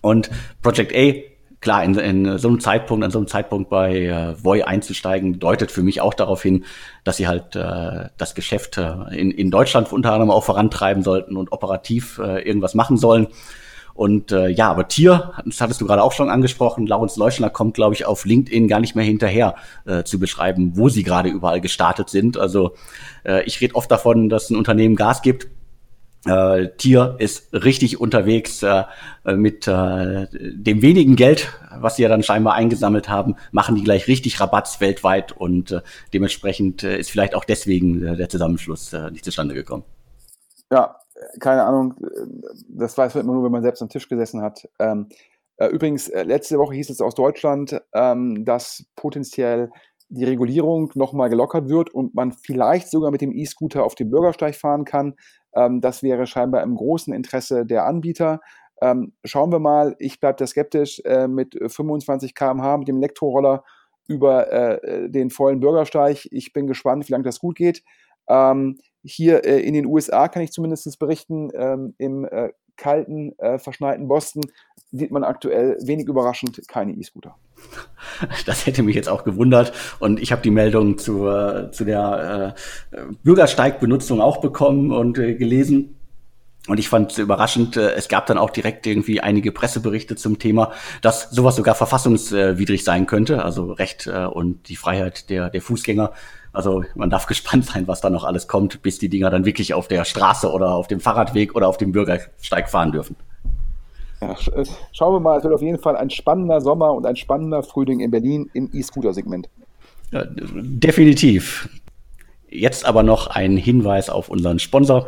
Und 0.00 0.30
Project 0.62 0.92
A 0.94 1.29
klar, 1.60 1.84
in, 1.84 1.94
in 1.96 2.38
so 2.38 2.48
einem 2.48 2.60
Zeitpunkt, 2.60 3.04
an 3.04 3.10
so 3.10 3.18
einem 3.18 3.28
Zeitpunkt 3.28 3.70
bei 3.70 4.04
äh, 4.06 4.34
Voy 4.42 4.62
einzusteigen, 4.62 5.38
deutet 5.38 5.70
für 5.70 5.82
mich 5.82 6.00
auch 6.00 6.14
darauf 6.14 6.42
hin, 6.42 6.64
dass 7.04 7.18
sie 7.18 7.28
halt 7.28 7.54
äh, 7.56 8.08
das 8.16 8.34
Geschäft 8.34 8.78
äh, 8.78 8.92
in, 9.14 9.30
in 9.30 9.50
Deutschland 9.50 9.92
unter 9.92 10.12
anderem 10.12 10.30
auch 10.30 10.44
vorantreiben 10.44 11.02
sollten 11.02 11.36
und 11.36 11.52
operativ 11.52 12.18
äh, 12.18 12.42
irgendwas 12.42 12.74
machen 12.74 12.96
sollen. 12.96 13.28
Und 13.92 14.32
äh, 14.32 14.48
ja, 14.48 14.70
aber 14.70 14.88
Tier, 14.88 15.32
das 15.44 15.60
hattest 15.60 15.80
du 15.80 15.86
gerade 15.86 16.02
auch 16.02 16.12
schon 16.12 16.30
angesprochen, 16.30 16.86
Laurens 16.86 17.16
Leuschner 17.16 17.50
kommt, 17.50 17.74
glaube 17.74 17.94
ich, 17.94 18.06
auf 18.06 18.24
LinkedIn 18.24 18.66
gar 18.66 18.80
nicht 18.80 18.94
mehr 18.94 19.04
hinterher 19.04 19.56
äh, 19.84 20.04
zu 20.04 20.18
beschreiben, 20.18 20.72
wo 20.76 20.88
sie 20.88 21.02
gerade 21.02 21.28
überall 21.28 21.60
gestartet 21.60 22.08
sind. 22.08 22.38
Also 22.38 22.74
äh, 23.24 23.42
ich 23.44 23.60
rede 23.60 23.74
oft 23.74 23.90
davon, 23.90 24.30
dass 24.30 24.48
ein 24.48 24.56
Unternehmen 24.56 24.96
Gas 24.96 25.20
gibt, 25.20 25.48
äh, 26.26 26.68
Tier 26.76 27.16
ist 27.18 27.52
richtig 27.52 28.00
unterwegs 28.00 28.62
äh, 28.62 28.84
mit 29.24 29.66
äh, 29.66 30.26
dem 30.30 30.82
wenigen 30.82 31.16
Geld, 31.16 31.52
was 31.78 31.96
sie 31.96 32.02
ja 32.02 32.08
dann 32.08 32.22
scheinbar 32.22 32.54
eingesammelt 32.54 33.08
haben, 33.08 33.36
machen 33.52 33.74
die 33.74 33.84
gleich 33.84 34.06
richtig 34.06 34.40
Rabatts 34.40 34.80
weltweit 34.80 35.32
und 35.32 35.72
äh, 35.72 35.80
dementsprechend 36.12 36.82
äh, 36.82 36.98
ist 36.98 37.10
vielleicht 37.10 37.34
auch 37.34 37.44
deswegen 37.44 38.04
äh, 38.04 38.16
der 38.16 38.28
Zusammenschluss 38.28 38.92
äh, 38.92 39.10
nicht 39.10 39.24
zustande 39.24 39.54
gekommen. 39.54 39.84
Ja, 40.70 40.96
keine 41.38 41.64
Ahnung, 41.64 41.94
das 42.68 42.96
weiß 42.96 43.14
man 43.14 43.24
immer 43.24 43.34
nur, 43.34 43.44
wenn 43.44 43.52
man 43.52 43.62
selbst 43.62 43.82
am 43.82 43.88
Tisch 43.88 44.08
gesessen 44.08 44.42
hat. 44.42 44.68
Ähm, 44.78 45.08
äh, 45.56 45.66
übrigens, 45.66 46.08
äh, 46.08 46.22
letzte 46.22 46.58
Woche 46.58 46.74
hieß 46.74 46.90
es 46.90 47.00
aus 47.00 47.14
Deutschland, 47.14 47.80
ähm, 47.92 48.44
dass 48.44 48.86
potenziell 48.96 49.70
die 50.08 50.24
Regulierung 50.24 50.90
nochmal 50.94 51.30
gelockert 51.30 51.68
wird 51.68 51.94
und 51.94 52.14
man 52.14 52.32
vielleicht 52.32 52.90
sogar 52.90 53.10
mit 53.10 53.20
dem 53.20 53.32
E-Scooter 53.32 53.84
auf 53.84 53.94
dem 53.94 54.10
Bürgersteig 54.10 54.56
fahren 54.56 54.84
kann. 54.84 55.14
Ähm, 55.54 55.80
das 55.80 56.02
wäre 56.02 56.26
scheinbar 56.26 56.62
im 56.62 56.74
großen 56.74 57.12
Interesse 57.12 57.66
der 57.66 57.86
Anbieter. 57.86 58.40
Ähm, 58.82 59.12
schauen 59.24 59.52
wir 59.52 59.58
mal, 59.58 59.94
ich 59.98 60.20
bleibe 60.20 60.38
da 60.38 60.46
skeptisch 60.46 61.00
äh, 61.04 61.28
mit 61.28 61.54
25 61.54 62.34
km/h 62.34 62.78
mit 62.78 62.88
dem 62.88 62.98
Elektroroller 62.98 63.64
über 64.08 64.50
äh, 64.50 65.10
den 65.10 65.30
vollen 65.30 65.60
Bürgersteig. 65.60 66.26
Ich 66.30 66.52
bin 66.52 66.66
gespannt, 66.66 67.06
wie 67.08 67.12
lange 67.12 67.24
das 67.24 67.38
gut 67.38 67.56
geht. 67.56 67.84
Ähm, 68.28 68.78
hier 69.02 69.44
äh, 69.44 69.60
in 69.60 69.74
den 69.74 69.86
USA 69.86 70.28
kann 70.28 70.42
ich 70.42 70.52
zumindest 70.52 70.98
berichten, 70.98 71.50
ähm, 71.54 71.94
im 71.98 72.24
äh, 72.24 72.50
kalten, 72.76 73.38
äh, 73.38 73.58
verschneiten 73.58 74.08
Boston 74.08 74.42
sieht 74.90 75.10
man 75.10 75.22
aktuell 75.22 75.76
wenig 75.82 76.08
überraschend 76.08 76.60
keine 76.66 76.92
E-Scooter. 76.92 77.36
Das 78.46 78.66
hätte 78.66 78.82
mich 78.82 78.96
jetzt 78.96 79.08
auch 79.08 79.24
gewundert. 79.24 79.72
Und 79.98 80.20
ich 80.20 80.32
habe 80.32 80.42
die 80.42 80.50
Meldung 80.50 80.98
zu, 80.98 81.26
zu 81.70 81.84
der 81.84 82.54
äh, 82.90 82.98
Bürgersteigbenutzung 83.22 84.20
auch 84.20 84.42
bekommen 84.42 84.92
und 84.92 85.18
äh, 85.18 85.34
gelesen. 85.34 85.96
Und 86.68 86.78
ich 86.78 86.88
fand 86.88 87.12
es 87.12 87.18
überraschend, 87.18 87.76
äh, 87.76 87.92
es 87.94 88.08
gab 88.08 88.26
dann 88.26 88.38
auch 88.38 88.50
direkt 88.50 88.86
irgendwie 88.86 89.20
einige 89.20 89.50
Presseberichte 89.50 90.14
zum 90.16 90.38
Thema, 90.38 90.72
dass 91.00 91.30
sowas 91.30 91.56
sogar 91.56 91.74
verfassungswidrig 91.74 92.84
sein 92.84 93.06
könnte, 93.06 93.44
also 93.44 93.72
Recht 93.72 94.06
äh, 94.06 94.26
und 94.26 94.68
die 94.68 94.76
Freiheit 94.76 95.30
der, 95.30 95.48
der 95.48 95.62
Fußgänger. 95.62 96.12
Also 96.52 96.84
man 96.94 97.08
darf 97.10 97.26
gespannt 97.28 97.66
sein, 97.66 97.88
was 97.88 98.00
da 98.00 98.10
noch 98.10 98.24
alles 98.24 98.46
kommt, 98.46 98.82
bis 98.82 98.98
die 98.98 99.08
Dinger 99.08 99.30
dann 99.30 99.46
wirklich 99.46 99.72
auf 99.72 99.88
der 99.88 100.04
Straße 100.04 100.50
oder 100.50 100.74
auf 100.74 100.86
dem 100.86 101.00
Fahrradweg 101.00 101.56
oder 101.56 101.66
auf 101.66 101.78
dem 101.78 101.92
Bürgersteig 101.92 102.68
fahren 102.68 102.92
dürfen. 102.92 103.16
Ja, 104.20 104.32
äh, 104.32 104.64
schauen 104.92 105.14
wir 105.14 105.20
mal, 105.20 105.38
es 105.38 105.44
wird 105.44 105.54
auf 105.54 105.62
jeden 105.62 105.78
Fall 105.78 105.96
ein 105.96 106.10
spannender 106.10 106.60
Sommer 106.60 106.92
und 106.92 107.06
ein 107.06 107.16
spannender 107.16 107.62
Frühling 107.62 108.00
in 108.00 108.10
Berlin 108.10 108.50
im 108.52 108.70
E-Scooter-Segment. 108.72 109.48
Ja, 110.12 110.24
definitiv. 110.26 111.68
Jetzt 112.48 112.84
aber 112.84 113.02
noch 113.02 113.28
ein 113.28 113.56
Hinweis 113.56 114.10
auf 114.10 114.28
unseren 114.28 114.58
Sponsor. 114.58 115.06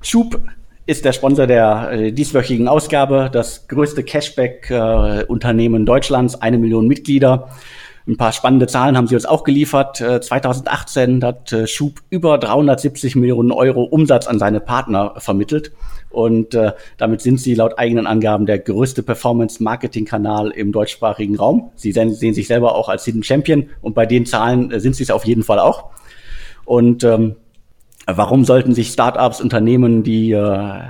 Schub 0.00 0.40
ist 0.86 1.04
der 1.04 1.12
Sponsor 1.12 1.46
der 1.46 1.90
äh, 1.92 2.12
dieswöchigen 2.12 2.66
Ausgabe, 2.66 3.30
das 3.32 3.68
größte 3.68 4.02
Cashback-Unternehmen 4.02 5.82
äh, 5.82 5.86
Deutschlands, 5.86 6.40
eine 6.40 6.58
Million 6.58 6.88
Mitglieder. 6.88 7.50
Ein 8.06 8.16
paar 8.16 8.32
spannende 8.32 8.66
Zahlen 8.66 8.96
haben 8.96 9.06
sie 9.06 9.14
uns 9.14 9.26
auch 9.26 9.44
geliefert. 9.44 9.98
2018 9.98 11.20
äh, 11.20 11.24
hat 11.24 11.52
äh, 11.52 11.66
Schub 11.66 12.00
über 12.10 12.36
370 12.38 13.14
Millionen 13.14 13.52
Euro 13.52 13.84
Umsatz 13.84 14.26
an 14.26 14.38
seine 14.38 14.60
Partner 14.60 15.14
vermittelt. 15.18 15.72
Und 16.10 16.54
äh, 16.54 16.72
damit 16.98 17.20
sind 17.20 17.40
sie 17.40 17.54
laut 17.54 17.78
eigenen 17.78 18.06
Angaben 18.06 18.44
der 18.44 18.58
größte 18.58 19.02
Performance-Marketing-Kanal 19.02 20.50
im 20.50 20.72
deutschsprachigen 20.72 21.36
Raum. 21.36 21.70
Sie 21.76 21.92
sehen, 21.92 22.12
sehen, 22.12 22.34
sich 22.34 22.48
selber 22.48 22.74
auch 22.74 22.88
als 22.88 23.04
Hidden 23.04 23.22
Champion 23.22 23.70
und 23.80 23.94
bei 23.94 24.04
den 24.04 24.26
Zahlen 24.26 24.70
äh, 24.72 24.80
sind 24.80 24.96
sie 24.96 25.04
es 25.04 25.10
auf 25.10 25.24
jeden 25.24 25.44
Fall 25.44 25.58
auch. 25.58 25.90
Und 26.64 27.04
ähm, 27.04 27.36
warum 28.06 28.44
sollten 28.44 28.74
sich 28.74 28.88
Startups, 28.88 29.40
Unternehmen, 29.40 30.02
die 30.02 30.32
äh, 30.32 30.80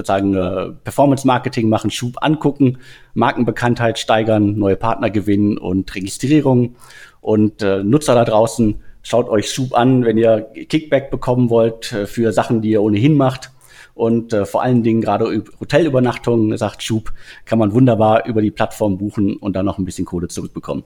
sozusagen 0.00 0.34
äh, 0.34 0.72
Performance-Marketing 0.84 1.68
machen, 1.68 1.90
Schub 1.90 2.16
angucken, 2.20 2.78
Markenbekanntheit 3.14 3.98
steigern, 3.98 4.58
neue 4.58 4.76
Partner 4.76 5.10
gewinnen 5.10 5.58
und 5.58 5.94
Registrierung. 5.94 6.76
Und 7.20 7.62
äh, 7.62 7.82
Nutzer 7.82 8.14
da 8.14 8.24
draußen, 8.24 8.80
schaut 9.02 9.28
euch 9.28 9.50
Schub 9.50 9.74
an, 9.74 10.04
wenn 10.04 10.16
ihr 10.18 10.42
Kickback 10.68 11.10
bekommen 11.10 11.50
wollt 11.50 11.92
äh, 11.92 12.06
für 12.06 12.32
Sachen, 12.32 12.62
die 12.62 12.70
ihr 12.70 12.82
ohnehin 12.82 13.16
macht. 13.16 13.50
Und 13.94 14.32
äh, 14.32 14.46
vor 14.46 14.62
allen 14.62 14.82
Dingen 14.82 15.02
gerade 15.02 15.44
Hotelübernachtungen, 15.60 16.56
sagt 16.56 16.82
Schub, 16.82 17.12
kann 17.44 17.58
man 17.58 17.74
wunderbar 17.74 18.26
über 18.26 18.40
die 18.40 18.50
Plattform 18.50 18.96
buchen 18.96 19.36
und 19.36 19.54
dann 19.54 19.66
noch 19.66 19.78
ein 19.78 19.84
bisschen 19.84 20.06
Kohle 20.06 20.28
zurückbekommen. 20.28 20.84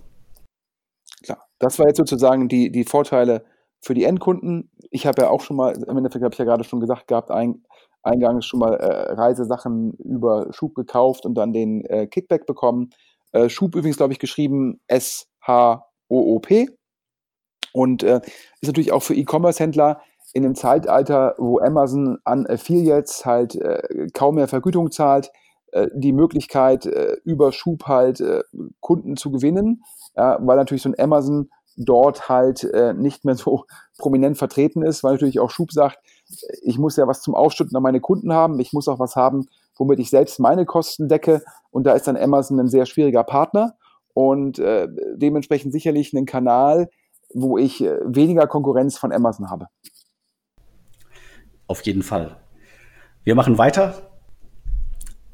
Klar, 1.23 1.47
das 1.61 1.79
war 1.79 1.87
jetzt 1.87 1.99
sozusagen 1.99 2.49
die, 2.49 2.73
die 2.73 2.85
Vorteile 2.85 3.45
für 3.81 3.95
die 3.95 4.05
Endkunden. 4.05 4.71
Ich 4.91 5.07
habe 5.07 5.23
ja 5.23 5.31
auch 5.31 5.43
schon 5.43 5.57
mal, 5.57 5.77
im 5.77 5.97
Endeffekt 5.97 6.25
habe 6.25 6.33
ich 6.33 6.39
ja 6.39 6.45
gerade 6.45 6.65
schon 6.65 6.81
gesagt 6.81 7.07
gehabt, 7.07 7.31
ein, 7.31 7.63
eingangs 8.05 8.47
schon 8.47 8.61
mal 8.61 8.75
äh, 8.75 9.13
Reisesachen 9.13 9.95
über 9.95 10.53
Schub 10.53 10.75
gekauft 10.75 11.25
und 11.27 11.35
dann 11.35 11.53
den 11.53 11.85
äh, 11.87 12.07
Kickback 12.07 12.47
bekommen. 12.47 12.91
Äh, 13.33 13.49
Schub 13.49 13.75
übrigens, 13.75 13.97
glaube 13.97 14.13
ich, 14.13 14.19
geschrieben 14.19 14.81
S-H-O-O-P. 14.87 16.69
Und 17.73 18.03
äh, 18.05 18.21
ist 18.61 18.69
natürlich 18.69 18.93
auch 18.93 19.03
für 19.03 19.15
E-Commerce-Händler 19.15 20.01
in 20.33 20.45
einem 20.45 20.55
Zeitalter, 20.55 21.35
wo 21.39 21.59
Amazon 21.59 22.19
an 22.25 22.47
Affiliates 22.47 23.25
halt 23.25 23.57
äh, 23.57 24.09
kaum 24.13 24.37
mehr 24.37 24.49
Vergütung 24.49 24.93
zahlt, 24.93 25.31
äh, 25.73 25.89
die 25.95 26.13
Möglichkeit, 26.13 26.87
über 27.25 27.53
Schub 27.53 27.87
halt 27.87 28.23
Kunden 28.81 29.17
zu 29.17 29.31
gewinnen, 29.31 29.83
weil 30.15 30.57
natürlich 30.57 30.83
so 30.83 30.91
ein 30.91 30.99
Amazon 30.99 31.51
dort 31.77 32.29
halt 32.29 32.69
nicht 32.97 33.25
mehr 33.25 33.35
so 33.35 33.65
prominent 33.99 34.39
vertreten 34.39 34.83
ist, 34.83 35.03
weil 35.03 35.13
natürlich 35.13 35.41
auch 35.41 35.51
Schub 35.51 35.73
sagt, 35.73 35.99
ich 36.63 36.79
muss 36.79 36.97
ja 36.97 37.07
was 37.07 37.23
zum 37.23 37.35
Ausschütten 37.35 37.77
an 37.77 37.83
meine 37.83 38.01
Kunden 38.01 38.33
haben, 38.33 38.59
ich 38.61 38.73
muss 38.73 38.89
auch 38.89 38.99
was 38.99 39.17
haben, 39.17 39.47
womit 39.77 39.99
ich 39.99 40.11
selbst 40.11 40.41
meine 40.41 40.67
Kosten 40.67 41.09
decke 41.09 41.43
und 41.71 41.85
da 41.85 41.93
ist 41.93 42.07
dann 42.07 42.17
Amazon 42.17 42.61
ein 42.61 42.69
sehr 42.69 42.87
schwieriger 42.87 43.25
Partner 43.25 43.75
und 44.15 44.59
äh, 44.59 44.89
dementsprechend 45.17 45.73
sicherlich 45.73 46.13
ein 46.13 46.27
Kanal, 46.27 46.89
wo 47.33 47.59
ich 47.59 47.83
äh, 47.83 47.99
weniger 48.05 48.47
Konkurrenz 48.47 48.97
von 48.97 49.13
Amazon 49.13 49.51
habe. 49.51 49.67
Auf 51.67 51.83
jeden 51.83 52.03
Fall. 52.03 52.37
Wir 53.25 53.35
machen 53.35 53.59
weiter. 53.59 54.14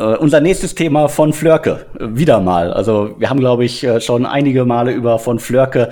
Uh, 0.01 0.17
unser 0.19 0.41
nächstes 0.41 0.75
Thema 0.75 1.09
von 1.09 1.35
Flörke. 1.35 1.85
Wieder 2.01 2.41
mal. 2.41 2.73
Also 2.73 3.17
wir 3.19 3.29
haben, 3.29 3.39
glaube 3.39 3.67
ich, 3.67 3.85
äh, 3.85 4.01
schon 4.01 4.25
einige 4.25 4.65
Male 4.65 4.93
über 4.93 5.19
von 5.19 5.39
Flörke 5.39 5.91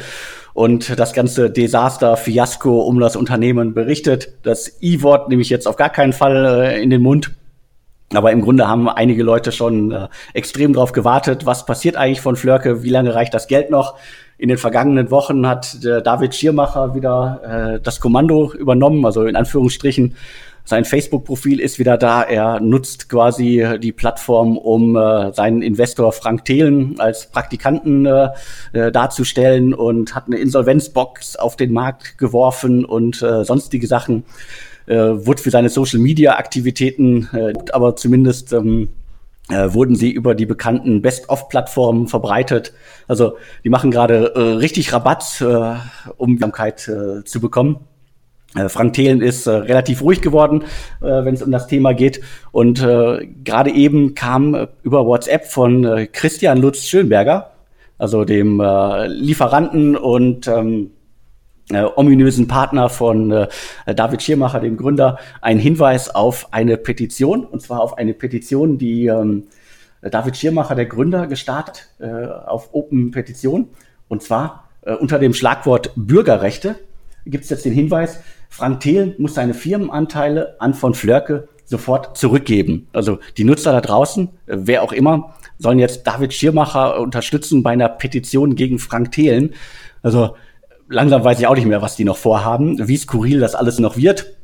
und 0.55 0.99
das 0.99 1.13
ganze 1.13 1.51
Desaster, 1.51 2.17
Fiasko 2.17 2.81
um 2.81 3.01
das 3.01 3.17
Unternehmen 3.17 3.75
berichtet. 3.75 4.33
Das 4.45 4.81
I-Wort 4.81 5.29
nehme 5.29 5.43
ich 5.43 5.51
jetzt 5.51 5.69
auf 5.69 5.77
gar 5.77 5.91
keinen 5.91 6.15
Fall 6.15 6.63
äh, 6.63 6.83
in 6.83 6.89
den 6.89 7.03
Mund. 7.03 7.33
Aber 8.15 8.33
im 8.33 8.41
Grunde 8.41 8.67
haben 8.67 8.89
einige 8.89 9.23
Leute 9.23 9.53
schon 9.53 9.93
äh, 9.93 10.09
extrem 10.33 10.73
drauf 10.73 10.93
gewartet. 10.93 11.45
Was 11.45 11.67
passiert 11.67 11.97
eigentlich 11.97 12.23
von 12.23 12.37
Flörke? 12.37 12.83
Wie 12.83 12.89
lange 12.89 13.15
reicht 13.15 13.35
das 13.35 13.47
Geld 13.47 13.69
noch? 13.69 13.97
In 14.39 14.49
den 14.49 14.57
vergangenen 14.57 15.11
Wochen 15.11 15.47
hat 15.47 15.85
äh, 15.85 16.01
David 16.01 16.35
Schiermacher 16.35 16.95
wieder 16.95 17.75
äh, 17.77 17.81
das 17.83 18.01
Kommando 18.01 18.55
übernommen, 18.55 19.05
also 19.05 19.27
in 19.27 19.37
Anführungsstrichen 19.37 20.15
sein 20.69 20.85
Facebook-Profil 20.85 21.61
ist 21.61 21.79
wieder 21.79 21.97
da. 21.97 22.23
Er 22.23 22.61
nutzt 22.61 23.09
quasi 23.09 23.66
die 23.81 23.91
Plattform, 23.91 24.59
um 24.59 24.97
äh, 24.97 25.33
seinen 25.33 25.62
Investor 25.62 26.12
Frank 26.12 26.45
Thelen 26.45 27.01
als 27.01 27.31
Praktikanten 27.31 28.05
äh, 28.05 28.29
äh, 28.75 28.93
darzustellen 28.93 29.73
und 29.73 30.14
hat 30.14 30.27
eine 30.27 30.37
Insolvenzbox 30.37 31.37
auf 31.37 31.57
den 31.57 31.73
Markt 31.73 32.19
geworfen 32.19 32.85
und 32.85 33.23
äh, 33.23 33.45
sonstige 33.45 33.87
Sachen. 33.87 34.25
Äh, 34.85 34.95
wurde 34.95 35.41
für 35.41 35.51
seine 35.51 35.71
Social-Media-Aktivitäten, 35.71 37.31
äh, 37.33 37.55
aber 37.73 37.97
zumindest 37.97 38.53
ähm, 38.53 38.91
äh, 39.49 39.73
wurden 39.73 39.97
sie 39.97 40.11
über 40.11 40.35
die 40.35 40.45
bekannten 40.45 41.01
Best-of-Plattformen 41.01 42.09
verbreitet. 42.09 42.75
Also 43.07 43.39
die 43.64 43.71
machen 43.71 43.91
gerade 43.91 44.35
äh, 44.35 44.41
richtig 44.57 44.93
Rabatt, 44.93 45.41
äh, 45.41 45.77
um 46.19 46.35
Wirksamkeit 46.35 46.89
äh, 46.89 47.25
zu 47.25 47.41
bekommen. 47.41 47.87
Äh, 48.55 48.69
Frank 48.69 48.95
Thelen 48.95 49.21
ist 49.21 49.47
äh, 49.47 49.51
relativ 49.51 50.03
ruhig 50.03 50.23
geworden, 50.23 50.63
äh, 51.03 51.25
wenn 51.25 51.35
es 51.35 51.43
um 51.43 51.51
das 51.51 51.67
Thema 51.67 51.93
geht. 51.93 52.23
Und 52.51 52.83
äh, 52.83 53.27
gerade 53.45 53.71
eben 53.71 54.15
kam 54.15 54.55
äh, 54.55 54.69
über 54.83 55.05
WhatsApp 55.05 55.47
von 55.47 55.85
äh, 55.85 56.07
Christian 56.07 56.59
Lutz 56.59 56.85
Schönberger, 56.87 57.53
also 57.99 58.25
dem 58.25 58.61
Lieferanten 59.09 59.97
und 59.97 60.47
ähm, 60.47 60.93
ominösen 61.97 62.47
Partner 62.47 62.89
von 62.89 63.49
David 63.87 64.23
Schirmacher, 64.23 64.61
dem 64.61 64.77
Gründer, 64.77 65.19
ein 65.41 65.59
Hinweis 65.59 66.15
auf 66.15 66.53
eine 66.53 66.77
Petition, 66.77 67.45
und 67.45 67.61
zwar 67.61 67.81
auf 67.81 67.99
eine 67.99 68.15
Petition, 68.15 68.79
die 68.79 69.07
ähm, 69.07 69.49
David 70.01 70.37
Schirmacher, 70.37 70.77
der 70.77 70.87
Gründer, 70.87 71.27
gestartet 71.27 71.89
auf 72.47 72.69
Open 72.73 73.11
Petition, 73.11 73.71
und 74.07 74.23
zwar 74.23 74.69
unter 75.01 75.19
dem 75.19 75.35
Schlagwort 75.35 75.91
Bürgerrechte 75.97 76.77
gibt 77.27 77.45
es 77.45 77.51
jetzt 77.51 77.65
den 77.65 77.73
Hinweis, 77.73 78.21
Frank 78.49 78.81
Thelen 78.81 79.15
muss 79.19 79.35
seine 79.35 79.55
Firmenanteile 79.55 80.57
an 80.61 80.75
von 80.75 80.95
Flörke 80.95 81.49
sofort 81.65 82.17
zurückgeben. 82.17 82.89
Also 82.93 83.19
die 83.37 83.45
Nutzer 83.45 83.73
da 83.73 83.81
draußen, 83.81 84.31
wer 84.47 84.83
auch 84.83 84.93
immer, 84.93 85.35
sollen 85.59 85.79
jetzt 85.79 86.07
David 86.07 86.33
Schirmacher 86.33 87.01
unterstützen 87.01 87.63
bei 87.63 87.71
einer 87.71 87.89
Petition 87.89 88.55
gegen 88.55 88.79
Frank 88.79 89.13
Thelen. 89.13 89.55
Also 90.03 90.35
langsam 90.89 91.25
weiß 91.25 91.39
ich 91.41 91.47
auch 91.47 91.57
nicht 91.57 91.67
mehr, 91.67 91.83
was 91.83 91.97
die 91.97 92.05
noch 92.05 92.17
vorhaben, 92.17 92.89
wie 92.89 92.97
skurril 92.97 93.41
das 93.41 93.55
alles 93.55 93.79
noch 93.79 93.97
wird. 93.97 94.35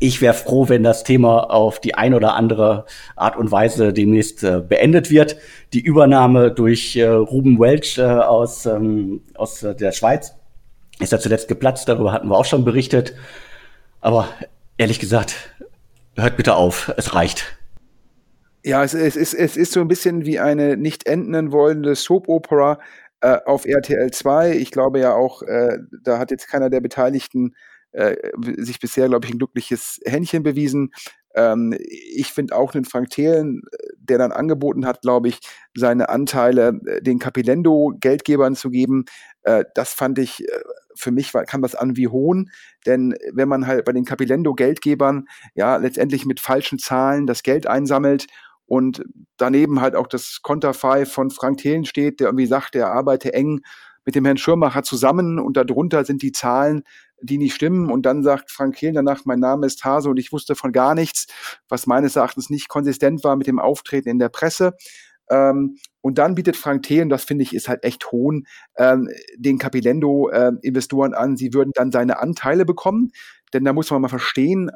Ich 0.00 0.20
wäre 0.20 0.34
froh, 0.34 0.68
wenn 0.68 0.82
das 0.82 1.04
Thema 1.04 1.50
auf 1.50 1.80
die 1.80 1.94
ein 1.94 2.14
oder 2.14 2.34
andere 2.34 2.84
Art 3.14 3.36
und 3.36 3.52
Weise 3.52 3.92
demnächst 3.92 4.42
äh, 4.42 4.60
beendet 4.60 5.10
wird. 5.10 5.36
Die 5.72 5.80
Übernahme 5.80 6.50
durch 6.50 6.96
äh, 6.96 7.06
Ruben 7.06 7.60
Welch 7.60 7.98
äh, 7.98 8.02
aus, 8.02 8.66
ähm, 8.66 9.22
aus 9.34 9.62
äh, 9.62 9.74
der 9.74 9.92
Schweiz 9.92 10.34
ist 11.00 11.12
ja 11.12 11.18
zuletzt 11.18 11.48
geplatzt, 11.48 11.88
darüber 11.88 12.12
hatten 12.12 12.28
wir 12.28 12.36
auch 12.36 12.44
schon 12.44 12.64
berichtet. 12.64 13.14
Aber 14.00 14.28
ehrlich 14.78 15.00
gesagt, 15.00 15.54
hört 16.16 16.36
bitte 16.36 16.54
auf, 16.54 16.92
es 16.96 17.14
reicht. 17.14 17.58
Ja, 18.64 18.82
es, 18.82 18.94
es, 18.94 19.16
ist, 19.16 19.34
es 19.34 19.56
ist 19.56 19.72
so 19.72 19.80
ein 19.80 19.88
bisschen 19.88 20.24
wie 20.24 20.38
eine 20.38 20.76
nicht 20.76 21.06
enden 21.06 21.52
wollende 21.52 21.94
Soap-Opera 21.94 22.78
äh, 23.20 23.38
auf 23.44 23.66
RTL 23.66 24.10
2. 24.10 24.56
Ich 24.56 24.70
glaube 24.70 25.00
ja 25.00 25.14
auch, 25.14 25.42
äh, 25.42 25.78
da 26.02 26.18
hat 26.18 26.30
jetzt 26.30 26.48
keiner 26.48 26.70
der 26.70 26.80
Beteiligten 26.80 27.54
äh, 27.92 28.16
sich 28.56 28.80
bisher, 28.80 29.08
glaube 29.08 29.26
ich, 29.26 29.32
ein 29.32 29.38
glückliches 29.38 30.00
Händchen 30.04 30.42
bewiesen. 30.42 30.92
Ähm, 31.34 31.76
ich 31.78 32.32
finde 32.32 32.56
auch 32.56 32.72
den 32.72 32.84
Frank 32.84 33.10
Thelen, 33.10 33.62
der 33.98 34.18
dann 34.18 34.32
angeboten 34.32 34.86
hat, 34.86 35.02
glaube 35.02 35.28
ich, 35.28 35.40
seine 35.74 36.08
Anteile 36.08 36.80
äh, 36.86 37.02
den 37.02 37.18
Capilendo-Geldgebern 37.18 38.56
zu 38.56 38.70
geben, 38.70 39.04
äh, 39.42 39.64
das 39.74 39.92
fand 39.92 40.18
ich, 40.18 40.42
äh, 40.42 40.60
für 40.96 41.10
mich 41.10 41.34
war, 41.34 41.44
kam 41.44 41.62
das 41.62 41.74
an 41.74 41.96
wie 41.96 42.08
Hohn, 42.08 42.50
denn 42.86 43.14
wenn 43.32 43.48
man 43.48 43.66
halt 43.66 43.84
bei 43.84 43.92
den 43.92 44.04
Capilendo-Geldgebern 44.04 45.26
ja 45.54 45.76
letztendlich 45.76 46.26
mit 46.26 46.40
falschen 46.40 46.78
Zahlen 46.78 47.26
das 47.26 47.42
Geld 47.42 47.66
einsammelt 47.66 48.26
und 48.66 49.04
daneben 49.36 49.80
halt 49.80 49.94
auch 49.94 50.06
das 50.06 50.40
Konterfei 50.42 51.06
von 51.06 51.30
Frank 51.30 51.58
Thelen 51.58 51.84
steht, 51.84 52.20
der 52.20 52.28
irgendwie 52.28 52.46
sagt, 52.46 52.74
er 52.76 52.90
arbeite 52.90 53.34
eng 53.34 53.60
mit 54.04 54.14
dem 54.14 54.24
Herrn 54.24 54.36
Schirmacher 54.36 54.82
zusammen 54.82 55.38
und 55.38 55.56
darunter 55.56 56.04
sind 56.04 56.22
die 56.22 56.32
Zahlen, 56.32 56.82
die 57.22 57.38
nicht 57.38 57.54
stimmen 57.54 57.90
und 57.90 58.04
dann 58.04 58.22
sagt 58.22 58.50
Frank 58.50 58.76
Thelen 58.76 58.94
danach, 58.94 59.24
mein 59.24 59.40
Name 59.40 59.66
ist 59.66 59.84
Hase 59.84 60.10
und 60.10 60.18
ich 60.18 60.32
wusste 60.32 60.54
von 60.54 60.72
gar 60.72 60.94
nichts, 60.94 61.26
was 61.68 61.86
meines 61.86 62.16
Erachtens 62.16 62.50
nicht 62.50 62.68
konsistent 62.68 63.24
war 63.24 63.36
mit 63.36 63.46
dem 63.46 63.58
Auftreten 63.58 64.10
in 64.10 64.18
der 64.18 64.28
Presse. 64.28 64.74
Ähm, 65.30 65.76
und 66.00 66.18
dann 66.18 66.34
bietet 66.34 66.56
Frank 66.56 66.82
Thelen, 66.82 67.08
das 67.08 67.24
finde 67.24 67.42
ich 67.44 67.54
ist 67.54 67.68
halt 67.68 67.84
echt 67.84 68.12
hohn, 68.12 68.46
ähm, 68.76 69.08
den 69.36 69.58
Capilendo-Investoren 69.58 71.12
äh, 71.12 71.16
an, 71.16 71.36
sie 71.36 71.54
würden 71.54 71.72
dann 71.74 71.92
seine 71.92 72.20
Anteile 72.20 72.64
bekommen. 72.64 73.12
Denn 73.52 73.64
da 73.64 73.72
muss 73.72 73.90
man 73.90 74.02
mal 74.02 74.08
verstehen, 74.08 74.70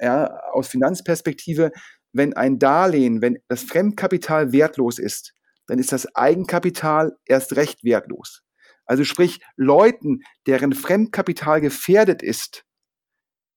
ja, 0.00 0.38
aus 0.52 0.68
Finanzperspektive, 0.68 1.72
wenn 2.12 2.34
ein 2.34 2.58
Darlehen, 2.58 3.22
wenn 3.22 3.38
das 3.48 3.62
Fremdkapital 3.62 4.52
wertlos 4.52 4.98
ist, 4.98 5.32
dann 5.66 5.78
ist 5.78 5.92
das 5.92 6.14
Eigenkapital 6.14 7.12
erst 7.24 7.56
recht 7.56 7.84
wertlos. 7.84 8.42
Also 8.84 9.04
sprich, 9.04 9.40
Leuten, 9.56 10.20
deren 10.46 10.72
Fremdkapital 10.72 11.60
gefährdet 11.60 12.22
ist, 12.22 12.64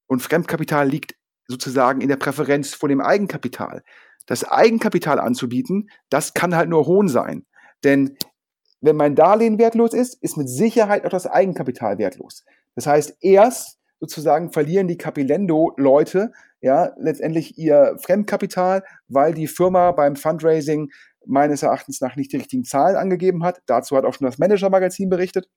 und 0.08 0.22
Fremdkapital 0.22 0.88
liegt 0.88 1.16
sozusagen 1.48 2.02
in 2.02 2.10
der 2.10 2.18
Präferenz 2.18 2.74
vor 2.74 2.90
dem 2.90 3.02
Eigenkapital, 3.02 3.84
das 4.26 4.44
Eigenkapital 4.44 5.20
anzubieten, 5.20 5.90
das 6.10 6.34
kann 6.34 6.56
halt 6.56 6.70
nur 6.70 6.88
hohn 6.88 7.08
sein. 7.08 7.46
Denn 7.84 8.18
wenn 8.82 8.96
mein 8.96 9.16
Darlehen 9.16 9.58
wertlos 9.58 9.94
ist, 9.94 10.22
ist 10.22 10.38
mit 10.38 10.50
Sicherheit 10.50 11.06
auch 11.06 11.10
das 11.10 11.28
Eigenkapital 11.28 11.98
wertlos. 11.98 12.44
Das 12.76 12.88
heißt, 12.88 13.18
erst 13.22 13.80
sozusagen 14.00 14.52
verlieren 14.52 14.88
die 14.88 14.98
Capilendo-Leute 14.98 16.32
ja 16.62 16.92
letztendlich 16.98 17.58
ihr 17.58 17.98
Fremdkapital, 18.00 18.84
weil 19.08 19.34
die 19.34 19.48
Firma 19.48 19.92
beim 19.92 20.16
Fundraising 20.16 20.90
meines 21.26 21.64
Erachtens 21.64 22.02
nach 22.02 22.16
nicht 22.16 22.32
die 22.32 22.38
richtigen 22.38 22.64
Zahlen 22.64 22.96
angegeben 22.96 23.44
hat. 23.44 23.62
Dazu 23.66 23.96
hat 23.96 24.06
auch 24.06 24.14
schon 24.14 24.26
das 24.26 24.38
Manager-Magazin 24.38 25.10
berichtet. 25.10 25.48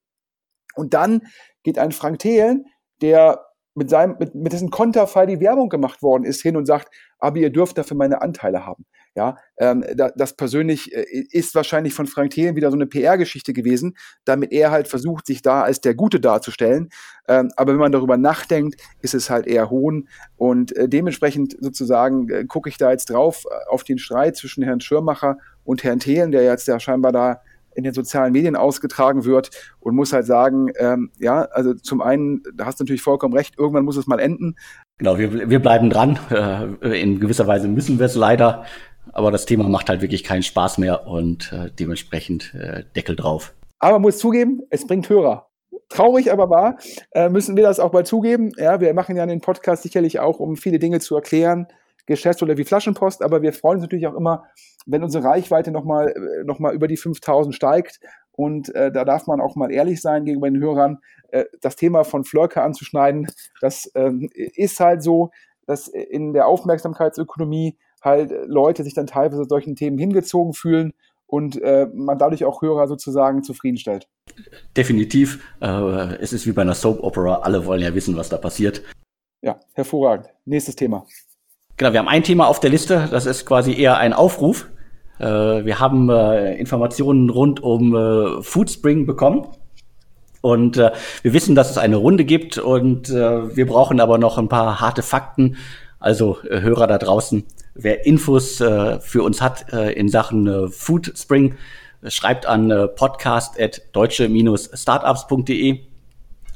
Und 0.74 0.94
dann 0.94 1.22
geht 1.62 1.78
ein 1.78 1.92
Frank 1.92 2.20
Thelen, 2.20 2.66
der 3.02 3.47
mit 3.78 3.88
seinem, 3.88 4.16
mit, 4.18 4.34
mit 4.34 4.52
dessen 4.52 4.70
Konterfei 4.70 5.24
die 5.26 5.40
Werbung 5.40 5.68
gemacht 5.68 6.02
worden 6.02 6.24
ist, 6.24 6.42
hin 6.42 6.56
und 6.56 6.66
sagt, 6.66 6.94
aber 7.18 7.38
ihr 7.38 7.50
dürft 7.50 7.78
dafür 7.78 7.96
meine 7.96 8.20
Anteile 8.20 8.66
haben. 8.66 8.84
Ja, 9.14 9.36
ähm, 9.58 9.84
da, 9.96 10.10
das 10.14 10.36
persönlich 10.36 10.94
äh, 10.94 11.04
ist 11.32 11.54
wahrscheinlich 11.56 11.92
von 11.92 12.06
Frank 12.06 12.30
Thelen 12.30 12.54
wieder 12.54 12.70
so 12.70 12.76
eine 12.76 12.86
PR-Geschichte 12.86 13.52
gewesen, 13.52 13.96
damit 14.24 14.52
er 14.52 14.70
halt 14.70 14.86
versucht, 14.86 15.26
sich 15.26 15.42
da 15.42 15.62
als 15.62 15.80
der 15.80 15.94
Gute 15.94 16.20
darzustellen. 16.20 16.90
Ähm, 17.26 17.50
aber 17.56 17.72
wenn 17.72 17.80
man 17.80 17.90
darüber 17.90 18.16
nachdenkt, 18.16 18.80
ist 19.02 19.14
es 19.14 19.28
halt 19.28 19.48
eher 19.48 19.70
Hohn. 19.70 20.08
Und 20.36 20.76
äh, 20.76 20.88
dementsprechend 20.88 21.56
sozusagen 21.58 22.28
äh, 22.28 22.44
gucke 22.44 22.68
ich 22.68 22.76
da 22.76 22.92
jetzt 22.92 23.10
drauf 23.10 23.44
äh, 23.50 23.54
auf 23.68 23.82
den 23.82 23.98
Streit 23.98 24.36
zwischen 24.36 24.62
Herrn 24.62 24.80
Schirmacher 24.80 25.38
und 25.64 25.82
Herrn 25.82 25.98
Thelen, 25.98 26.30
der 26.30 26.44
jetzt 26.44 26.68
ja 26.68 26.78
scheinbar 26.78 27.10
da 27.10 27.40
in 27.78 27.84
den 27.84 27.94
sozialen 27.94 28.32
Medien 28.32 28.56
ausgetragen 28.56 29.24
wird 29.24 29.50
und 29.78 29.94
muss 29.94 30.12
halt 30.12 30.26
sagen, 30.26 30.72
ähm, 30.80 31.12
ja, 31.20 31.42
also 31.42 31.74
zum 31.74 32.02
einen, 32.02 32.42
da 32.52 32.66
hast 32.66 32.80
du 32.80 32.84
natürlich 32.84 33.02
vollkommen 33.02 33.34
recht, 33.34 33.56
irgendwann 33.56 33.84
muss 33.84 33.96
es 33.96 34.08
mal 34.08 34.18
enden. 34.18 34.56
Genau, 34.98 35.16
wir, 35.16 35.48
wir 35.48 35.60
bleiben 35.60 35.88
dran. 35.88 36.18
Äh, 36.28 37.00
in 37.00 37.20
gewisser 37.20 37.46
Weise 37.46 37.68
müssen 37.68 38.00
wir 38.00 38.06
es 38.06 38.16
leider, 38.16 38.64
aber 39.12 39.30
das 39.30 39.46
Thema 39.46 39.68
macht 39.68 39.88
halt 39.88 40.02
wirklich 40.02 40.24
keinen 40.24 40.42
Spaß 40.42 40.78
mehr 40.78 41.06
und 41.06 41.52
äh, 41.52 41.70
dementsprechend 41.70 42.52
äh, 42.54 42.82
Deckel 42.96 43.14
drauf. 43.14 43.54
Aber 43.78 43.92
man 43.92 44.02
muss 44.02 44.18
zugeben, 44.18 44.62
es 44.70 44.84
bringt 44.84 45.08
Hörer. 45.08 45.46
Traurig 45.88 46.32
aber 46.32 46.50
wahr, 46.50 46.78
äh, 47.12 47.28
müssen 47.28 47.56
wir 47.56 47.62
das 47.62 47.78
auch 47.78 47.92
mal 47.92 48.04
zugeben. 48.04 48.50
Ja, 48.56 48.80
wir 48.80 48.92
machen 48.92 49.16
ja 49.16 49.24
den 49.24 49.40
Podcast 49.40 49.84
sicherlich 49.84 50.18
auch, 50.18 50.40
um 50.40 50.56
viele 50.56 50.80
Dinge 50.80 50.98
zu 50.98 51.14
erklären, 51.14 51.68
Geschäftsmodell 52.09 52.56
wie 52.56 52.64
Flaschenpost, 52.64 53.22
aber 53.22 53.42
wir 53.42 53.52
freuen 53.52 53.76
uns 53.76 53.82
natürlich 53.82 54.06
auch 54.06 54.14
immer, 54.14 54.44
wenn 54.86 55.02
unsere 55.02 55.24
Reichweite 55.24 55.70
nochmal 55.70 56.09
äh, 56.09 56.44
noch 56.44 56.59
mal 56.59 56.74
über 56.74 56.88
die 56.88 56.96
5000 56.96 57.54
steigt. 57.54 58.00
Und 58.32 58.74
äh, 58.74 58.90
da 58.90 59.04
darf 59.04 59.26
man 59.26 59.40
auch 59.40 59.56
mal 59.56 59.70
ehrlich 59.70 60.00
sein 60.00 60.24
gegenüber 60.24 60.50
den 60.50 60.61
Hörern. 60.61 60.98
Äh, 61.30 61.44
das 61.61 61.76
Thema 61.76 62.04
von 62.04 62.24
Flörke 62.24 62.62
anzuschneiden, 62.62 63.30
das 63.61 63.90
ähm, 63.94 64.30
ist 64.32 64.80
halt 64.80 65.02
so, 65.02 65.30
dass 65.66 65.88
in 65.88 66.32
der 66.32 66.46
Aufmerksamkeitsökonomie 66.46 67.76
halt 68.00 68.32
Leute 68.46 68.84
sich 68.84 68.94
dann 68.94 69.06
teilweise 69.06 69.44
solchen 69.44 69.76
Themen 69.76 69.98
hingezogen 69.98 70.54
fühlen 70.54 70.94
und 71.26 71.61
äh, 71.61 71.88
man 71.92 72.18
dadurch 72.18 72.44
auch 72.44 72.62
Hörer 72.62 72.88
sozusagen 72.88 73.42
zufriedenstellt. 73.42 74.09
Definitiv. 74.76 75.44
Äh, 75.61 76.16
es 76.20 76.32
ist 76.32 76.46
wie 76.46 76.52
bei 76.52 76.62
einer 76.62 76.74
Soap 76.74 77.02
Opera. 77.02 77.40
Alle 77.40 77.66
wollen 77.66 77.82
ja 77.82 77.94
wissen, 77.94 78.16
was 78.16 78.30
da 78.30 78.38
passiert. 78.38 78.82
Ja, 79.42 79.61
hervorragend. 79.74 80.28
Nächstes 80.46 80.74
Thema. 80.74 81.04
Genau, 81.78 81.92
wir 81.92 82.00
haben 82.00 82.08
ein 82.08 82.24
Thema 82.24 82.48
auf 82.48 82.58
der 82.58 82.70
Liste. 82.70 83.06
Das 83.08 83.24
ist 83.24 83.46
quasi 83.46 83.72
eher 83.72 83.98
ein 83.98 84.12
Aufruf. 84.12 84.66
Äh, 85.20 85.24
wir 85.24 85.78
haben 85.78 86.10
äh, 86.10 86.56
Informationen 86.56 87.30
rund 87.30 87.62
um 87.62 87.94
äh, 87.94 88.42
Foodspring 88.42 89.06
bekommen. 89.06 89.46
Und 90.40 90.76
äh, 90.76 90.90
wir 91.22 91.32
wissen, 91.32 91.54
dass 91.54 91.70
es 91.70 91.78
eine 91.78 91.94
Runde 91.96 92.24
gibt 92.24 92.58
und 92.58 93.10
äh, 93.10 93.56
wir 93.56 93.66
brauchen 93.66 94.00
aber 94.00 94.18
noch 94.18 94.38
ein 94.38 94.48
paar 94.48 94.80
harte 94.80 95.02
Fakten. 95.02 95.56
Also 96.00 96.38
äh, 96.48 96.60
Hörer 96.60 96.88
da 96.88 96.98
draußen, 96.98 97.44
wer 97.74 98.06
Infos 98.06 98.56
für 98.56 99.22
uns 99.22 99.40
hat 99.40 99.72
in 99.72 100.08
Sachen 100.08 100.68
Foodspring, 100.72 101.54
schreibt 102.06 102.46
an 102.46 102.72
äh, 102.72 102.88
podcast.deutsche-startups.de. 102.88 105.78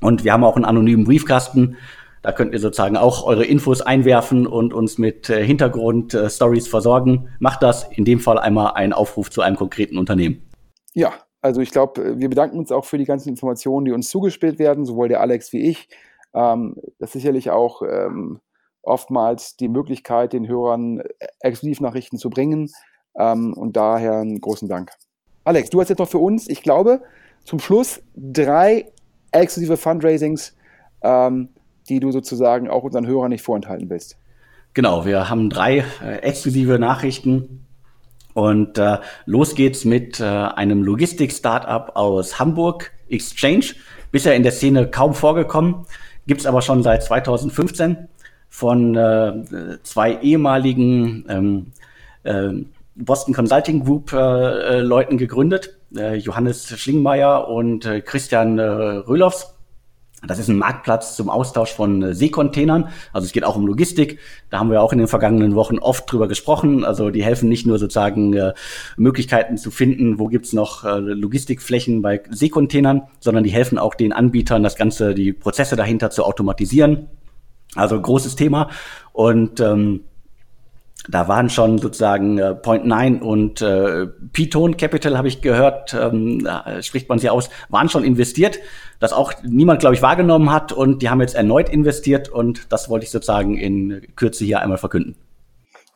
Und 0.00 0.24
wir 0.24 0.32
haben 0.32 0.42
auch 0.42 0.56
einen 0.56 0.64
anonymen 0.64 1.04
Briefkasten. 1.04 1.76
Da 2.22 2.30
könnt 2.30 2.52
ihr 2.52 2.60
sozusagen 2.60 2.96
auch 2.96 3.24
eure 3.24 3.44
Infos 3.44 3.80
einwerfen 3.80 4.46
und 4.46 4.72
uns 4.72 4.96
mit 4.96 5.28
äh, 5.28 5.44
Hintergrundstories 5.44 6.66
äh, 6.66 6.70
versorgen. 6.70 7.28
Macht 7.40 7.62
das 7.62 7.90
in 7.90 8.04
dem 8.04 8.20
Fall 8.20 8.38
einmal 8.38 8.74
einen 8.74 8.92
Aufruf 8.92 9.30
zu 9.30 9.42
einem 9.42 9.56
konkreten 9.56 9.98
Unternehmen. 9.98 10.48
Ja, 10.94 11.12
also 11.40 11.60
ich 11.60 11.72
glaube, 11.72 12.20
wir 12.20 12.28
bedanken 12.28 12.58
uns 12.58 12.70
auch 12.70 12.84
für 12.84 12.98
die 12.98 13.04
ganzen 13.04 13.28
Informationen, 13.28 13.84
die 13.84 13.92
uns 13.92 14.08
zugespielt 14.08 14.60
werden, 14.60 14.84
sowohl 14.84 15.08
der 15.08 15.20
Alex 15.20 15.52
wie 15.52 15.68
ich. 15.68 15.88
Ähm, 16.32 16.76
das 17.00 17.08
ist 17.08 17.14
sicherlich 17.14 17.50
auch 17.50 17.82
ähm, 17.82 18.40
oftmals 18.82 19.56
die 19.56 19.68
Möglichkeit, 19.68 20.32
den 20.32 20.46
Hörern 20.46 21.00
äh, 21.00 21.08
Exklusivnachrichten 21.40 22.18
zu 22.18 22.30
bringen. 22.30 22.70
Ähm, 23.18 23.52
und 23.54 23.76
daher 23.76 24.18
einen 24.18 24.40
großen 24.40 24.68
Dank. 24.68 24.92
Alex, 25.44 25.70
du 25.70 25.80
hast 25.80 25.88
jetzt 25.88 25.98
noch 25.98 26.08
für 26.08 26.18
uns, 26.18 26.48
ich 26.48 26.62
glaube, 26.62 27.02
zum 27.44 27.58
Schluss 27.58 28.00
drei 28.14 28.86
exklusive 29.32 29.76
Fundraisings, 29.76 30.56
ähm, 31.02 31.48
die 31.88 32.00
du 32.00 32.12
sozusagen 32.12 32.68
auch 32.68 32.82
unseren 32.82 33.06
Hörern 33.06 33.30
nicht 33.30 33.42
vorenthalten 33.42 33.90
willst. 33.90 34.16
Genau, 34.74 35.04
wir 35.04 35.28
haben 35.28 35.50
drei 35.50 35.84
äh, 36.02 36.18
exklusive 36.22 36.78
Nachrichten 36.78 37.66
und 38.34 38.78
äh, 38.78 38.98
los 39.26 39.54
geht's 39.54 39.84
mit 39.84 40.20
äh, 40.20 40.24
einem 40.24 40.82
Logistik-Startup 40.82 41.94
aus 41.94 42.38
Hamburg, 42.38 42.92
Exchange. 43.10 43.66
Bisher 44.10 44.34
in 44.34 44.42
der 44.42 44.52
Szene 44.52 44.90
kaum 44.90 45.14
vorgekommen, 45.14 45.86
gibt's 46.26 46.46
aber 46.46 46.62
schon 46.62 46.82
seit 46.82 47.02
2015 47.02 48.08
von 48.48 48.96
äh, 48.96 49.78
zwei 49.82 50.18
ehemaligen 50.20 51.24
ähm, 51.28 51.72
äh, 52.22 52.64
Boston 52.94 53.34
Consulting 53.34 53.84
Group 53.84 54.12
äh, 54.12 54.16
äh 54.16 54.80
Leuten 54.80 55.16
gegründet, 55.16 55.78
äh, 55.96 56.16
Johannes 56.16 56.68
Schlingmeier 56.78 57.48
und 57.48 57.86
äh, 57.86 58.00
Christian 58.00 58.58
äh, 58.58 58.62
Röhloffs. 58.62 59.51
Das 60.26 60.38
ist 60.38 60.48
ein 60.48 60.56
Marktplatz 60.56 61.16
zum 61.16 61.28
Austausch 61.28 61.72
von 61.72 62.02
äh, 62.02 62.14
Seekontainern. 62.14 62.88
Also 63.12 63.26
es 63.26 63.32
geht 63.32 63.44
auch 63.44 63.56
um 63.56 63.66
Logistik. 63.66 64.20
Da 64.50 64.60
haben 64.60 64.70
wir 64.70 64.80
auch 64.80 64.92
in 64.92 64.98
den 64.98 65.08
vergangenen 65.08 65.56
Wochen 65.56 65.78
oft 65.78 66.10
drüber 66.10 66.28
gesprochen. 66.28 66.84
Also 66.84 67.10
die 67.10 67.24
helfen 67.24 67.48
nicht 67.48 67.66
nur 67.66 67.78
sozusagen 67.78 68.32
äh, 68.34 68.54
Möglichkeiten 68.96 69.58
zu 69.58 69.70
finden, 69.70 70.18
wo 70.18 70.28
gibt's 70.28 70.52
noch 70.52 70.84
äh, 70.84 70.98
Logistikflächen 70.98 72.02
bei 72.02 72.22
Seekontainern, 72.30 73.02
sondern 73.18 73.42
die 73.42 73.50
helfen 73.50 73.78
auch 73.78 73.94
den 73.94 74.12
Anbietern, 74.12 74.62
das 74.62 74.76
Ganze, 74.76 75.14
die 75.14 75.32
Prozesse 75.32 75.74
dahinter 75.74 76.10
zu 76.10 76.24
automatisieren. 76.24 77.08
Also 77.74 78.00
großes 78.00 78.36
Thema. 78.36 78.70
Und 79.12 79.58
ähm, 79.60 80.02
da 81.08 81.26
waren 81.26 81.50
schon 81.50 81.78
sozusagen 81.78 82.38
äh, 82.38 82.54
Point 82.54 82.86
Nine 82.86 83.22
und 83.22 83.60
äh, 83.60 84.06
Python 84.32 84.76
Capital, 84.76 85.18
habe 85.18 85.28
ich 85.28 85.42
gehört, 85.42 85.94
ähm, 85.94 86.46
spricht 86.80 87.08
man 87.08 87.18
sie 87.18 87.28
aus, 87.28 87.50
waren 87.70 87.88
schon 87.88 88.04
investiert, 88.04 88.60
das 89.00 89.12
auch 89.12 89.32
niemand, 89.42 89.80
glaube 89.80 89.96
ich, 89.96 90.02
wahrgenommen 90.02 90.52
hat 90.52 90.72
und 90.72 91.02
die 91.02 91.10
haben 91.10 91.20
jetzt 91.20 91.34
erneut 91.34 91.68
investiert 91.68 92.28
und 92.28 92.72
das 92.72 92.88
wollte 92.88 93.04
ich 93.04 93.10
sozusagen 93.10 93.56
in 93.56 94.06
Kürze 94.14 94.44
hier 94.44 94.60
einmal 94.60 94.78
verkünden. 94.78 95.16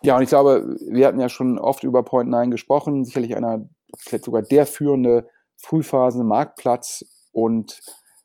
Ja, 0.02 0.16
und 0.16 0.22
ich 0.22 0.28
glaube, 0.28 0.76
wir 0.88 1.06
hatten 1.06 1.20
ja 1.20 1.28
schon 1.28 1.58
oft 1.58 1.84
über 1.84 2.02
Point 2.02 2.30
Nine 2.30 2.50
gesprochen, 2.50 3.04
sicherlich 3.04 3.36
einer, 3.36 3.68
vielleicht 3.96 4.24
sogar 4.24 4.42
der 4.42 4.66
führende 4.66 5.28
Frühphasen-Marktplatz 5.58 7.04
und 7.32 7.80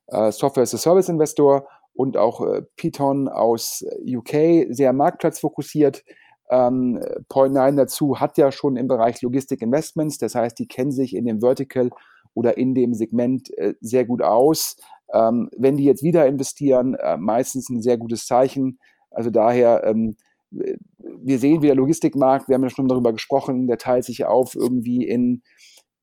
äh, 0.07 0.32
Software 0.32 0.63
as 0.63 0.73
a 0.73 0.77
Service 0.77 1.09
Investor 1.09 1.67
und 1.93 2.17
auch 2.17 2.41
äh, 2.41 2.61
Python 2.75 3.27
aus 3.27 3.84
UK, 4.05 4.67
sehr 4.69 4.93
marktplatzfokussiert. 4.93 6.03
Ähm, 6.51 6.99
Point9 7.29 7.77
dazu 7.77 8.19
hat 8.19 8.37
ja 8.37 8.51
schon 8.51 8.75
im 8.75 8.87
Bereich 8.87 9.21
Logistik 9.21 9.61
Investments, 9.61 10.17
das 10.17 10.35
heißt, 10.35 10.59
die 10.59 10.67
kennen 10.67 10.91
sich 10.91 11.15
in 11.15 11.25
dem 11.25 11.39
Vertical 11.39 11.89
oder 12.33 12.57
in 12.57 12.75
dem 12.75 12.93
Segment 12.93 13.57
äh, 13.57 13.73
sehr 13.79 14.05
gut 14.05 14.21
aus. 14.21 14.75
Ähm, 15.13 15.49
wenn 15.57 15.77
die 15.77 15.85
jetzt 15.85 16.03
wieder 16.03 16.27
investieren, 16.27 16.95
äh, 16.95 17.17
meistens 17.17 17.69
ein 17.69 17.81
sehr 17.81 17.97
gutes 17.97 18.25
Zeichen. 18.25 18.79
Also 19.09 19.29
daher, 19.29 19.83
ähm, 19.85 20.15
wir 20.49 21.39
sehen, 21.39 21.61
wie 21.61 21.67
der 21.67 21.75
Logistikmarkt, 21.75 22.49
wir 22.49 22.55
haben 22.55 22.63
ja 22.63 22.69
schon 22.69 22.89
darüber 22.89 23.13
gesprochen, 23.13 23.67
der 23.67 23.77
teilt 23.77 24.03
sich 24.03 24.25
auf 24.25 24.55
irgendwie 24.55 25.07
in, 25.07 25.43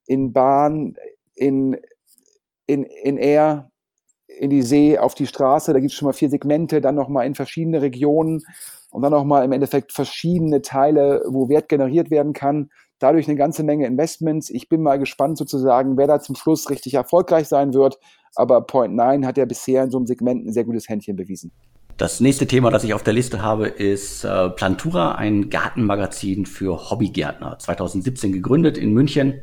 in 0.06 0.32
Bahn, 0.32 0.96
in, 1.34 1.76
in, 2.66 2.84
in 2.84 3.18
Air, 3.18 3.70
in 4.38 4.50
die 4.50 4.62
See, 4.62 4.98
auf 4.98 5.14
die 5.14 5.26
Straße. 5.26 5.72
Da 5.72 5.80
gibt 5.80 5.92
es 5.92 5.98
schon 5.98 6.06
mal 6.06 6.12
vier 6.12 6.30
Segmente, 6.30 6.80
dann 6.80 6.94
nochmal 6.94 7.26
in 7.26 7.34
verschiedene 7.34 7.82
Regionen 7.82 8.42
und 8.90 9.02
dann 9.02 9.12
nochmal 9.12 9.44
im 9.44 9.52
Endeffekt 9.52 9.92
verschiedene 9.92 10.62
Teile, 10.62 11.22
wo 11.28 11.48
Wert 11.48 11.68
generiert 11.68 12.10
werden 12.10 12.32
kann. 12.32 12.70
Dadurch 12.98 13.28
eine 13.28 13.36
ganze 13.36 13.62
Menge 13.62 13.86
Investments. 13.86 14.50
Ich 14.50 14.68
bin 14.68 14.82
mal 14.82 14.98
gespannt 14.98 15.38
sozusagen, 15.38 15.96
wer 15.96 16.06
da 16.06 16.20
zum 16.20 16.34
Schluss 16.34 16.68
richtig 16.70 16.94
erfolgreich 16.94 17.46
sein 17.46 17.74
wird. 17.74 17.98
Aber 18.34 18.60
Point 18.62 18.94
9 18.94 19.26
hat 19.26 19.36
ja 19.36 19.44
bisher 19.44 19.84
in 19.84 19.90
so 19.90 19.98
einem 19.98 20.06
Segment 20.06 20.46
ein 20.46 20.52
sehr 20.52 20.64
gutes 20.64 20.88
Händchen 20.88 21.16
bewiesen. 21.16 21.52
Das 21.96 22.20
nächste 22.20 22.46
Thema, 22.46 22.70
das 22.70 22.84
ich 22.84 22.94
auf 22.94 23.02
der 23.02 23.12
Liste 23.12 23.42
habe, 23.42 23.66
ist 23.66 24.24
äh, 24.24 24.50
Plantura, 24.50 25.16
ein 25.16 25.50
Gartenmagazin 25.50 26.46
für 26.46 26.90
Hobbygärtner. 26.90 27.58
2017 27.58 28.32
gegründet 28.32 28.78
in 28.78 28.92
München. 28.92 29.42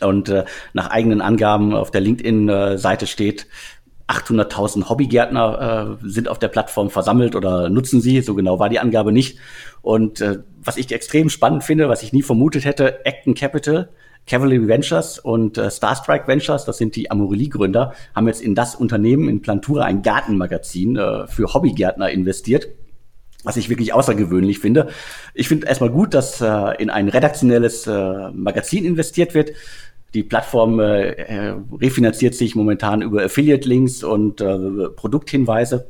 Und 0.00 0.28
äh, 0.28 0.44
nach 0.72 0.90
eigenen 0.90 1.20
Angaben 1.20 1.72
auf 1.72 1.92
der 1.92 2.00
LinkedIn-Seite 2.00 3.06
steht, 3.06 3.46
800.000 4.08 4.88
Hobbygärtner 4.88 5.98
äh, 6.02 6.08
sind 6.08 6.28
auf 6.28 6.38
der 6.38 6.48
Plattform 6.48 6.90
versammelt 6.90 7.34
oder 7.34 7.70
nutzen 7.70 8.00
sie. 8.00 8.20
So 8.20 8.34
genau 8.34 8.58
war 8.58 8.68
die 8.68 8.78
Angabe 8.78 9.12
nicht. 9.12 9.38
Und 9.82 10.20
äh, 10.20 10.40
was 10.62 10.76
ich 10.76 10.92
extrem 10.92 11.30
spannend 11.30 11.64
finde, 11.64 11.88
was 11.88 12.02
ich 12.02 12.12
nie 12.12 12.22
vermutet 12.22 12.64
hätte, 12.64 13.00
Acton 13.06 13.34
Capital, 13.34 13.88
Cavalry 14.26 14.66
Ventures 14.68 15.18
und 15.18 15.58
äh, 15.58 15.70
Starstrike 15.70 16.28
Ventures, 16.28 16.64
das 16.64 16.78
sind 16.78 16.96
die 16.96 17.10
Amorelie-Gründer, 17.10 17.94
haben 18.14 18.26
jetzt 18.26 18.42
in 18.42 18.54
das 18.54 18.74
Unternehmen, 18.74 19.28
in 19.28 19.42
Plantura, 19.42 19.84
ein 19.84 20.02
Gartenmagazin 20.02 20.96
äh, 20.96 21.26
für 21.26 21.52
Hobbygärtner 21.52 22.10
investiert 22.10 22.68
was 23.44 23.58
ich 23.58 23.68
wirklich 23.68 23.92
außergewöhnlich 23.92 24.58
finde. 24.58 24.88
Ich 25.34 25.48
finde 25.48 25.66
erstmal 25.66 25.90
gut, 25.90 26.14
dass 26.14 26.40
äh, 26.40 26.82
in 26.82 26.90
ein 26.90 27.08
redaktionelles 27.08 27.86
äh, 27.86 28.30
Magazin 28.32 28.84
investiert 28.84 29.34
wird. 29.34 29.52
Die 30.14 30.22
Plattform 30.22 30.78
äh, 30.78 31.10
äh, 31.10 31.56
refinanziert 31.72 32.34
sich 32.34 32.54
momentan 32.54 33.02
über 33.02 33.24
Affiliate-Links 33.24 34.04
und 34.04 34.40
äh, 34.40 34.88
Produkthinweise. 34.90 35.88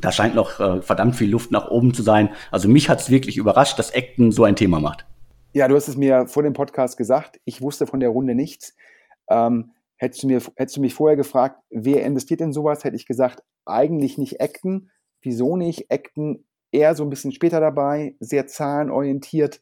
Da 0.00 0.10
scheint 0.10 0.34
noch 0.34 0.58
äh, 0.58 0.80
verdammt 0.80 1.16
viel 1.16 1.30
Luft 1.30 1.50
nach 1.50 1.70
oben 1.70 1.92
zu 1.92 2.02
sein. 2.02 2.30
Also 2.50 2.68
mich 2.68 2.88
hat 2.88 3.00
es 3.00 3.10
wirklich 3.10 3.36
überrascht, 3.36 3.78
dass 3.78 3.94
Acton 3.94 4.32
so 4.32 4.44
ein 4.44 4.56
Thema 4.56 4.80
macht. 4.80 5.06
Ja, 5.52 5.68
du 5.68 5.76
hast 5.76 5.88
es 5.88 5.98
mir 5.98 6.26
vor 6.28 6.42
dem 6.42 6.54
Podcast 6.54 6.96
gesagt. 6.96 7.40
Ich 7.44 7.60
wusste 7.60 7.86
von 7.86 8.00
der 8.00 8.08
Runde 8.08 8.34
nichts. 8.34 8.74
Ähm, 9.28 9.72
hättest, 9.96 10.22
du 10.22 10.28
mir, 10.28 10.40
hättest 10.56 10.78
du 10.78 10.80
mich 10.80 10.94
vorher 10.94 11.16
gefragt, 11.16 11.60
wer 11.68 12.04
investiert 12.06 12.40
in 12.40 12.54
sowas, 12.54 12.84
hätte 12.84 12.96
ich 12.96 13.04
gesagt, 13.04 13.42
eigentlich 13.66 14.16
nicht 14.16 14.40
Acton. 14.40 14.90
Wieso 15.20 15.58
nicht? 15.58 15.90
Acton 15.92 16.42
eher 16.70 16.94
so 16.94 17.02
ein 17.02 17.10
bisschen 17.10 17.32
später 17.32 17.60
dabei, 17.60 18.16
sehr 18.18 18.46
zahlenorientiert. 18.46 19.60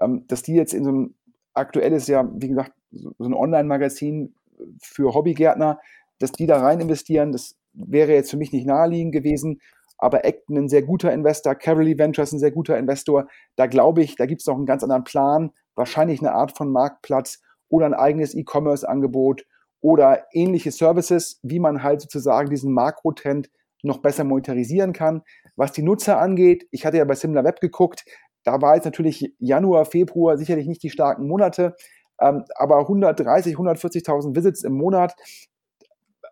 Ähm, 0.00 0.24
dass 0.26 0.42
die 0.42 0.54
jetzt 0.54 0.74
in 0.74 0.84
so 0.84 0.90
ein 0.90 1.14
aktuelles, 1.54 2.08
ja, 2.08 2.28
wie 2.34 2.48
gesagt, 2.48 2.72
so 2.92 3.14
ein 3.20 3.34
Online-Magazin 3.34 4.34
für 4.80 5.14
Hobbygärtner, 5.14 5.80
dass 6.18 6.32
die 6.32 6.46
da 6.46 6.60
rein 6.60 6.80
investieren, 6.80 7.32
das 7.32 7.56
wäre 7.72 8.12
jetzt 8.12 8.30
für 8.30 8.36
mich 8.36 8.52
nicht 8.52 8.66
naheliegend 8.66 9.12
gewesen. 9.12 9.60
Aber 9.98 10.24
Acton 10.24 10.56
ein 10.56 10.68
sehr 10.68 10.82
guter 10.82 11.12
Investor, 11.12 11.54
Cavalry 11.54 11.98
Ventures 11.98 12.32
ein 12.32 12.38
sehr 12.38 12.50
guter 12.50 12.78
Investor. 12.78 13.28
Da 13.56 13.66
glaube 13.66 14.02
ich, 14.02 14.16
da 14.16 14.26
gibt 14.26 14.40
es 14.40 14.46
noch 14.46 14.56
einen 14.56 14.66
ganz 14.66 14.82
anderen 14.82 15.04
Plan, 15.04 15.52
wahrscheinlich 15.74 16.20
eine 16.20 16.32
Art 16.32 16.56
von 16.56 16.72
Marktplatz 16.72 17.42
oder 17.68 17.86
ein 17.86 17.94
eigenes 17.94 18.34
E-Commerce-Angebot 18.34 19.44
oder 19.80 20.24
ähnliche 20.32 20.72
Services, 20.72 21.38
wie 21.42 21.60
man 21.60 21.82
halt 21.82 22.00
sozusagen 22.00 22.50
diesen 22.50 22.72
Makrotrend 22.72 23.50
noch 23.82 23.98
besser 23.98 24.24
monetarisieren 24.24 24.92
kann. 24.92 25.22
Was 25.56 25.72
die 25.72 25.82
Nutzer 25.82 26.18
angeht, 26.18 26.66
ich 26.70 26.84
hatte 26.84 26.98
ja 26.98 27.04
bei 27.04 27.14
SimilarWeb 27.14 27.60
geguckt, 27.60 28.04
da 28.44 28.60
war 28.62 28.74
jetzt 28.74 28.84
natürlich 28.86 29.34
Januar, 29.38 29.84
Februar 29.84 30.38
sicherlich 30.38 30.66
nicht 30.66 30.82
die 30.82 30.90
starken 30.90 31.26
Monate, 31.26 31.76
ähm, 32.20 32.44
aber 32.54 32.78
130, 32.80 33.56
140.000 33.56 34.34
Visits 34.34 34.64
im 34.64 34.74
Monat, 34.74 35.14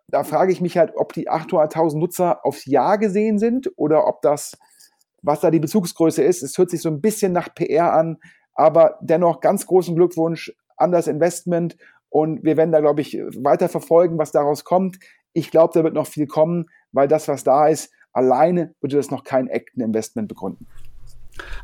da 0.07 0.23
frage 0.23 0.51
ich 0.51 0.61
mich 0.61 0.77
halt, 0.77 0.93
ob 0.95 1.13
die 1.13 1.29
800.000 1.29 1.97
Nutzer 1.97 2.45
aufs 2.45 2.65
Jahr 2.65 2.97
gesehen 2.97 3.39
sind 3.39 3.71
oder 3.75 4.07
ob 4.07 4.21
das, 4.21 4.57
was 5.21 5.39
da 5.39 5.51
die 5.51 5.59
Bezugsgröße 5.59 6.23
ist, 6.23 6.41
es 6.41 6.57
hört 6.57 6.69
sich 6.69 6.81
so 6.81 6.89
ein 6.89 7.01
bisschen 7.01 7.31
nach 7.31 7.53
PR 7.53 7.93
an, 7.93 8.17
aber 8.53 8.97
dennoch 9.01 9.39
ganz 9.39 9.65
großen 9.65 9.95
Glückwunsch 9.95 10.53
an 10.77 10.91
das 10.91 11.07
Investment 11.07 11.77
und 12.09 12.43
wir 12.43 12.57
werden 12.57 12.71
da, 12.71 12.79
glaube 12.79 13.01
ich, 13.01 13.17
weiter 13.35 13.69
verfolgen, 13.69 14.17
was 14.17 14.31
daraus 14.31 14.63
kommt. 14.63 14.97
Ich 15.33 15.51
glaube, 15.51 15.73
da 15.73 15.83
wird 15.83 15.93
noch 15.93 16.07
viel 16.07 16.25
kommen, 16.25 16.65
weil 16.91 17.07
das, 17.07 17.27
was 17.27 17.43
da 17.43 17.67
ist, 17.67 17.91
alleine 18.13 18.73
würde 18.81 18.97
das 18.97 19.11
noch 19.11 19.23
kein 19.23 19.47
Acton-Investment 19.47 20.27
begründen. 20.27 20.65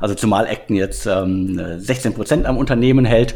Also 0.00 0.14
zumal 0.14 0.46
Acton 0.46 0.76
jetzt 0.76 1.06
ähm, 1.06 1.60
16 1.78 2.14
Prozent 2.14 2.46
am 2.46 2.56
Unternehmen 2.56 3.04
hält. 3.04 3.34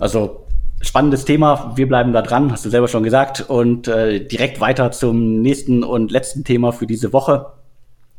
Also 0.00 0.46
spannendes 0.80 1.26
Thema. 1.26 1.72
Wir 1.76 1.86
bleiben 1.86 2.12
da 2.12 2.22
dran, 2.22 2.50
hast 2.50 2.64
du 2.64 2.70
selber 2.70 2.88
schon 2.88 3.04
gesagt. 3.04 3.42
Und 3.48 3.86
äh, 3.86 4.26
direkt 4.26 4.60
weiter 4.60 4.90
zum 4.90 5.42
nächsten 5.42 5.84
und 5.84 6.10
letzten 6.10 6.42
Thema 6.42 6.72
für 6.72 6.86
diese 6.86 7.12
Woche. 7.12 7.52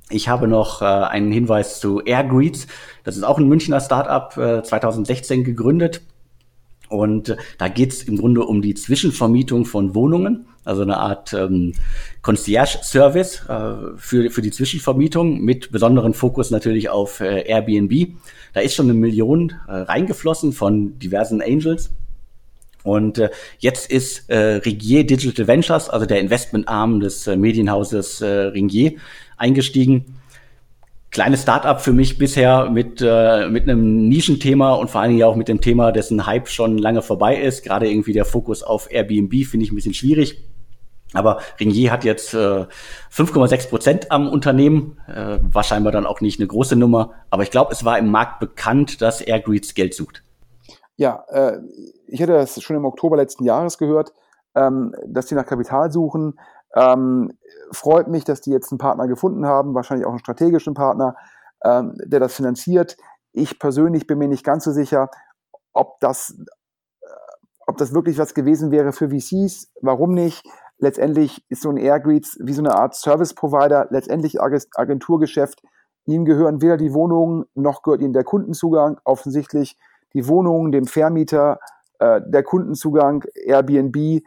Ich 0.09 0.29
habe 0.29 0.47
noch 0.47 0.81
äh, 0.81 0.85
einen 0.85 1.31
Hinweis 1.31 1.79
zu 1.79 2.01
Airgreets. 2.01 2.67
Das 3.03 3.17
ist 3.17 3.23
auch 3.23 3.39
ein 3.39 3.47
Münchner 3.47 3.81
Startup, 3.81 4.37
äh, 4.37 4.61
2016 4.61 5.43
gegründet. 5.43 6.01
Und 6.91 7.29
äh, 7.29 7.37
da 7.57 7.69
geht 7.69 7.93
es 7.93 8.03
im 8.03 8.17
Grunde 8.17 8.41
um 8.41 8.61
die 8.61 8.73
Zwischenvermietung 8.73 9.65
von 9.65 9.95
Wohnungen, 9.95 10.45
also 10.65 10.81
eine 10.81 10.97
Art 10.97 11.33
ähm, 11.33 11.71
Concierge-Service 12.21 13.45
äh, 13.47 13.97
für, 13.97 14.29
für 14.29 14.41
die 14.41 14.51
Zwischenvermietung 14.51 15.39
mit 15.39 15.71
besonderen 15.71 16.13
Fokus 16.13 16.51
natürlich 16.51 16.89
auf 16.89 17.21
äh, 17.21 17.47
Airbnb. 17.47 18.09
Da 18.53 18.59
ist 18.59 18.75
schon 18.75 18.87
eine 18.87 18.93
Million 18.93 19.53
äh, 19.67 19.71
reingeflossen 19.71 20.51
von 20.51 20.99
diversen 20.99 21.41
Angels. 21.41 21.91
Und 22.83 23.19
äh, 23.19 23.29
jetzt 23.59 23.89
ist 23.89 24.29
äh, 24.29 24.55
Ringier 24.55 25.05
Digital 25.05 25.47
Ventures, 25.47 25.89
also 25.89 26.05
der 26.05 26.19
Investmentarm 26.19 26.99
des 26.99 27.25
äh, 27.25 27.37
Medienhauses 27.37 28.21
äh, 28.21 28.27
Ringier, 28.27 28.95
eingestiegen 29.37 30.17
kleines 31.11 31.43
Startup 31.43 31.79
für 31.79 31.93
mich 31.93 32.17
bisher 32.17 32.69
mit, 32.69 33.01
äh, 33.05 33.47
mit 33.49 33.63
einem 33.63 34.07
Nischenthema 34.07 34.73
und 34.73 34.89
vor 34.89 35.01
allen 35.01 35.11
Dingen 35.11 35.23
auch 35.23 35.35
mit 35.35 35.49
dem 35.49 35.61
Thema, 35.61 35.91
dessen 35.91 36.25
Hype 36.25 36.47
schon 36.47 36.77
lange 36.77 37.01
vorbei 37.01 37.35
ist. 37.35 37.63
Gerade 37.63 37.89
irgendwie 37.89 38.13
der 38.13 38.25
Fokus 38.25 38.63
auf 38.63 38.91
Airbnb 38.91 39.45
finde 39.45 39.65
ich 39.65 39.71
ein 39.71 39.75
bisschen 39.75 39.93
schwierig. 39.93 40.47
Aber 41.13 41.41
Ringier 41.59 41.91
hat 41.91 42.05
jetzt 42.05 42.33
äh, 42.33 42.65
5,6 43.11 43.69
Prozent 43.69 44.11
am 44.11 44.29
Unternehmen. 44.29 44.97
Äh, 45.07 45.39
war 45.41 45.63
scheinbar 45.63 45.91
dann 45.91 46.05
auch 46.05 46.21
nicht 46.21 46.39
eine 46.39 46.47
große 46.47 46.77
Nummer. 46.77 47.11
Aber 47.29 47.43
ich 47.43 47.51
glaube, 47.51 47.73
es 47.73 47.83
war 47.83 47.99
im 47.99 48.09
Markt 48.09 48.39
bekannt, 48.39 49.01
dass 49.01 49.19
Airgreets 49.19 49.73
Geld 49.73 49.93
sucht. 49.93 50.23
Ja, 50.95 51.25
äh, 51.27 51.57
ich 52.07 52.21
hatte 52.21 52.33
das 52.33 52.61
schon 52.61 52.77
im 52.77 52.85
Oktober 52.85 53.17
letzten 53.17 53.43
Jahres 53.43 53.77
gehört, 53.77 54.13
ähm, 54.55 54.95
dass 55.05 55.27
sie 55.27 55.35
nach 55.35 55.45
Kapital 55.45 55.91
suchen. 55.91 56.39
Ähm, 56.73 57.33
freut 57.71 58.07
mich, 58.07 58.23
dass 58.23 58.41
die 58.41 58.51
jetzt 58.51 58.71
einen 58.71 58.79
Partner 58.79 59.07
gefunden 59.07 59.45
haben, 59.45 59.73
wahrscheinlich 59.73 60.05
auch 60.05 60.11
einen 60.11 60.19
strategischen 60.19 60.73
Partner, 60.73 61.15
ähm, 61.63 61.95
der 62.03 62.19
das 62.19 62.33
finanziert. 62.33 62.97
Ich 63.31 63.59
persönlich 63.59 64.07
bin 64.07 64.17
mir 64.17 64.27
nicht 64.27 64.43
ganz 64.43 64.63
so 64.63 64.71
sicher, 64.71 65.09
ob 65.73 65.99
das, 65.99 66.35
äh, 67.01 67.05
ob 67.67 67.77
das 67.77 67.93
wirklich 67.93 68.17
was 68.17 68.33
gewesen 68.33 68.71
wäre 68.71 68.91
für 68.91 69.09
VCs. 69.09 69.71
Warum 69.81 70.13
nicht? 70.13 70.43
letztendlich 70.81 71.45
ist 71.47 71.61
so 71.61 71.69
ein 71.69 71.77
Airgreets 71.77 72.37
wie 72.41 72.53
so 72.53 72.61
eine 72.61 72.75
Art 72.75 72.95
Service 72.95 73.33
Provider, 73.33 73.87
letztendlich 73.91 74.41
Agenturgeschäft. 74.41 75.61
Ihnen 76.05 76.25
gehören 76.25 76.61
weder 76.61 76.77
die 76.77 76.93
Wohnungen 76.93 77.45
noch 77.53 77.83
gehört 77.83 78.01
Ihnen 78.01 78.13
der 78.13 78.23
Kundenzugang. 78.23 78.99
Offensichtlich 79.05 79.77
die 80.13 80.27
Wohnungen, 80.27 80.71
dem 80.71 80.87
Vermieter, 80.87 81.59
äh, 81.99 82.19
der 82.25 82.43
Kundenzugang, 82.43 83.23
Airbnb. 83.35 83.95
Äh, 83.95 84.21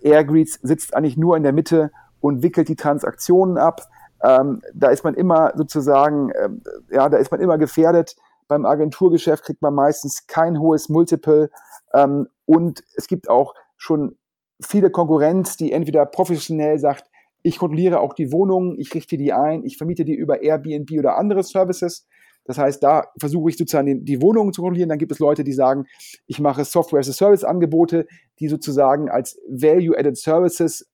Airgreets 0.00 0.60
sitzt 0.62 0.94
eigentlich 0.94 1.16
nur 1.16 1.36
in 1.36 1.42
der 1.42 1.52
Mitte 1.52 1.90
und 2.26 2.42
wickelt 2.42 2.68
die 2.68 2.76
Transaktionen 2.76 3.56
ab. 3.56 3.82
Ähm, 4.22 4.62
da 4.74 4.88
ist 4.88 5.04
man 5.04 5.14
immer 5.14 5.52
sozusagen, 5.56 6.30
äh, 6.30 6.48
ja, 6.90 7.08
da 7.08 7.18
ist 7.18 7.30
man 7.30 7.40
immer 7.40 7.58
gefährdet. 7.58 8.16
Beim 8.48 8.66
Agenturgeschäft 8.66 9.44
kriegt 9.44 9.62
man 9.62 9.74
meistens 9.74 10.26
kein 10.26 10.58
hohes 10.58 10.88
Multiple 10.88 11.50
ähm, 11.94 12.28
und 12.44 12.82
es 12.96 13.06
gibt 13.06 13.28
auch 13.28 13.54
schon 13.76 14.16
viele 14.60 14.90
Konkurrenz, 14.90 15.56
die 15.56 15.72
entweder 15.72 16.06
professionell 16.06 16.78
sagt, 16.78 17.10
ich 17.42 17.58
kontrolliere 17.58 18.00
auch 18.00 18.14
die 18.14 18.32
Wohnungen, 18.32 18.78
ich 18.78 18.92
richte 18.92 19.16
die 19.16 19.32
ein, 19.32 19.64
ich 19.64 19.76
vermiete 19.76 20.04
die 20.04 20.14
über 20.14 20.42
Airbnb 20.42 20.90
oder 20.98 21.16
andere 21.16 21.44
Services. 21.44 22.06
Das 22.44 22.58
heißt, 22.58 22.82
da 22.82 23.08
versuche 23.18 23.50
ich 23.50 23.56
sozusagen 23.56 24.04
die, 24.04 24.22
Wohnungen 24.22 24.52
zu 24.52 24.62
kontrollieren. 24.62 24.88
Dann 24.88 24.98
gibt 24.98 25.12
es 25.12 25.18
Leute, 25.18 25.44
die 25.44 25.52
sagen, 25.52 25.86
ich 26.26 26.40
mache 26.40 26.64
Software 26.64 27.00
as 27.00 27.08
a 27.08 27.12
Service 27.12 27.44
Angebote, 27.44 28.06
die 28.38 28.48
sozusagen 28.48 29.08
als 29.10 29.38
Value-Added 29.48 30.16
Services 30.16 30.88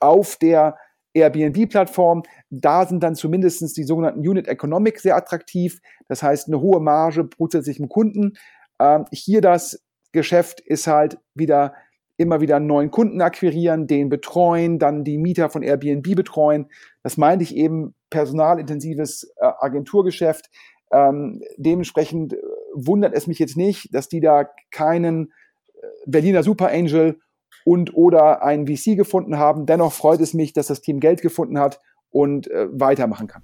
auf 0.00 0.36
der 0.36 0.76
Airbnb-Plattform. 1.14 2.22
Da 2.50 2.86
sind 2.86 3.02
dann 3.02 3.14
zumindest 3.14 3.76
die 3.76 3.84
sogenannten 3.84 4.20
Unit 4.20 4.48
Economic 4.48 5.00
sehr 5.00 5.16
attraktiv. 5.16 5.80
Das 6.08 6.22
heißt, 6.22 6.48
eine 6.48 6.60
hohe 6.60 6.80
Marge 6.80 7.24
pro 7.24 7.48
zusätzlichen 7.48 7.88
Kunden. 7.88 8.34
Ähm, 8.80 9.04
hier 9.12 9.40
das 9.40 9.82
Geschäft 10.12 10.60
ist 10.60 10.86
halt 10.86 11.18
wieder 11.34 11.74
immer 12.18 12.40
wieder 12.40 12.56
einen 12.56 12.66
neuen 12.66 12.90
Kunden 12.90 13.22
akquirieren, 13.22 13.86
den 13.86 14.08
betreuen, 14.08 14.78
dann 14.80 15.04
die 15.04 15.18
Mieter 15.18 15.50
von 15.50 15.62
Airbnb 15.62 16.16
betreuen. 16.16 16.66
Das 17.02 17.16
meinte 17.16 17.44
ich 17.44 17.54
eben 17.54 17.94
personalintensives 18.10 19.32
äh, 19.36 19.46
Agenturgeschäft. 19.60 20.50
Ähm, 20.90 21.42
dementsprechend 21.56 22.32
äh, 22.32 22.38
wundert 22.74 23.14
es 23.14 23.28
mich 23.28 23.38
jetzt 23.38 23.56
nicht, 23.56 23.94
dass 23.94 24.08
die 24.08 24.20
da 24.20 24.48
keinen 24.72 25.32
äh, 25.74 25.86
Berliner 26.06 26.42
Super 26.42 26.70
Angel 26.70 27.20
und 27.68 27.94
oder 27.94 28.42
einen 28.42 28.66
VC 28.66 28.96
gefunden 28.96 29.36
haben. 29.36 29.66
Dennoch 29.66 29.92
freut 29.92 30.20
es 30.20 30.32
mich, 30.32 30.54
dass 30.54 30.68
das 30.68 30.80
Team 30.80 31.00
Geld 31.00 31.20
gefunden 31.20 31.58
hat 31.58 31.80
und 32.10 32.50
äh, 32.50 32.66
weitermachen 32.72 33.26
kann. 33.26 33.42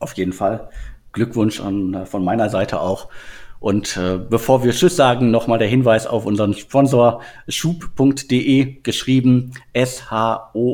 Auf 0.00 0.12
jeden 0.12 0.34
Fall. 0.34 0.68
Glückwunsch 1.12 1.58
an, 1.60 1.94
äh, 1.94 2.04
von 2.04 2.22
meiner 2.22 2.50
Seite 2.50 2.78
auch. 2.82 3.08
Und 3.58 3.96
äh, 3.96 4.18
bevor 4.18 4.62
wir 4.64 4.72
Tschüss 4.72 4.96
sagen, 4.96 5.30
nochmal 5.30 5.58
der 5.58 5.66
Hinweis 5.66 6.06
auf 6.06 6.26
unseren 6.26 6.52
Sponsor 6.52 7.22
schub.de, 7.48 8.82
geschrieben 8.82 9.54
S-H-O-O-P.de. 9.72 10.68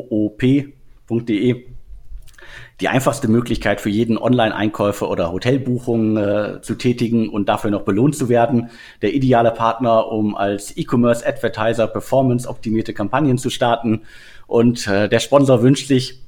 Die 2.81 2.89
einfachste 2.89 3.27
Möglichkeit 3.27 3.79
für 3.79 3.89
jeden 3.89 4.17
Online-Einkäufer 4.17 5.09
oder 5.09 5.31
Hotelbuchungen 5.31 6.17
äh, 6.17 6.61
zu 6.61 6.75
tätigen 6.75 7.29
und 7.29 7.47
dafür 7.47 7.71
noch 7.71 7.83
belohnt 7.83 8.15
zu 8.15 8.27
werden. 8.27 8.69
Der 9.01 9.13
ideale 9.13 9.51
Partner, 9.51 10.11
um 10.11 10.35
als 10.35 10.75
E-Commerce-Advertiser 10.75 11.87
performance-optimierte 11.87 12.93
Kampagnen 12.93 13.37
zu 13.37 13.49
starten. 13.49 14.01
Und 14.47 14.87
äh, 14.87 15.07
der 15.07 15.19
Sponsor 15.19 15.61
wünscht 15.61 15.87
sich, 15.87 16.21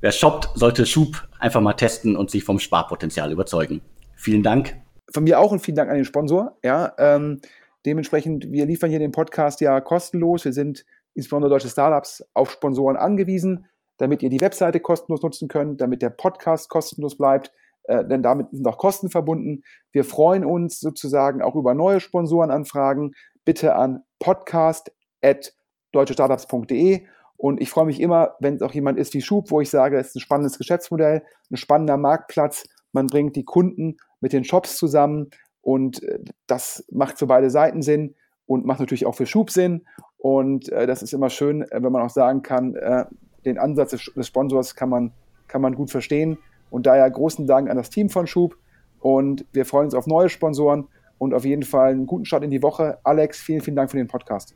wer 0.00 0.12
shoppt, 0.12 0.50
sollte 0.54 0.86
Schub 0.86 1.28
einfach 1.38 1.60
mal 1.60 1.74
testen 1.74 2.16
und 2.16 2.30
sich 2.30 2.44
vom 2.44 2.58
Sparpotenzial 2.58 3.30
überzeugen. 3.30 3.82
Vielen 4.16 4.42
Dank 4.42 4.76
von 5.12 5.24
mir 5.24 5.38
auch 5.38 5.52
ein 5.52 5.60
vielen 5.60 5.76
Dank 5.76 5.90
an 5.90 5.96
den 5.96 6.04
Sponsor. 6.04 6.56
Ja, 6.62 6.92
ähm, 6.98 7.40
dementsprechend, 7.84 8.50
wir 8.50 8.66
liefern 8.66 8.90
hier 8.90 8.98
den 8.98 9.12
Podcast 9.12 9.60
ja 9.60 9.80
kostenlos. 9.80 10.44
Wir 10.44 10.52
sind 10.52 10.84
insbesondere 11.14 11.50
deutsche 11.50 11.68
Startups 11.68 12.24
auf 12.34 12.50
Sponsoren 12.50 12.96
angewiesen, 12.96 13.66
damit 14.02 14.22
ihr 14.24 14.30
die 14.30 14.40
Webseite 14.40 14.80
kostenlos 14.80 15.22
nutzen 15.22 15.46
könnt, 15.46 15.80
damit 15.80 16.02
der 16.02 16.10
Podcast 16.10 16.68
kostenlos 16.68 17.16
bleibt, 17.16 17.52
äh, 17.84 18.04
denn 18.04 18.20
damit 18.20 18.50
sind 18.50 18.66
auch 18.66 18.76
Kosten 18.76 19.10
verbunden. 19.10 19.62
Wir 19.92 20.02
freuen 20.02 20.44
uns 20.44 20.80
sozusagen 20.80 21.40
auch 21.40 21.54
über 21.54 21.72
neue 21.72 22.00
Sponsorenanfragen. 22.00 23.14
Bitte 23.44 23.76
an 23.76 24.02
podcast.deutschestartups.de 24.18 27.06
und 27.36 27.60
ich 27.60 27.70
freue 27.70 27.86
mich 27.86 28.00
immer, 28.00 28.34
wenn 28.40 28.56
es 28.56 28.62
auch 28.62 28.74
jemand 28.74 28.98
ist 28.98 29.14
wie 29.14 29.22
Schub, 29.22 29.52
wo 29.52 29.60
ich 29.60 29.70
sage, 29.70 29.98
es 29.98 30.08
ist 30.08 30.16
ein 30.16 30.20
spannendes 30.20 30.58
Geschäftsmodell, 30.58 31.22
ein 31.52 31.56
spannender 31.56 31.96
Marktplatz. 31.96 32.64
Man 32.90 33.06
bringt 33.06 33.36
die 33.36 33.44
Kunden 33.44 33.98
mit 34.18 34.32
den 34.32 34.42
Shops 34.42 34.78
zusammen 34.78 35.30
und 35.60 36.02
äh, 36.02 36.18
das 36.48 36.84
macht 36.90 37.20
für 37.20 37.28
beide 37.28 37.50
Seiten 37.50 37.82
Sinn 37.82 38.16
und 38.46 38.66
macht 38.66 38.80
natürlich 38.80 39.06
auch 39.06 39.14
für 39.14 39.26
Schub 39.26 39.50
Sinn. 39.50 39.86
Und 40.16 40.72
äh, 40.72 40.88
das 40.88 41.04
ist 41.04 41.12
immer 41.12 41.30
schön, 41.30 41.62
äh, 41.62 41.80
wenn 41.80 41.92
man 41.92 42.02
auch 42.02 42.10
sagen 42.10 42.42
kann, 42.42 42.74
äh, 42.74 43.04
den 43.44 43.58
Ansatz 43.58 43.90
des, 43.90 44.10
des, 44.14 44.26
Sponsors 44.26 44.74
kann 44.74 44.88
man, 44.88 45.12
kann 45.48 45.62
man 45.62 45.74
gut 45.74 45.90
verstehen. 45.90 46.38
Und 46.70 46.86
daher 46.86 47.10
großen 47.10 47.46
Dank 47.46 47.68
an 47.68 47.76
das 47.76 47.90
Team 47.90 48.08
von 48.08 48.26
Schub. 48.26 48.56
Und 49.00 49.44
wir 49.52 49.66
freuen 49.66 49.86
uns 49.86 49.94
auf 49.94 50.06
neue 50.06 50.28
Sponsoren 50.28 50.88
und 51.18 51.34
auf 51.34 51.44
jeden 51.44 51.64
Fall 51.64 51.92
einen 51.92 52.06
guten 52.06 52.24
Start 52.24 52.44
in 52.44 52.50
die 52.50 52.62
Woche. 52.62 52.98
Alex, 53.04 53.40
vielen, 53.40 53.60
vielen 53.60 53.76
Dank 53.76 53.90
für 53.90 53.96
den 53.96 54.08
Podcast. 54.08 54.54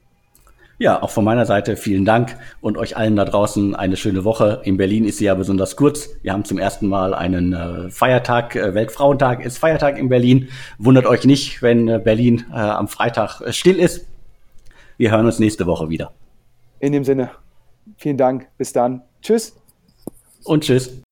Ja, 0.79 1.03
auch 1.03 1.09
von 1.09 1.25
meiner 1.25 1.47
Seite 1.47 1.75
vielen 1.77 2.05
Dank 2.05 2.37
und 2.61 2.77
euch 2.77 2.99
allen 2.99 3.17
da 3.17 3.25
draußen 3.25 3.75
eine 3.75 3.97
schöne 3.97 4.25
Woche. 4.25 4.61
In 4.65 4.77
Berlin 4.77 5.05
ist 5.05 5.17
sie 5.17 5.25
ja 5.25 5.35
besonders 5.35 5.75
kurz. 5.77 6.11
Wir 6.23 6.35
haben 6.35 6.45
zum 6.45 6.59
ersten 6.59 6.87
Mal 6.87 7.15
einen 7.15 7.55
äh, 7.55 7.91
Feiertag, 7.91 8.57
äh, 8.57 8.75
Weltfrauentag 8.75 9.43
ist 9.43 9.57
Feiertag 9.57 9.97
in 9.97 10.11
Berlin. 10.11 10.49
Wundert 10.79 11.07
euch 11.07 11.25
nicht, 11.25 11.63
wenn 11.63 11.89
äh, 11.89 11.99
Berlin 11.99 12.45
am 12.53 12.89
Freitag 12.89 13.41
still 13.55 13.79
ist. 13.79 14.07
Wir 14.99 15.13
hören 15.13 15.25
uns 15.25 15.39
nächste 15.39 15.67
Woche 15.67 15.89
wieder. 15.89 16.13
In 16.79 16.93
dem 16.93 17.05
Sinne, 17.05 17.31
vielen 17.97 18.17
Dank. 18.17 18.49
Bis 18.59 18.73
dann. 18.73 19.03
Tschüss. 19.23 19.55
Und 20.45 20.65
tschüss. 20.65 21.06